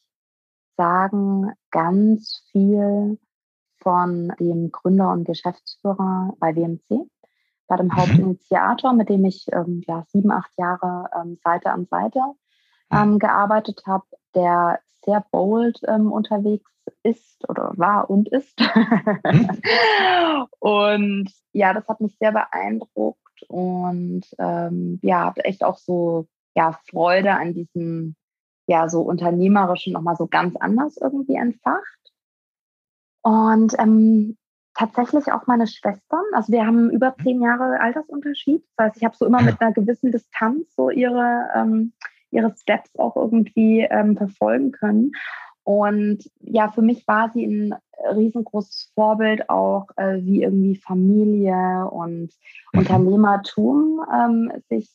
sagen, 0.76 1.53
ganz 1.70 2.44
viel 2.53 3.18
von 3.78 4.32
dem 4.38 4.70
Gründer 4.70 5.12
und 5.12 5.24
Geschäftsführer 5.24 6.34
bei 6.38 6.55
WMC 6.55 7.09
bei 7.69 7.77
dem 7.77 7.87
mhm. 7.87 7.97
Hauptinitiator, 7.97 8.93
mit 8.93 9.09
dem 9.09 9.25
ich 9.25 9.47
ähm, 9.53 9.83
ja, 9.87 10.05
sieben, 10.09 10.33
acht 10.33 10.51
Jahre 10.59 11.09
ähm, 11.14 11.39
Seite 11.45 11.71
an 11.71 11.87
Seite 11.87 12.21
mhm. 12.91 12.99
ähm, 12.99 13.19
gearbeitet 13.19 13.83
habe, 13.87 14.05
der 14.35 14.81
sehr 15.05 15.25
bold 15.31 15.81
ähm, 15.87 16.11
unterwegs 16.11 16.71
ist 17.03 17.49
oder 17.49 17.73
war 17.77 18.11
und 18.11 18.29
ist. 18.29 18.59
Mhm. 18.61 19.51
und 20.59 21.31
ja, 21.53 21.73
das 21.73 21.87
hat 21.87 22.01
mich 22.01 22.16
sehr 22.19 22.33
beeindruckt 22.33 23.43
und 23.49 24.25
ähm, 24.39 24.99
ja, 25.03 25.27
habe 25.27 25.45
echt 25.45 25.62
auch 25.62 25.79
so 25.79 26.27
ja, 26.55 26.79
Freude 26.91 27.33
an 27.33 27.55
diesem 27.55 28.16
ja 28.66 28.89
so 28.89 29.03
unternehmerischen 29.03 29.93
nochmal 29.93 30.16
so 30.16 30.27
ganz 30.27 30.57
anders 30.57 30.97
irgendwie 30.97 31.37
entfacht. 31.37 31.85
Und 33.23 33.75
ähm, 33.79 34.37
tatsächlich 34.79 35.33
auch 35.33 35.47
meine 35.47 35.66
Schwestern. 35.66 36.22
Also 36.33 36.53
wir 36.53 36.64
haben 36.64 36.91
über 36.91 37.14
mhm. 37.18 37.22
zehn 37.22 37.43
Jahre 37.43 37.81
Altersunterschied. 37.81 38.62
Das 38.76 38.87
heißt, 38.87 38.97
ich 38.99 39.05
habe 39.05 39.16
so 39.16 39.26
immer 39.26 39.43
mit 39.43 39.61
einer 39.61 39.72
gewissen 39.72 40.12
Distanz 40.12 40.74
so 40.74 40.91
ihre, 40.91 41.49
ähm, 41.55 41.93
ihre 42.31 42.55
Steps 42.57 42.97
auch 42.99 43.16
irgendwie 43.16 43.81
ähm, 43.81 44.16
verfolgen 44.16 44.72
können. 44.72 45.12
Und 45.64 46.31
ja, 46.41 46.70
für 46.70 46.81
mich 46.81 47.07
war 47.07 47.31
sie 47.35 47.45
ein 47.45 47.74
riesengroßes 48.14 48.93
Vorbild 48.95 49.51
auch, 49.51 49.89
äh, 49.97 50.18
wie 50.22 50.43
irgendwie 50.43 50.76
Familie 50.76 51.89
und 51.91 52.31
mhm. 52.72 52.79
Unternehmertum 52.79 54.01
ähm, 54.14 54.53
sich, 54.70 54.89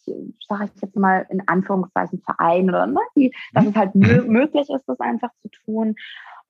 sage 0.48 0.70
ich 0.74 0.82
jetzt 0.82 0.96
mal 0.96 1.28
in 1.30 1.48
Anführungszeichen, 1.48 2.22
vereinen 2.22 2.70
oder 2.70 2.88
ne, 2.88 3.02
die, 3.16 3.36
dass 3.54 3.66
mhm. 3.66 3.70
es 3.70 3.76
halt 3.76 3.96
möglich 3.96 4.70
ist, 4.70 4.88
das 4.88 5.00
einfach 5.00 5.30
zu 5.42 5.50
tun. 5.50 5.96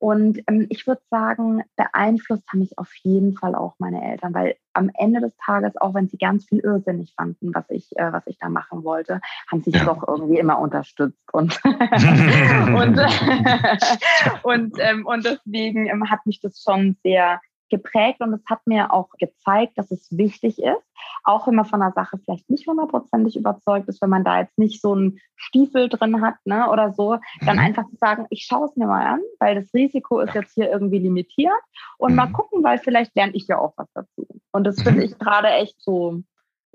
Und 0.03 0.39
ähm, 0.47 0.67
ich 0.67 0.85
würde 0.85 1.01
sagen, 1.09 1.63
beeinflusst 1.77 2.43
haben 2.51 2.59
mich 2.59 2.77
auf 2.77 2.93
jeden 3.03 3.37
Fall 3.37 3.55
auch 3.55 3.75
meine 3.79 4.03
Eltern, 4.03 4.33
weil 4.33 4.57
am 4.73 4.91
Ende 4.93 5.21
des 5.21 5.33
Tages, 5.37 5.77
auch 5.77 5.93
wenn 5.93 6.09
sie 6.09 6.17
ganz 6.17 6.43
viel 6.45 6.59
irrsinnig 6.59 7.13
fanden, 7.15 7.55
was 7.55 7.63
ich, 7.69 7.87
äh, 7.95 8.11
was 8.11 8.27
ich 8.27 8.37
da 8.37 8.49
machen 8.49 8.83
wollte, 8.83 9.21
haben 9.49 9.63
sie 9.63 9.71
ja. 9.71 9.85
doch 9.85 10.05
irgendwie 10.05 10.39
immer 10.39 10.59
unterstützt. 10.59 11.23
Und, 11.31 11.57
und, 11.63 12.99
und, 14.43 14.75
ähm, 14.77 15.05
und 15.05 15.23
deswegen 15.23 15.87
ähm, 15.87 16.09
hat 16.09 16.25
mich 16.25 16.41
das 16.41 16.61
schon 16.61 16.97
sehr 17.01 17.39
geprägt 17.73 18.21
und 18.21 18.33
es 18.33 18.45
hat 18.45 18.59
mir 18.67 18.93
auch 18.93 19.09
gezeigt, 19.17 19.77
dass 19.77 19.89
es 19.89 20.15
wichtig 20.15 20.59
ist, 20.59 20.93
auch 21.23 21.47
wenn 21.47 21.55
man 21.55 21.65
von 21.65 21.81
einer 21.81 21.91
Sache 21.91 22.19
vielleicht 22.23 22.47
nicht 22.47 22.67
hundertprozentig 22.67 23.35
überzeugt 23.35 23.89
ist, 23.89 23.99
wenn 24.01 24.11
man 24.11 24.23
da 24.23 24.41
jetzt 24.41 24.57
nicht 24.59 24.79
so 24.79 24.93
einen 24.93 25.19
Stiefel 25.35 25.89
drin 25.89 26.21
hat 26.21 26.35
ne, 26.45 26.69
oder 26.69 26.91
so, 26.91 27.17
dann 27.41 27.57
mhm. 27.57 27.63
einfach 27.63 27.89
zu 27.89 27.95
sagen, 27.95 28.27
ich 28.29 28.45
schaue 28.45 28.67
es 28.67 28.75
mir 28.75 28.85
mal 28.85 29.05
an, 29.05 29.21
weil 29.39 29.55
das 29.55 29.73
Risiko 29.73 30.19
ist 30.19 30.35
jetzt 30.35 30.53
hier 30.53 30.69
irgendwie 30.69 30.99
limitiert 30.99 31.51
und 31.97 32.11
mhm. 32.11 32.17
mal 32.17 32.31
gucken, 32.31 32.63
weil 32.63 32.77
vielleicht 32.77 33.15
lerne 33.15 33.33
ich 33.33 33.47
ja 33.47 33.57
auch 33.57 33.73
was 33.75 33.87
dazu. 33.93 34.27
Und 34.51 34.65
das 34.65 34.75
finde 34.75 34.99
mhm. 34.99 35.05
ich 35.05 35.17
gerade 35.17 35.47
echt 35.47 35.81
so, 35.81 36.21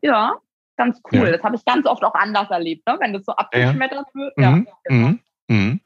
ja, 0.02 0.34
ganz 0.76 1.00
cool. 1.12 1.26
Ja. 1.26 1.32
Das 1.32 1.44
habe 1.44 1.54
ich 1.54 1.64
ganz 1.64 1.86
oft 1.86 2.02
auch 2.02 2.14
anders 2.14 2.50
erlebt, 2.50 2.84
ne? 2.88 2.96
wenn 2.98 3.12
das 3.12 3.24
so 3.24 3.32
abgeschmettert 3.32 4.06
ja. 4.14 4.20
wird. 4.20 4.34
Ja, 4.36 4.50
mhm. 4.50 4.68
genau. 4.82 5.14
Mhm. 5.48 5.80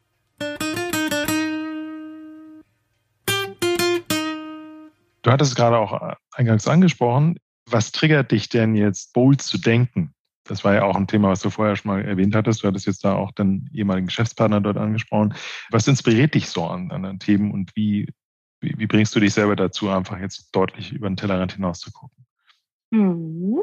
Du 5.22 5.30
hattest 5.30 5.52
es 5.52 5.56
gerade 5.56 5.78
auch 5.78 5.92
äh, 6.02 6.14
eingangs 6.32 6.66
angesprochen. 6.68 7.38
Was 7.70 7.92
triggert 7.92 8.32
dich 8.32 8.48
denn 8.48 8.74
jetzt, 8.74 9.12
bold 9.12 9.40
zu 9.40 9.58
denken? 9.58 10.14
Das 10.44 10.64
war 10.64 10.74
ja 10.74 10.82
auch 10.82 10.96
ein 10.96 11.06
Thema, 11.06 11.28
was 11.28 11.40
du 11.40 11.50
vorher 11.50 11.76
schon 11.76 11.92
mal 11.92 12.04
erwähnt 12.04 12.34
hattest. 12.34 12.62
Du 12.62 12.68
hattest 12.68 12.86
jetzt 12.86 13.04
da 13.04 13.14
auch 13.14 13.30
den 13.30 13.70
ehemaligen 13.72 14.08
Geschäftspartner 14.08 14.60
dort 14.60 14.76
angesprochen. 14.76 15.34
Was 15.70 15.86
inspiriert 15.86 16.34
dich 16.34 16.48
so 16.48 16.64
an 16.64 16.90
anderen 16.90 17.20
Themen 17.20 17.52
und 17.52 17.74
wie, 17.76 18.08
wie, 18.60 18.74
wie, 18.76 18.86
bringst 18.86 19.14
du 19.14 19.20
dich 19.20 19.32
selber 19.32 19.54
dazu, 19.54 19.88
einfach 19.88 20.18
jetzt 20.18 20.50
deutlich 20.54 20.92
über 20.92 21.08
den 21.08 21.16
Tellerrand 21.16 21.52
hinaus 21.52 21.78
zu 21.78 21.92
gucken? 21.92 22.26
Mhm. 22.90 23.60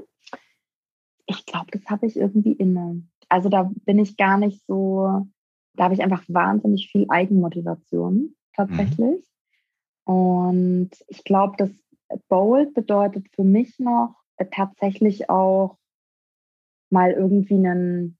Ich 1.26 1.45
glaube, 1.45 1.68
das 1.72 1.86
habe 1.88 2.07
ich 2.07 2.16
irgendwie 2.16 2.53
inne. 2.53 3.03
Also 3.28 3.49
da 3.49 3.70
bin 3.86 3.99
ich 3.99 4.16
gar 4.16 4.38
nicht 4.38 4.66
so, 4.66 5.28
da 5.76 5.84
habe 5.84 5.93
ich 5.93 6.01
einfach 6.01 6.24
wahnsinnig 6.30 6.89
viel 6.89 7.05
Eigenmotivation 7.10 8.36
mhm. 8.57 9.24
Und 10.10 10.89
ich 11.07 11.24
glaube, 11.24 11.53
das 11.60 11.70
Bold 12.30 12.74
bedeutet 12.74 13.28
für 13.36 13.43
mich 13.43 13.78
noch 13.78 14.16
äh, 14.38 14.47
tatsächlich 14.51 15.30
auch 15.30 15.78
mal 16.89 17.12
irgendwie 17.12 17.53
einen, 17.53 18.18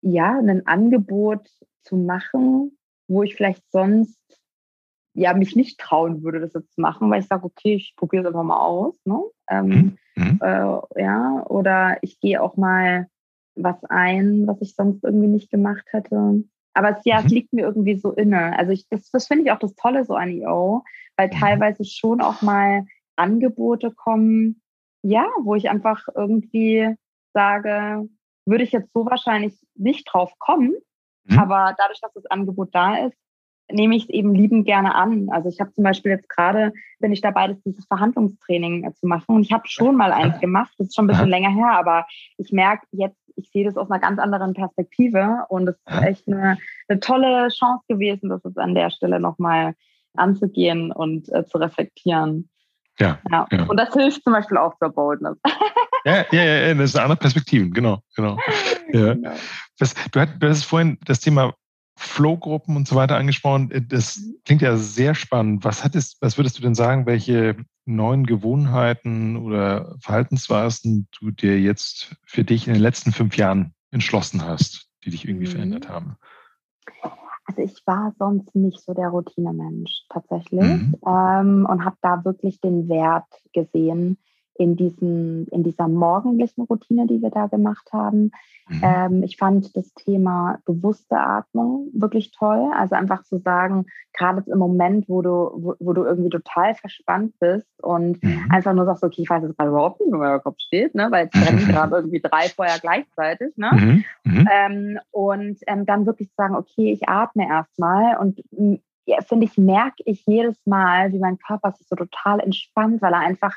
ja, 0.00 0.38
ein 0.38 0.66
Angebot 0.66 1.50
zu 1.82 1.96
machen, 1.96 2.78
wo 3.08 3.22
ich 3.22 3.36
vielleicht 3.36 3.70
sonst 3.70 4.18
ja 5.12 5.34
mich 5.34 5.54
nicht 5.54 5.78
trauen 5.78 6.22
würde, 6.22 6.40
das 6.40 6.54
jetzt 6.54 6.72
zu 6.72 6.80
machen, 6.80 7.10
weil 7.10 7.20
ich 7.20 7.28
sage, 7.28 7.44
okay, 7.44 7.74
ich 7.74 7.94
probiere 7.94 8.22
es 8.22 8.28
einfach 8.28 8.42
mal 8.42 8.60
aus. 8.60 8.98
Ne? 9.04 9.20
Ähm, 9.50 9.68
mhm. 9.68 9.98
mhm. 10.16 10.40
äh, 10.40 11.02
ja, 11.02 11.44
oder 11.46 11.98
ich 12.00 12.20
gehe 12.20 12.40
auch 12.40 12.56
mal 12.56 13.06
was 13.54 13.84
ein, 13.84 14.46
was 14.46 14.62
ich 14.62 14.74
sonst 14.74 15.04
irgendwie 15.04 15.28
nicht 15.28 15.50
gemacht 15.50 15.84
hätte. 15.90 16.42
Aber 16.78 16.96
es, 16.96 17.04
ja, 17.04 17.18
es 17.18 17.24
mhm. 17.24 17.30
liegt 17.30 17.52
mir 17.52 17.62
irgendwie 17.62 17.96
so 17.96 18.12
inne. 18.12 18.56
Also 18.56 18.70
ich, 18.70 18.86
das, 18.88 19.10
das 19.10 19.26
finde 19.26 19.42
ich 19.44 19.50
auch 19.50 19.58
das 19.58 19.74
Tolle 19.74 20.04
so 20.04 20.14
an 20.14 20.30
EO, 20.30 20.84
weil 21.16 21.26
mhm. 21.26 21.32
teilweise 21.32 21.84
schon 21.84 22.20
auch 22.20 22.40
mal 22.40 22.86
Angebote 23.16 23.90
kommen, 23.90 24.62
ja, 25.02 25.26
wo 25.42 25.56
ich 25.56 25.70
einfach 25.70 26.06
irgendwie 26.14 26.94
sage, 27.34 28.08
würde 28.46 28.62
ich 28.62 28.70
jetzt 28.70 28.92
so 28.92 29.04
wahrscheinlich 29.06 29.58
nicht 29.74 30.08
drauf 30.12 30.32
kommen, 30.38 30.76
mhm. 31.24 31.38
aber 31.40 31.74
dadurch, 31.76 32.00
dass 32.00 32.12
das 32.12 32.26
Angebot 32.26 32.68
da 32.72 33.06
ist, 33.06 33.16
nehme 33.72 33.96
ich 33.96 34.04
es 34.04 34.10
eben 34.10 34.36
liebend 34.36 34.64
gerne 34.64 34.94
an. 34.94 35.30
Also 35.30 35.48
ich 35.48 35.60
habe 35.60 35.72
zum 35.72 35.82
Beispiel 35.82 36.12
jetzt 36.12 36.28
gerade, 36.28 36.72
bin 37.00 37.12
ich 37.12 37.22
dabei, 37.22 37.48
das, 37.48 37.60
dieses 37.64 37.86
Verhandlungstraining 37.86 38.84
äh, 38.84 38.94
zu 38.94 39.08
machen 39.08 39.34
und 39.34 39.42
ich 39.42 39.52
habe 39.52 39.66
schon 39.66 39.96
mal 39.96 40.12
eins 40.12 40.38
gemacht, 40.38 40.72
das 40.78 40.86
ist 40.86 40.94
schon 40.94 41.06
ein 41.06 41.08
bisschen 41.08 41.28
länger 41.28 41.50
her, 41.50 41.72
aber 41.72 42.06
ich 42.36 42.52
merke 42.52 42.86
jetzt 42.92 43.18
ich 43.38 43.50
sehe 43.50 43.64
das 43.64 43.76
aus 43.76 43.90
einer 43.90 44.00
ganz 44.00 44.18
anderen 44.18 44.52
Perspektive 44.52 45.44
und 45.48 45.68
es 45.68 45.76
ist 45.76 46.02
echt 46.02 46.28
eine, 46.28 46.58
eine 46.88 47.00
tolle 47.00 47.48
Chance 47.48 47.84
gewesen, 47.88 48.28
das 48.28 48.42
jetzt 48.44 48.58
an 48.58 48.74
der 48.74 48.90
Stelle 48.90 49.20
nochmal 49.20 49.74
anzugehen 50.16 50.92
und 50.92 51.32
äh, 51.32 51.46
zu 51.46 51.58
reflektieren. 51.58 52.48
Ja, 52.98 53.18
ja, 53.30 53.46
ja, 53.50 53.64
Und 53.64 53.78
das 53.78 53.94
hilft 53.94 54.24
zum 54.24 54.32
Beispiel 54.32 54.58
auch 54.58 54.76
zur 54.78 54.90
Boldness. 54.90 55.38
Ja, 56.04 56.24
ja, 56.30 56.42
ja, 56.44 56.74
das 56.74 56.90
ist 56.90 56.96
eine 56.96 57.04
andere 57.04 57.18
Perspektive, 57.18 57.68
genau, 57.70 57.98
genau. 58.14 58.38
Ja. 58.92 59.14
genau. 59.14 59.32
Das, 59.78 59.94
du, 60.12 60.20
hast, 60.20 60.30
du 60.38 60.48
hast 60.48 60.64
vorhin 60.64 60.96
das 61.04 61.20
Thema 61.20 61.52
Flow-Gruppen 61.98 62.76
und 62.76 62.86
so 62.86 62.94
weiter 62.94 63.16
angesprochen. 63.16 63.86
Das 63.88 64.18
mhm. 64.18 64.36
klingt 64.44 64.62
ja 64.62 64.76
sehr 64.76 65.14
spannend. 65.14 65.64
Was, 65.64 65.82
hattest, 65.82 66.16
was 66.22 66.38
würdest 66.38 66.56
du 66.56 66.62
denn 66.62 66.74
sagen, 66.74 67.06
welche 67.06 67.56
neuen 67.86 68.24
Gewohnheiten 68.24 69.36
oder 69.36 69.96
Verhaltensweisen 70.00 71.08
du 71.18 71.32
dir 71.32 71.60
jetzt 71.60 72.16
für 72.24 72.44
dich 72.44 72.68
in 72.68 72.74
den 72.74 72.82
letzten 72.82 73.12
fünf 73.12 73.36
Jahren 73.36 73.74
entschlossen 73.90 74.44
hast, 74.44 74.88
die 75.04 75.10
dich 75.10 75.26
irgendwie 75.26 75.48
mhm. 75.48 75.52
verändert 75.52 75.88
haben? 75.88 76.16
Also 77.46 77.62
ich 77.62 77.82
war 77.86 78.14
sonst 78.18 78.54
nicht 78.54 78.80
so 78.80 78.94
der 78.94 79.08
Routinemensch 79.08 80.04
tatsächlich 80.10 80.60
mhm. 80.62 80.94
ähm, 81.04 81.66
und 81.68 81.84
habe 81.84 81.96
da 82.00 82.24
wirklich 82.24 82.60
den 82.60 82.88
Wert 82.88 83.26
gesehen, 83.52 84.18
in, 84.58 84.76
diesen, 84.76 85.46
in 85.48 85.62
dieser 85.62 85.88
morgendlichen 85.88 86.62
Routine, 86.62 87.06
die 87.06 87.22
wir 87.22 87.30
da 87.30 87.46
gemacht 87.46 87.88
haben. 87.92 88.32
Mhm. 88.68 88.80
Ähm, 88.82 89.22
ich 89.22 89.36
fand 89.36 89.74
das 89.76 89.94
Thema 89.94 90.58
bewusste 90.66 91.16
Atmung 91.16 91.88
wirklich 91.94 92.32
toll. 92.32 92.70
Also 92.76 92.96
einfach 92.96 93.22
zu 93.22 93.38
sagen, 93.38 93.86
gerade 94.12 94.42
im 94.50 94.58
Moment, 94.58 95.08
wo 95.08 95.22
du, 95.22 95.30
wo, 95.30 95.74
wo, 95.78 95.92
du 95.92 96.04
irgendwie 96.04 96.30
total 96.30 96.74
verspannt 96.74 97.38
bist 97.38 97.68
und 97.82 98.22
mhm. 98.22 98.46
einfach 98.50 98.74
nur 98.74 98.84
sagst, 98.84 99.04
okay, 99.04 99.22
ich 99.22 99.30
weiß 99.30 99.44
jetzt 99.44 99.56
gerade 99.56 99.70
überhaupt 99.70 100.00
nicht, 100.00 100.12
wo 100.12 100.18
mein 100.18 100.42
Kopf 100.42 100.58
steht, 100.58 100.94
ne? 100.94 101.06
weil 101.10 101.30
es 101.32 101.40
brennen 101.40 101.68
gerade 101.68 101.94
irgendwie 101.94 102.20
drei 102.20 102.48
Feuer 102.48 102.78
gleichzeitig. 102.80 103.56
Ne? 103.56 103.70
Mhm. 103.72 104.04
mhm. 104.24 104.48
Ähm, 104.50 104.98
und 105.12 105.58
ähm, 105.68 105.86
dann 105.86 106.04
wirklich 106.04 106.28
zu 106.30 106.34
sagen, 106.36 106.56
okay, 106.56 106.92
ich 106.92 107.08
atme 107.08 107.48
erstmal 107.48 108.18
und 108.18 108.42
ja, 109.06 109.22
finde 109.22 109.46
ich, 109.46 109.56
merke 109.56 110.02
ich 110.04 110.26
jedes 110.26 110.58
Mal, 110.66 111.12
wie 111.12 111.18
mein 111.18 111.38
Körper 111.38 111.72
sich 111.72 111.86
so 111.88 111.96
total 111.96 112.40
entspannt, 112.40 113.00
weil 113.00 113.14
er 113.14 113.20
einfach 113.20 113.56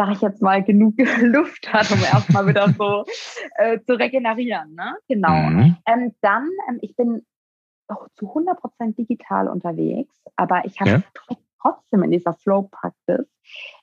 sage 0.00 0.12
ich 0.12 0.22
jetzt 0.22 0.40
mal, 0.40 0.62
genug 0.62 0.94
Luft 1.20 1.70
hat, 1.70 1.90
um 1.90 2.02
erstmal 2.02 2.46
wieder 2.46 2.72
so 2.72 3.04
äh, 3.56 3.80
zu 3.80 3.98
regenerieren. 3.98 4.74
Ne? 4.74 4.96
Genau. 5.08 5.34
Mhm. 5.34 5.76
Ähm, 5.86 6.14
dann, 6.22 6.48
ähm, 6.70 6.78
ich 6.80 6.96
bin 6.96 7.26
auch 7.86 8.08
zu 8.16 8.32
100% 8.32 8.96
digital 8.96 9.48
unterwegs, 9.48 10.14
aber 10.36 10.64
ich 10.64 10.80
habe 10.80 10.90
ja. 10.90 11.02
trotzdem 11.60 12.02
in 12.04 12.12
dieser 12.12 12.32
Flow-Praxis 12.32 13.26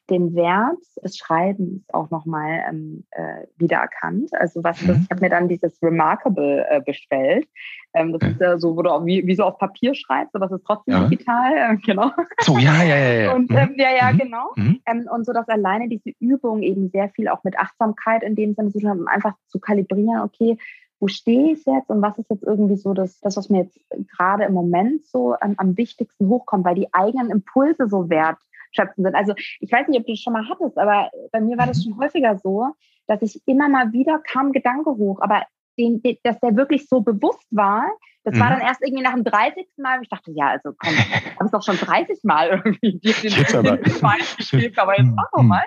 den 0.10 0.36
Wert 0.36 0.78
des 1.04 1.18
Schreibens 1.18 1.84
auch 1.94 2.10
nochmal 2.10 2.64
ähm, 2.70 3.04
äh, 3.12 3.46
wiedererkannt. 3.58 4.30
Also 4.34 4.64
was 4.64 4.80
das, 4.86 4.98
mhm. 4.98 5.04
ich 5.04 5.12
habe 5.12 5.22
mir 5.22 5.30
dann 5.30 5.48
dieses 5.48 5.82
Remarkable 5.82 6.66
äh, 6.70 6.82
bestellt. 6.82 7.48
Ähm, 7.94 8.18
das 8.18 8.32
ist 8.32 8.42
ja 8.42 8.58
so, 8.58 8.76
wo 8.76 8.82
du 8.82 8.92
auch 8.92 9.06
wie, 9.06 9.26
wie 9.26 9.36
so 9.36 9.44
auf 9.44 9.58
Papier 9.58 9.96
schreibst, 9.96 10.36
aber 10.36 10.46
es 10.46 10.52
ist 10.52 10.66
trotzdem 10.66 10.94
ja. 10.94 11.08
digital, 11.08 11.54
äh, 11.54 11.78
genau. 11.78 12.12
So, 12.42 12.58
ja, 12.58 12.84
ja, 12.84 12.98
ja. 12.98 13.14
ja. 13.22 13.34
Und, 13.34 13.52
ähm, 13.52 13.74
ja, 13.78 13.90
ja, 13.96 14.12
mhm. 14.12 14.18
genau. 14.18 14.52
Mhm. 14.56 14.80
Ähm, 14.86 15.10
und 15.14 15.26
so, 15.26 15.34
dass 15.34 15.48
alleine 15.50 15.88
diese 15.90 16.12
Übung 16.20 16.62
eben 16.62 16.90
sehr 16.90 17.10
viel 17.10 17.28
auch 17.28 17.44
mit 17.44 17.58
Achtsamkeit 17.58 18.24
in 18.24 18.36
dem 18.36 18.54
Sinne 18.54 18.72
zu 18.72 18.80
tun 18.80 18.90
hat, 18.90 18.98
um 18.98 19.08
einfach 19.08 19.34
zu 19.48 19.60
kalibrieren, 19.60 20.22
okay, 20.22 20.58
wo 21.00 21.08
stehe 21.08 21.54
ich 21.54 21.66
jetzt 21.66 21.90
und 21.90 22.02
was 22.02 22.18
ist 22.18 22.30
jetzt 22.30 22.44
irgendwie 22.44 22.76
so 22.76 22.94
das, 22.94 23.20
das 23.20 23.38
was 23.38 23.50
mir 23.50 23.64
jetzt 23.64 23.80
gerade 24.18 24.46
im 24.46 24.54
Moment 24.54 25.06
so 25.06 25.36
ähm, 25.42 25.54
am 25.58 25.78
wichtigsten 25.78 26.28
hochkommt, 26.28 26.66
weil 26.66 26.76
die 26.76 26.92
eigenen 26.94 27.30
Impulse 27.30 27.88
so 27.88 28.10
wert 28.10 28.38
schöpfen 28.78 29.04
sind. 29.04 29.16
Also 29.16 29.34
ich 29.60 29.72
weiß 29.72 29.88
nicht, 29.88 30.00
ob 30.00 30.06
du 30.06 30.14
das 30.14 30.22
schon 30.22 30.34
mal 30.34 30.48
hattest, 30.48 30.78
aber 30.78 31.10
bei 31.32 31.42
mir 31.42 31.58
war 31.58 31.68
das 31.68 31.80
mhm. 31.80 31.92
schon 31.92 32.00
häufiger 32.00 32.38
so, 32.38 32.68
dass 33.08 33.22
ich 33.22 33.42
immer 33.46 33.70
mal 33.70 33.92
wieder 33.92 34.20
kam 34.20 34.52
Gedanke 34.52 34.92
hoch, 34.92 35.20
aber 35.22 35.44
den, 35.80 36.02
den, 36.02 36.18
dass 36.24 36.40
der 36.40 36.56
wirklich 36.56 36.88
so 36.88 37.02
bewusst 37.02 37.48
war, 37.52 37.86
das 38.24 38.36
mhm. 38.36 38.40
war 38.40 38.50
dann 38.50 38.62
erst 38.62 38.82
irgendwie 38.82 39.04
nach 39.04 39.14
dem 39.14 39.24
30. 39.24 39.66
Mal, 39.78 40.00
ich 40.02 40.10
dachte, 40.10 40.32
ja, 40.32 40.48
also 40.48 40.72
komm, 40.78 40.94
habe 40.98 41.46
es 41.46 41.52
doch 41.52 41.64
schon 41.64 41.78
30 41.78 42.24
Mal 42.24 42.50
irgendwie 42.50 43.00
den, 43.00 43.14
den, 43.22 43.64
den, 43.64 43.84
den 43.84 44.38
gespielt, 44.38 44.78
aber 44.80 44.98
jetzt 44.98 45.12
mach 45.16 45.30
doch 45.32 45.42
mhm. 45.42 45.48
mal. 45.48 45.66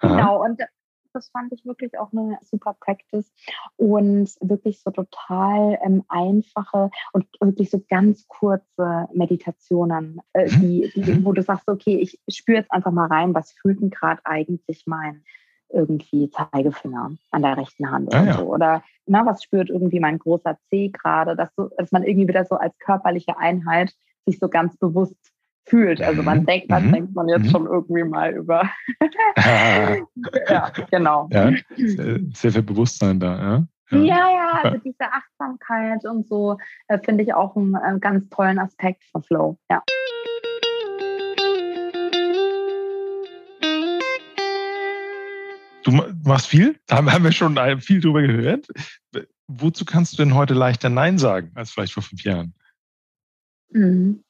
Genau, 0.00 0.42
und 0.44 0.60
das 1.14 1.28
fand 1.30 1.52
ich 1.52 1.64
wirklich 1.64 1.98
auch 1.98 2.12
eine 2.12 2.38
super 2.42 2.74
Practice 2.78 3.32
und 3.76 4.30
wirklich 4.40 4.80
so 4.80 4.90
total 4.90 5.78
ähm, 5.84 6.04
einfache 6.08 6.90
und 7.12 7.26
wirklich 7.40 7.70
so 7.70 7.82
ganz 7.88 8.26
kurze 8.28 9.08
Meditationen, 9.12 10.20
äh, 10.32 10.44
mhm. 10.44 10.60
die, 10.60 10.92
die, 10.94 11.24
wo 11.24 11.32
du 11.32 11.42
sagst, 11.42 11.68
okay, 11.68 11.96
ich 11.96 12.20
spüre 12.28 12.58
jetzt 12.58 12.72
einfach 12.72 12.92
mal 12.92 13.06
rein, 13.06 13.34
was 13.34 13.52
fühlt 13.52 13.80
denn 13.80 13.90
gerade 13.90 14.20
eigentlich 14.24 14.84
mein 14.86 15.24
irgendwie 15.72 16.30
Zeigefinger 16.30 17.12
an 17.30 17.42
der 17.42 17.56
rechten 17.56 17.90
Hand 17.90 18.08
oder 18.08 18.24
ja. 18.24 18.34
so. 18.34 18.44
Oder 18.44 18.82
na, 19.06 19.24
was 19.26 19.42
spürt 19.42 19.70
irgendwie 19.70 20.00
mein 20.00 20.18
großer 20.18 20.58
C 20.68 20.88
gerade, 20.88 21.34
dass, 21.34 21.48
so, 21.56 21.70
dass 21.76 21.92
man 21.92 22.04
irgendwie 22.04 22.28
wieder 22.28 22.44
so 22.44 22.56
als 22.56 22.76
körperliche 22.78 23.38
Einheit 23.38 23.94
sich 24.26 24.38
so 24.38 24.48
ganz 24.48 24.76
bewusst 24.76 25.31
fühlt. 25.64 26.00
Also 26.00 26.22
man 26.22 26.40
mhm. 26.40 26.46
denkt, 26.46 26.70
was 26.70 26.82
mhm. 26.82 26.92
denkt 26.92 27.14
man 27.14 27.28
jetzt 27.28 27.44
mhm. 27.44 27.50
schon 27.50 27.66
irgendwie 27.66 28.04
mal 28.04 28.32
über. 28.32 28.68
ja, 30.48 30.70
genau. 30.90 31.28
Ja, 31.32 31.52
sehr, 31.76 32.20
sehr, 32.34 32.52
viel 32.52 32.62
Bewusstsein 32.62 33.20
da, 33.20 33.36
ja. 33.36 33.66
Ja, 33.90 33.98
ja, 33.98 34.30
ja 34.30 34.60
also 34.62 34.78
diese 34.78 35.04
Achtsamkeit 35.12 36.04
und 36.06 36.26
so 36.26 36.56
äh, 36.88 36.98
finde 36.98 37.24
ich 37.24 37.34
auch 37.34 37.56
einen 37.56 37.74
äh, 37.74 37.98
ganz 38.00 38.28
tollen 38.30 38.58
Aspekt 38.58 39.04
von 39.12 39.22
Flow. 39.22 39.58
Ja. 39.70 39.82
Du 45.84 45.90
machst 46.24 46.46
viel, 46.46 46.78
da 46.86 47.04
haben 47.04 47.24
wir 47.24 47.32
schon 47.32 47.58
viel 47.80 48.00
drüber 48.00 48.22
gehört. 48.22 48.68
Wozu 49.48 49.84
kannst 49.84 50.14
du 50.14 50.22
denn 50.22 50.34
heute 50.34 50.54
leichter 50.54 50.88
Nein 50.88 51.18
sagen 51.18 51.50
als 51.54 51.72
vielleicht 51.72 51.92
vor 51.92 52.02
fünf 52.02 52.22
Jahren? 52.22 52.54
Mhm. 53.70 54.22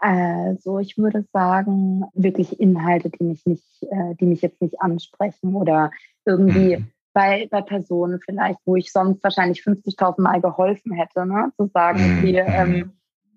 Also 0.00 0.78
ich 0.78 0.96
würde 0.96 1.24
sagen, 1.32 2.04
wirklich 2.14 2.60
Inhalte, 2.60 3.10
die 3.10 3.24
mich 3.24 3.44
nicht, 3.46 3.82
äh, 3.82 4.14
die 4.20 4.26
mich 4.26 4.42
jetzt 4.42 4.60
nicht 4.62 4.80
ansprechen 4.80 5.54
oder 5.54 5.90
irgendwie 6.24 6.76
mhm. 6.76 6.86
bei, 7.12 7.48
bei 7.50 7.62
Personen 7.62 8.20
vielleicht, 8.24 8.60
wo 8.64 8.76
ich 8.76 8.92
sonst 8.92 9.22
wahrscheinlich 9.24 9.60
50.000 9.60 10.20
Mal 10.20 10.40
geholfen 10.40 10.92
hätte, 10.92 11.26
ne? 11.26 11.52
zu 11.56 11.68
sagen, 11.74 12.18
okay, 12.18 12.42
mhm. 12.42 12.74
ähm, 12.74 12.92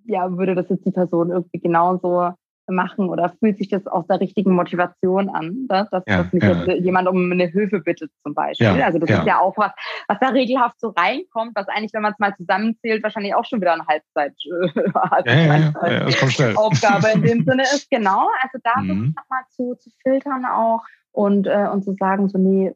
ja, 0.05 0.37
würde 0.37 0.55
das 0.55 0.69
jetzt 0.69 0.85
die 0.85 0.91
Person 0.91 1.31
irgendwie 1.31 1.59
genauso 1.59 2.31
machen 2.71 3.09
oder 3.09 3.33
fühlt 3.39 3.57
sich 3.57 3.69
das 3.69 3.87
aus 3.87 4.07
der 4.07 4.19
richtigen 4.19 4.53
Motivation 4.53 5.29
an, 5.29 5.65
dass, 5.67 5.89
dass, 5.89 6.03
ja, 6.07 6.25
mich 6.31 6.43
ja. 6.43 6.63
jetzt 6.63 6.83
jemand 6.83 7.07
um 7.07 7.31
eine 7.31 7.45
Hilfe 7.45 7.79
bittet 7.79 8.11
zum 8.23 8.33
Beispiel. 8.33 8.67
Ja, 8.67 8.85
also 8.85 8.99
das 8.99 9.09
ist 9.09 9.25
ja 9.25 9.39
auch 9.39 9.57
was, 9.57 9.71
was 10.07 10.19
da 10.19 10.29
regelhaft 10.29 10.79
so 10.79 10.89
reinkommt, 10.89 11.51
was 11.55 11.67
eigentlich, 11.67 11.93
wenn 11.93 12.01
man 12.01 12.13
es 12.13 12.19
mal 12.19 12.35
zusammenzählt, 12.35 13.03
wahrscheinlich 13.03 13.35
auch 13.35 13.45
schon 13.45 13.61
wieder 13.61 13.73
eine 13.73 13.87
Halbzeit, 13.87 14.33
äh, 14.45 14.91
Aufgabe 16.55 17.07
in 17.13 17.21
dem 17.21 17.43
Sinne 17.43 17.63
ist. 17.73 17.89
Genau, 17.89 18.27
also 18.41 18.57
da 18.63 18.81
mhm. 18.81 19.13
nochmal 19.15 19.43
zu, 19.49 19.75
zu 19.75 19.89
filtern 20.03 20.45
auch 20.45 20.81
und, 21.13 21.47
äh, 21.47 21.67
und 21.71 21.83
zu 21.83 21.95
sagen, 21.99 22.29
so, 22.29 22.37
nee, 22.37 22.73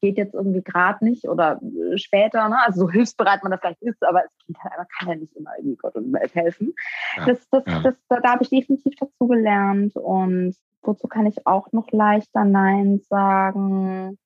geht 0.00 0.16
jetzt 0.16 0.34
irgendwie 0.34 0.62
gerade 0.62 1.04
nicht 1.04 1.28
oder 1.28 1.60
später, 1.98 2.48
ne? 2.48 2.56
also 2.64 2.80
so 2.80 2.90
hilfsbereit 2.90 3.42
man 3.42 3.52
das 3.52 3.60
vielleicht 3.60 3.82
ist, 3.82 4.02
aber 4.02 4.24
es 4.24 4.46
geht 4.46 4.56
halt, 4.62 4.76
man 4.76 4.86
kann 4.88 5.08
ja 5.08 5.14
nicht 5.16 5.36
immer 5.36 5.50
irgendwie 5.58 5.76
Gott 5.76 5.94
und 5.94 6.12
Welt 6.12 6.34
helfen. 6.34 6.74
Ja, 7.16 7.26
das, 7.26 7.48
das, 7.50 7.64
ja. 7.66 7.80
das, 7.80 7.94
da, 8.08 8.20
da 8.20 8.32
habe 8.32 8.42
ich 8.42 8.50
definitiv 8.50 8.94
dazu 8.98 9.26
gelernt 9.26 9.96
und 9.96 10.54
wozu 10.82 11.08
kann 11.08 11.26
ich 11.26 11.46
auch 11.46 11.72
noch 11.72 11.90
leichter 11.90 12.44
Nein 12.44 13.00
sagen? 13.08 14.18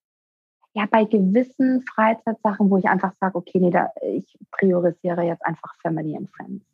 Ja, 0.73 0.87
bei 0.91 1.05
gewissen 1.05 1.83
Freizeitsachen, 1.83 2.69
wo 2.69 2.79
ich 2.79 2.87
einfach 2.87 3.13
sage, 3.21 3.37
okay, 3.37 3.61
nee, 3.61 3.71
da, 3.71 3.91
ich 4.03 4.37
priorisiere 4.51 5.23
jetzt 5.23 5.47
einfach 5.47 5.75
Family 5.83 6.17
and 6.17 6.29
Friends. 6.31 6.65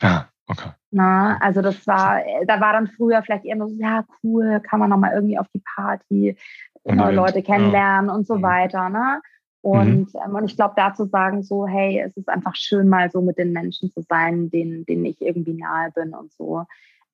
Ja, 0.00 0.28
Okay. 0.46 0.70
Na, 0.90 1.38
also 1.38 1.62
das 1.62 1.86
war, 1.86 2.20
da 2.46 2.60
war 2.60 2.74
dann 2.74 2.88
früher 2.88 3.22
vielleicht 3.22 3.44
eher 3.44 3.56
nur 3.56 3.68
so, 3.68 3.76
ja, 3.76 4.04
cool, 4.22 4.60
kann 4.60 4.78
man 4.78 4.90
nochmal 4.90 5.12
irgendwie 5.14 5.38
auf 5.38 5.48
die 5.54 5.62
Party, 5.74 6.36
neue 6.84 7.14
Leute 7.14 7.42
kennenlernen 7.42 8.08
ja. 8.08 8.14
und 8.14 8.26
so 8.26 8.36
mhm. 8.36 8.42
weiter. 8.42 8.88
Ne? 8.90 9.20
Und, 9.64 10.12
mhm. 10.12 10.20
ähm, 10.22 10.34
und 10.34 10.44
ich 10.44 10.56
glaube, 10.56 10.74
da 10.76 10.92
zu 10.92 11.06
sagen, 11.06 11.42
so, 11.42 11.66
hey, 11.66 11.98
es 11.98 12.14
ist 12.18 12.28
einfach 12.28 12.54
schön, 12.54 12.86
mal 12.86 13.10
so 13.10 13.22
mit 13.22 13.38
den 13.38 13.52
Menschen 13.52 13.90
zu 13.90 14.02
sein, 14.02 14.50
denen, 14.50 14.84
denen 14.84 15.06
ich 15.06 15.22
irgendwie 15.22 15.54
nahe 15.54 15.90
bin 15.92 16.12
und 16.12 16.30
so. 16.34 16.64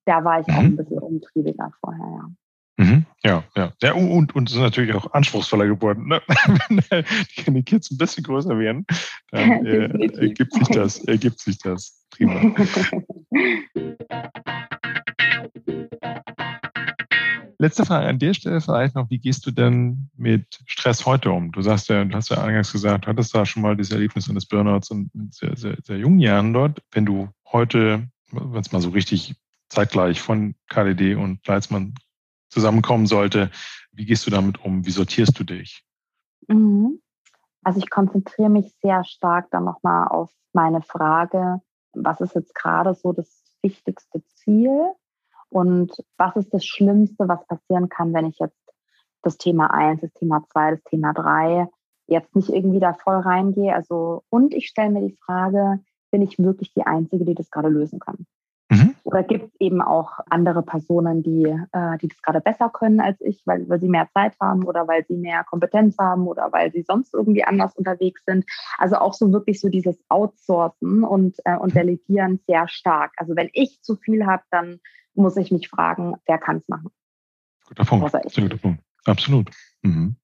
Da 0.05 0.25
war 0.25 0.41
ich 0.41 0.49
mhm. 0.49 0.55
auch 0.55 0.59
ein 0.59 0.77
bisschen 0.77 0.99
umtriebiger 0.99 1.71
vorher, 1.81 2.05
ja. 2.05 2.85
Mhm. 2.85 3.07
Ja, 3.23 3.45
ja. 3.57 3.73
ja 3.81 3.93
und, 3.93 4.35
und 4.35 4.49
es 4.49 4.57
ist 4.57 4.63
natürlich 4.63 4.97
auch 4.97 5.13
anspruchsvoller 5.13 5.69
geworden. 5.69 6.09
Ne? 6.09 6.21
Wenn 7.45 7.55
die 7.55 7.63
Kids 7.63 7.93
ein 7.93 7.99
bisschen 7.99 8.25
größer 8.25 8.59
werden, 8.59 8.85
dann 9.31 9.49
äh, 9.67 10.07
ergibt 10.19 10.53
sich 10.53 10.69
das, 10.69 11.05
ergibt 11.05 11.39
sich 11.39 11.59
das. 11.59 12.05
Prima. 12.11 12.35
Letzte 17.61 17.85
Frage 17.85 18.09
an 18.09 18.19
der 18.19 18.33
Stelle 18.33 18.63
vielleicht 18.63 18.95
noch, 18.95 19.11
wie 19.11 19.19
gehst 19.19 19.45
du 19.45 19.51
denn 19.51 20.09
mit 20.17 20.61
Stress 20.65 21.05
heute 21.05 21.31
um? 21.31 21.53
Du 21.53 21.61
sagst 21.61 21.91
ja, 21.91 22.03
du 22.03 22.17
hast 22.17 22.31
ja 22.31 22.43
eingangs 22.43 22.73
gesagt, 22.73 23.05
du 23.05 23.09
hattest 23.11 23.35
da 23.35 23.45
schon 23.45 23.61
mal 23.61 23.77
dieses 23.77 23.93
Erlebnis 23.93 24.31
eines 24.31 24.47
Burnouts 24.47 24.91
in 24.91 25.11
sehr, 25.31 25.55
sehr, 25.59 25.77
sehr 25.83 25.99
jungen 25.99 26.21
Jahren 26.21 26.55
dort. 26.55 26.83
Wenn 26.91 27.05
du 27.05 27.29
heute, 27.53 28.09
wenn 28.33 28.61
es 28.61 28.73
mal 28.73 28.81
so 28.81 28.89
richtig 28.89 29.35
zeitgleich 29.69 30.23
von 30.23 30.55
KDD 30.71 31.17
und 31.17 31.47
Leitzmann 31.47 31.93
zusammenkommen 32.49 33.05
sollte. 33.05 33.51
Wie 33.93 34.07
gehst 34.07 34.27
du 34.27 34.31
damit 34.31 34.65
um? 34.65 34.87
Wie 34.87 34.91
sortierst 34.91 35.39
du 35.39 35.45
dich? 35.45 35.85
Mhm. 36.49 37.03
Also 37.63 37.79
ich 37.79 37.91
konzentriere 37.91 38.49
mich 38.49 38.73
sehr 38.81 39.05
stark 39.05 39.51
dann 39.51 39.65
nochmal 39.65 40.09
auf 40.09 40.33
meine 40.55 40.81
Frage, 40.81 41.61
was 41.93 42.23
ist 42.23 42.35
jetzt 42.35 42.55
gerade 42.55 42.95
so 42.95 43.13
das 43.13 43.45
wichtigste 43.61 44.23
Ziel 44.29 44.95
und 45.51 45.93
was 46.17 46.37
ist 46.37 46.55
das 46.55 46.65
Schlimmste, 46.65 47.29
was 47.29 47.47
passieren 47.47 47.89
kann, 47.89 48.15
wenn 48.15 48.27
ich 48.27 48.39
jetzt 48.39 48.57
das 49.23 49.37
Thema 49.37 49.73
1, 49.73 50.01
das 50.01 50.13
Thema 50.13 50.45
2, 50.51 50.71
das 50.73 50.83
Thema 50.85 51.13
3 51.13 51.69
jetzt 52.07 52.35
nicht 52.35 52.49
irgendwie 52.49 52.81
da 52.81 52.95
voll 52.95 53.17
reingehe. 53.17 53.75
Also, 53.75 54.23
und 54.31 54.55
ich 54.55 54.69
stelle 54.69 54.91
mir 54.91 55.07
die 55.07 55.17
Frage, 55.25 55.81
bin 56.11 56.23
ich 56.23 56.39
wirklich 56.39 56.73
die 56.75 56.87
Einzige, 56.87 57.25
die 57.25 57.35
das 57.35 57.51
gerade 57.51 57.69
lösen 57.69 58.01
kann? 58.01 58.27
Mhm. 58.71 58.95
Oder 59.03 59.25
gibt 59.25 59.47
es 59.47 59.61
eben 59.61 59.83
auch 59.83 60.21
andere 60.29 60.63
Personen, 60.63 61.23
die, 61.23 61.45
äh, 61.45 61.99
die 61.99 62.09
das 62.09 62.23
gerade 62.23 62.41
besser 62.41 62.69
können 62.69 63.01
als 63.01 63.21
ich, 63.21 63.43
weil, 63.45 63.69
weil 63.69 63.81
sie 63.81 63.89
mehr 63.89 64.09
Zeit 64.15 64.35
haben 64.41 64.65
oder 64.65 64.87
weil 64.87 65.05
sie 65.07 65.17
mehr 65.17 65.45
Kompetenz 65.45 65.99
haben 65.99 66.29
oder 66.29 66.53
weil 66.53 66.71
sie 66.73 66.83
sonst 66.83 67.13
irgendwie 67.13 67.45
anders 67.45 67.75
unterwegs 67.75 68.23
sind? 68.25 68.45
Also 68.79 68.97
auch 68.97 69.15
so 69.15 69.33
wirklich 69.33 69.61
so 69.61 69.69
dieses 69.69 69.99
Outsourcen 70.09 71.03
und, 71.03 71.37
äh, 71.45 71.57
und 71.57 71.75
Delegieren 71.75 72.41
sehr 72.47 72.69
stark. 72.69 73.13
Also 73.17 73.35
wenn 73.35 73.51
ich 73.53 73.83
zu 73.83 73.97
viel 73.97 74.27
habe, 74.27 74.45
dann 74.51 74.79
muss 75.21 75.37
ich 75.37 75.51
mich 75.51 75.69
fragen, 75.69 76.15
wer 76.27 76.39
kann 76.39 76.57
es 76.57 76.69
machen? 76.69 76.91
Guter 77.67 77.85
Punkt. 77.85 78.13
Guter 78.35 78.57
Punkt. 78.57 78.83
Absolut. 79.05 79.51
Mhm. 79.83 80.17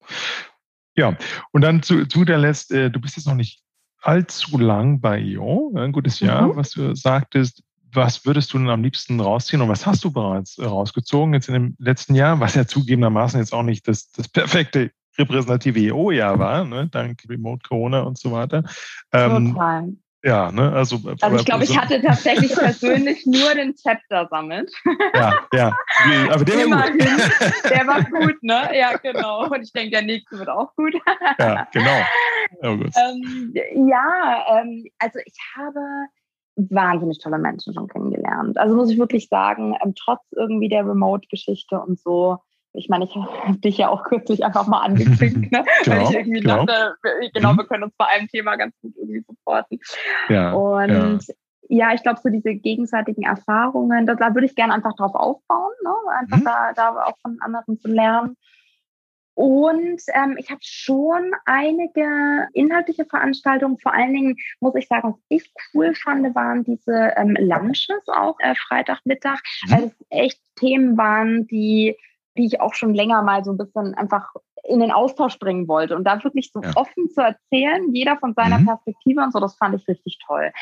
Ja, 0.97 1.16
und 1.53 1.62
dann 1.62 1.82
zu, 1.82 2.07
zu 2.07 2.24
der 2.24 2.38
Letzt, 2.38 2.72
äh, 2.72 2.90
du 2.90 3.01
bist 3.01 3.16
jetzt 3.16 3.26
noch 3.26 3.34
nicht 3.34 3.62
allzu 4.03 4.59
lang 4.59 5.01
bei 5.01 5.18
IO, 5.20 5.72
ein 5.76 5.92
gutes 5.92 6.20
Jahr, 6.20 6.49
mhm. 6.49 6.57
was 6.57 6.70
du 6.70 6.94
sagtest. 6.94 7.62
Was 7.92 8.26
würdest 8.26 8.53
du 8.53 8.59
denn 8.59 8.68
am 8.68 8.82
liebsten 8.82 9.20
rausziehen 9.20 9.62
und 9.62 9.68
was 9.68 9.86
hast 9.86 10.05
du 10.05 10.12
bereits 10.12 10.59
äh, 10.59 10.64
rausgezogen 10.64 11.32
jetzt 11.34 11.49
in 11.49 11.55
dem 11.55 11.76
letzten 11.78 12.14
Jahr, 12.14 12.40
was 12.40 12.55
ja 12.55 12.66
zugegebenermaßen 12.66 13.40
jetzt 13.40 13.55
auch 13.55 13.62
nicht 13.62 13.88
das, 13.88 14.11
das 14.11 14.28
perfekte 14.28 14.90
repräsentative 15.18 15.78
EO-Jahr 15.80 16.38
war, 16.38 16.64
ne, 16.64 16.88
dank 16.88 17.22
Remote 17.28 17.66
Corona 17.66 18.01
und 18.01 18.18
so 18.18 18.32
weiter. 18.32 18.64
Ähm, 19.12 19.53
Total. 19.53 19.92
Ja, 20.27 20.51
ne, 20.51 20.72
also. 20.72 20.99
Also 21.20 21.37
ich 21.37 21.45
glaube, 21.45 21.62
ich 21.62 21.79
hatte 21.79 22.03
tatsächlich 22.03 22.53
persönlich 22.53 23.24
nur 23.27 23.55
den 23.55 23.77
Chapter 23.77 24.29
Summit. 24.29 24.72
Ja, 25.14 25.33
ja. 25.53 25.72
Aber 26.31 26.45
der 26.45 26.68
war 26.68 26.91
gut. 26.91 27.01
Der 27.70 27.87
war 27.87 28.03
gut, 28.03 28.43
ne? 28.43 28.70
Ja, 28.77 28.97
genau. 28.97 29.47
Und 29.47 29.62
ich 29.62 29.72
denke, 29.72 29.91
der 29.91 30.03
nächste 30.03 30.39
wird 30.39 30.49
auch 30.49 30.74
gut. 30.74 30.95
Ja, 31.39 31.68
genau. 31.72 32.01
Oh, 32.62 32.66
ähm, 32.66 33.55
ja, 33.89 34.45
ähm, 34.61 34.85
also 34.99 35.20
ich 35.24 35.37
habe 35.57 35.79
wahnsinnig 36.57 37.18
tolle 37.18 37.39
Menschen 37.39 37.72
schon 37.74 37.87
kennengelernt. 37.87 38.59
Also 38.59 38.74
muss 38.74 38.91
ich 38.91 38.99
wirklich 38.99 39.29
sagen, 39.29 39.77
ähm, 39.85 39.95
trotz 39.95 40.22
irgendwie 40.33 40.68
der 40.68 40.87
Remote-Geschichte 40.87 41.79
und 41.79 42.01
so, 42.01 42.39
ich 42.77 42.89
meine, 42.89 43.05
ich 43.05 43.14
habe 43.14 43.59
dich 43.59 43.79
ja 43.79 43.89
auch 43.89 44.05
kürzlich 44.05 44.45
einfach 44.45 44.66
mal 44.66 44.81
angeklickt, 44.81 45.37
ne? 45.53 45.64
genau, 45.85 45.97
weil 45.97 46.03
ich 46.03 46.14
irgendwie 46.14 46.41
genau. 46.41 46.64
dachte, 46.64 46.97
genau, 47.35 47.53
mhm. 47.53 47.59
wir 47.59 47.64
können 47.66 47.85
uns 47.85 47.95
bei 47.97 48.07
einem 48.07 48.29
Thema 48.29 48.57
ganz 48.57 48.74
gut 48.81 48.95
irgendwie 48.97 49.24
supporten. 49.27 49.81
Ja, 50.29 50.53
und 50.53 51.27
ja. 51.27 51.35
ja 51.68 51.95
ich 51.95 52.03
glaube, 52.03 52.20
so 52.22 52.29
diese 52.29 52.55
gegenseitigen 52.55 53.22
Erfahrungen, 53.22 54.07
da, 54.07 54.14
da 54.14 54.35
würde 54.35 54.47
ich 54.47 54.55
gerne 54.55 54.74
einfach 54.74 54.95
drauf 54.95 55.14
aufbauen, 55.14 55.72
ne? 55.83 55.91
einfach 56.20 56.39
mhm. 56.39 56.45
da, 56.45 56.72
da 56.74 57.05
auch 57.05 57.18
von 57.22 57.39
anderen 57.41 57.79
zu 57.79 57.89
lernen. 57.89 58.37
Und 59.37 60.01
ähm, 60.14 60.37
ich 60.39 60.51
habe 60.51 60.61
schon 60.62 61.33
einige 61.45 62.49
inhaltliche 62.55 63.05
Veranstaltungen, 63.05 63.77
vor 63.79 63.93
allen 63.93 64.14
Dingen 64.14 64.37
muss 64.61 64.74
ich 64.77 64.89
sagen, 64.89 65.12
was 65.12 65.20
ich 65.29 65.53
cool 65.74 65.95
fand, 65.95 66.35
waren 66.35 66.64
diese 66.64 67.12
ähm, 67.16 67.37
Lunches 67.39 68.03
auch 68.07 68.37
äh, 68.41 68.55
Freitagmittag, 68.55 69.39
mhm. 69.66 69.70
weil 69.70 69.85
es 69.85 70.07
echt 70.09 70.41
Themen 70.57 70.97
waren, 70.97 71.47
die 71.49 71.99
die 72.37 72.47
ich 72.47 72.61
auch 72.61 72.74
schon 72.74 72.95
länger 72.95 73.22
mal 73.22 73.45
so 73.45 73.53
ein 73.53 73.59
bisschen 73.59 73.95
einfach 73.95 74.32
in 74.64 74.80
den 74.80 74.91
Austausch 74.91 75.39
bringen 75.39 75.68
wollte 75.68 75.97
und 75.97 76.05
da 76.05 76.22
wirklich 76.22 76.51
so 76.53 76.61
ja. 76.61 76.70
offen 76.74 77.09
zu 77.11 77.20
erzählen, 77.20 77.95
jeder 77.95 78.16
von 78.16 78.34
seiner 78.34 78.59
mhm. 78.59 78.66
Perspektive 78.66 79.22
und 79.22 79.32
so, 79.32 79.41
das 79.41 79.57
fand 79.57 79.74
ich 79.80 79.87
richtig 79.89 80.18
toll. 80.26 80.53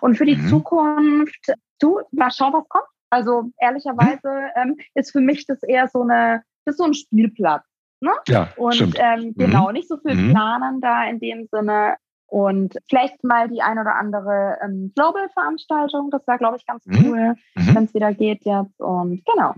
Und 0.00 0.16
für 0.16 0.26
die 0.26 0.36
mhm. 0.36 0.48
Zukunft, 0.48 1.52
du, 1.80 2.00
mal 2.12 2.30
schauen, 2.30 2.52
was 2.52 2.68
kommt. 2.68 2.84
Also 3.10 3.44
ehrlicherweise 3.58 4.20
mhm. 4.24 4.70
ähm, 4.70 4.76
ist 4.94 5.12
für 5.12 5.20
mich 5.20 5.46
das 5.46 5.62
eher 5.62 5.88
so 5.88 6.02
eine, 6.02 6.42
das 6.64 6.74
ist 6.74 6.78
so 6.78 6.84
ein 6.84 6.94
Spielplatz. 6.94 7.64
Ne? 8.00 8.12
Ja, 8.28 8.48
und 8.56 8.74
stimmt. 8.74 8.98
Ähm, 8.98 9.34
genau, 9.36 9.68
mhm. 9.68 9.74
nicht 9.74 9.88
so 9.88 9.96
viel 9.98 10.14
mhm. 10.14 10.30
planen 10.32 10.80
da 10.80 11.04
in 11.04 11.20
dem 11.20 11.46
Sinne. 11.50 11.96
Und 12.26 12.76
vielleicht 12.88 13.22
mal 13.22 13.48
die 13.48 13.62
ein 13.62 13.78
oder 13.78 13.94
andere 13.94 14.58
ähm, 14.62 14.92
Global-Veranstaltung, 14.96 16.10
das 16.10 16.26
wäre, 16.26 16.38
glaube 16.38 16.56
ich, 16.56 16.66
ganz 16.66 16.84
mhm. 16.86 17.06
cool, 17.06 17.34
wenn 17.54 17.84
es 17.84 17.94
wieder 17.94 18.12
geht 18.12 18.44
jetzt. 18.44 18.80
Und 18.80 19.24
genau. 19.24 19.54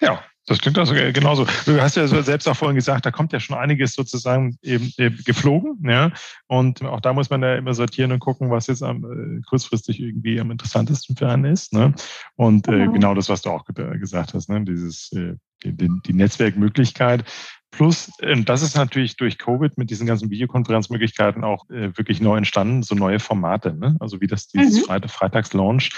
Ja, 0.00 0.18
das 0.46 0.58
klingt 0.58 0.76
also 0.78 0.94
genauso. 0.94 1.46
Du 1.66 1.80
hast 1.80 1.96
ja 1.96 2.06
selbst 2.06 2.48
auch 2.48 2.56
vorhin 2.56 2.74
gesagt, 2.74 3.06
da 3.06 3.10
kommt 3.10 3.32
ja 3.32 3.38
schon 3.38 3.56
einiges 3.56 3.94
sozusagen 3.94 4.56
eben, 4.62 4.92
eben 4.98 5.22
geflogen. 5.24 5.78
Ja? 5.88 6.10
Und 6.48 6.82
auch 6.82 7.00
da 7.00 7.12
muss 7.12 7.30
man 7.30 7.42
ja 7.42 7.54
immer 7.54 7.74
sortieren 7.74 8.10
und 8.10 8.18
gucken, 8.18 8.50
was 8.50 8.66
jetzt 8.66 8.82
am, 8.82 9.04
äh, 9.04 9.40
kurzfristig 9.48 10.00
irgendwie 10.00 10.40
am 10.40 10.50
interessantesten 10.50 11.16
für 11.16 11.28
einen 11.28 11.44
ist. 11.44 11.72
Ne? 11.72 11.94
Und 12.34 12.66
äh, 12.66 12.72
genau. 12.72 12.92
genau 12.92 13.14
das, 13.14 13.28
was 13.28 13.42
du 13.42 13.50
auch 13.50 13.64
gesagt 13.64 14.34
hast, 14.34 14.48
ne? 14.48 14.64
dieses 14.64 15.12
äh, 15.12 15.34
die, 15.64 15.88
die 16.04 16.12
Netzwerkmöglichkeit. 16.12 17.24
Plus, 17.70 18.10
äh, 18.18 18.42
das 18.42 18.62
ist 18.62 18.74
natürlich 18.74 19.16
durch 19.16 19.38
Covid 19.38 19.78
mit 19.78 19.90
diesen 19.90 20.06
ganzen 20.06 20.28
Videokonferenzmöglichkeiten 20.30 21.44
auch 21.44 21.68
äh, 21.70 21.96
wirklich 21.96 22.20
neu 22.20 22.36
entstanden, 22.36 22.82
so 22.82 22.94
neue 22.94 23.20
Formate. 23.20 23.74
Ne? 23.74 23.96
Also 24.00 24.20
wie 24.20 24.26
das 24.26 24.48
dieses 24.48 24.80
mhm. 24.80 24.86
Freitag, 24.86 25.10
Freitags-Launch 25.10 25.90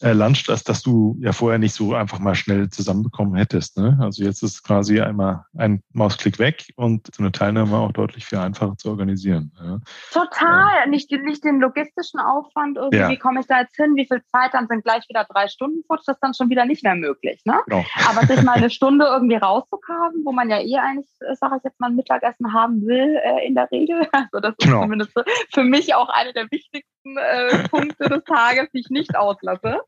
äh, 0.00 0.12
Lunch, 0.12 0.44
das, 0.46 0.64
das 0.64 0.82
du 0.82 1.16
ja 1.20 1.32
vorher 1.32 1.58
nicht 1.58 1.74
so 1.74 1.94
einfach 1.94 2.18
mal 2.18 2.34
schnell 2.34 2.70
zusammenbekommen 2.70 3.34
hättest. 3.34 3.76
Ne? 3.76 3.98
Also 4.00 4.24
jetzt 4.24 4.42
ist 4.42 4.62
quasi 4.62 5.00
einmal 5.00 5.44
ein 5.56 5.82
Mausklick 5.92 6.38
weg 6.38 6.72
und 6.76 7.14
so 7.14 7.22
eine 7.22 7.32
Teilnahme 7.32 7.76
auch 7.76 7.92
deutlich 7.92 8.24
viel 8.24 8.38
einfacher 8.38 8.76
zu 8.76 8.88
organisieren. 8.88 9.52
Ja. 9.62 9.78
Total, 10.12 10.84
ja. 10.84 10.86
nicht, 10.86 11.10
nicht 11.10 11.44
den 11.44 11.60
logistischen 11.60 12.20
Aufwand, 12.20 12.76
irgendwie, 12.76 12.98
ja. 12.98 13.08
wie 13.10 13.18
komme 13.18 13.40
ich 13.40 13.46
da 13.46 13.60
jetzt 13.60 13.76
hin, 13.76 13.94
wie 13.96 14.06
viel 14.06 14.22
Zeit, 14.32 14.54
dann 14.54 14.68
sind 14.68 14.84
gleich 14.84 15.08
wieder 15.08 15.24
drei 15.24 15.48
Stunden 15.48 15.82
futsch, 15.86 16.04
das 16.06 16.16
ist 16.16 16.20
dann 16.20 16.34
schon 16.34 16.50
wieder 16.50 16.64
nicht 16.64 16.82
mehr 16.82 16.94
möglich. 16.94 17.42
Ne? 17.44 17.60
Genau. 17.66 17.84
Aber 18.08 18.26
sich 18.26 18.42
mal 18.42 18.52
eine 18.56 18.70
Stunde 18.70 19.04
irgendwie 19.06 19.36
rauszukamen, 19.36 20.24
wo 20.24 20.32
man 20.32 20.48
ja 20.48 20.60
eh 20.60 20.76
eigentlich, 20.76 21.10
äh, 21.20 21.34
sage 21.34 21.56
ich 21.58 21.64
jetzt 21.64 21.80
mal, 21.80 21.88
ein 21.88 21.96
Mittagessen 21.96 22.52
haben 22.52 22.86
will, 22.86 23.18
äh, 23.22 23.46
in 23.46 23.54
der 23.54 23.70
Regel. 23.70 24.08
Also 24.32 24.40
das 24.40 24.54
ist 24.58 24.66
genau. 24.66 24.82
zumindest 24.82 25.12
für 25.52 25.64
mich 25.64 25.94
auch 25.94 26.08
eine 26.10 26.32
der 26.32 26.46
wichtigsten 26.50 26.99
äh, 27.04 27.68
Punkte 27.68 28.08
des 28.08 28.24
Tages, 28.24 28.68
die 28.72 28.80
ich 28.80 28.90
nicht 28.90 29.16
auslasse. 29.16 29.80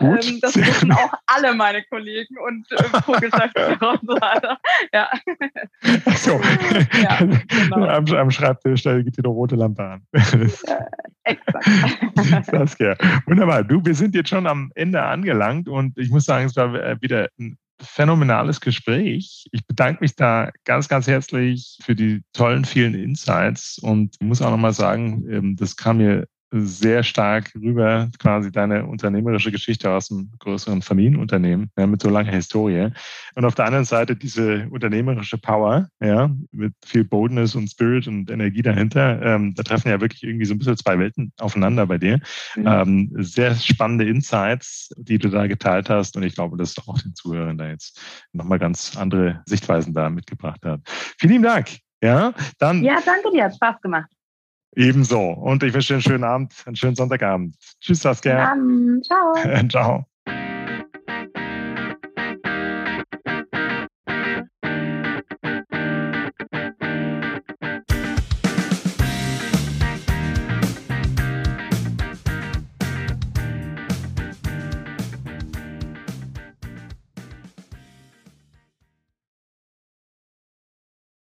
Ähm, 0.00 0.38
das 0.40 0.56
wissen 0.56 0.92
auch 0.92 1.12
alle 1.26 1.54
meine 1.54 1.82
Kollegen 1.84 2.36
und 2.38 2.70
äh, 2.72 3.00
Co-Geschäftsführer 3.04 3.90
und 3.92 4.00
so 4.02 4.14
weiter. 4.20 4.58
Ja. 4.92 5.10
Ach 6.06 6.16
so. 6.16 6.40
ja, 7.02 7.18
genau. 7.18 7.86
am, 7.86 8.06
am, 8.06 8.30
Schreibtisch 8.30 8.82
da 8.82 9.00
geht 9.00 9.16
die 9.16 9.26
rote 9.26 9.56
Lampe 9.56 9.82
an. 9.82 10.02
äh, 10.12 10.48
exakt. 11.24 12.46
Saskia, 12.46 12.96
wunderbar. 13.26 13.64
Du, 13.64 13.84
wir 13.84 13.94
sind 13.94 14.14
jetzt 14.14 14.30
schon 14.30 14.46
am 14.46 14.70
Ende 14.74 15.02
angelangt 15.02 15.68
und 15.68 15.96
ich 15.98 16.10
muss 16.10 16.24
sagen, 16.24 16.46
es 16.46 16.56
war 16.56 16.74
äh, 16.74 16.96
wieder 17.00 17.28
ein 17.38 17.58
phänomenales 17.80 18.60
Gespräch. 18.60 19.46
Ich 19.52 19.66
bedanke 19.66 20.02
mich 20.02 20.14
da 20.14 20.50
ganz, 20.64 20.88
ganz 20.88 21.06
herzlich 21.06 21.78
für 21.82 21.94
die 21.94 22.22
tollen, 22.32 22.64
vielen 22.64 22.94
Insights 22.94 23.78
und 23.78 24.16
muss 24.20 24.42
auch 24.42 24.50
nochmal 24.50 24.72
sagen, 24.72 25.26
ähm, 25.28 25.56
das 25.56 25.76
kam 25.76 25.98
mir 25.98 26.26
sehr 26.52 27.02
stark 27.02 27.50
rüber, 27.54 28.10
quasi 28.18 28.52
deine 28.52 28.86
unternehmerische 28.86 29.50
Geschichte 29.50 29.90
aus 29.90 30.10
einem 30.10 30.30
größeren 30.38 30.82
Familienunternehmen 30.82 31.70
ja, 31.78 31.86
mit 31.86 32.02
so 32.02 32.10
langer 32.10 32.32
Historie. 32.32 32.90
Und 33.34 33.44
auf 33.44 33.54
der 33.54 33.64
anderen 33.64 33.86
Seite 33.86 34.14
diese 34.14 34.68
unternehmerische 34.70 35.38
Power, 35.38 35.88
ja, 36.00 36.30
mit 36.50 36.74
viel 36.84 37.04
Boldness 37.04 37.54
und 37.54 37.68
Spirit 37.68 38.06
und 38.06 38.30
Energie 38.30 38.60
dahinter. 38.60 39.20
Ähm, 39.22 39.54
da 39.54 39.62
treffen 39.62 39.88
ja 39.88 40.00
wirklich 40.00 40.22
irgendwie 40.22 40.44
so 40.44 40.54
ein 40.54 40.58
bisschen 40.58 40.76
zwei 40.76 40.98
Welten 40.98 41.32
aufeinander 41.40 41.86
bei 41.86 41.96
dir. 41.96 42.20
Mhm. 42.56 42.66
Ähm, 42.66 43.10
sehr 43.16 43.54
spannende 43.54 44.06
Insights, 44.06 44.90
die 44.98 45.18
du 45.18 45.30
da 45.30 45.46
geteilt 45.46 45.88
hast. 45.88 46.16
Und 46.16 46.22
ich 46.22 46.34
glaube, 46.34 46.58
dass 46.58 46.76
auch 46.86 47.00
den 47.00 47.14
Zuhörern 47.14 47.56
da 47.56 47.68
jetzt 47.68 47.98
nochmal 48.32 48.58
ganz 48.58 48.96
andere 48.96 49.42
Sichtweisen 49.46 49.94
da 49.94 50.10
mitgebracht 50.10 50.62
hat. 50.64 50.80
Vielen 51.18 51.42
Dank. 51.42 51.78
Ja, 52.02 52.34
dann. 52.58 52.82
Ja, 52.82 52.98
danke 53.04 53.30
dir. 53.30 53.44
Hat 53.44 53.54
Spaß 53.54 53.80
gemacht. 53.80 54.10
Ebenso. 54.74 55.20
Und 55.20 55.62
ich 55.62 55.74
wünsche 55.74 55.88
dir 55.88 55.94
einen 55.94 56.02
schönen 56.02 56.24
Abend, 56.24 56.54
einen 56.66 56.76
schönen 56.76 56.96
Sonntagabend. 56.96 57.56
Tschüss, 57.80 58.00
Saskia. 58.00 58.54
Ciao. 59.02 59.34
Ciao. 59.68 60.06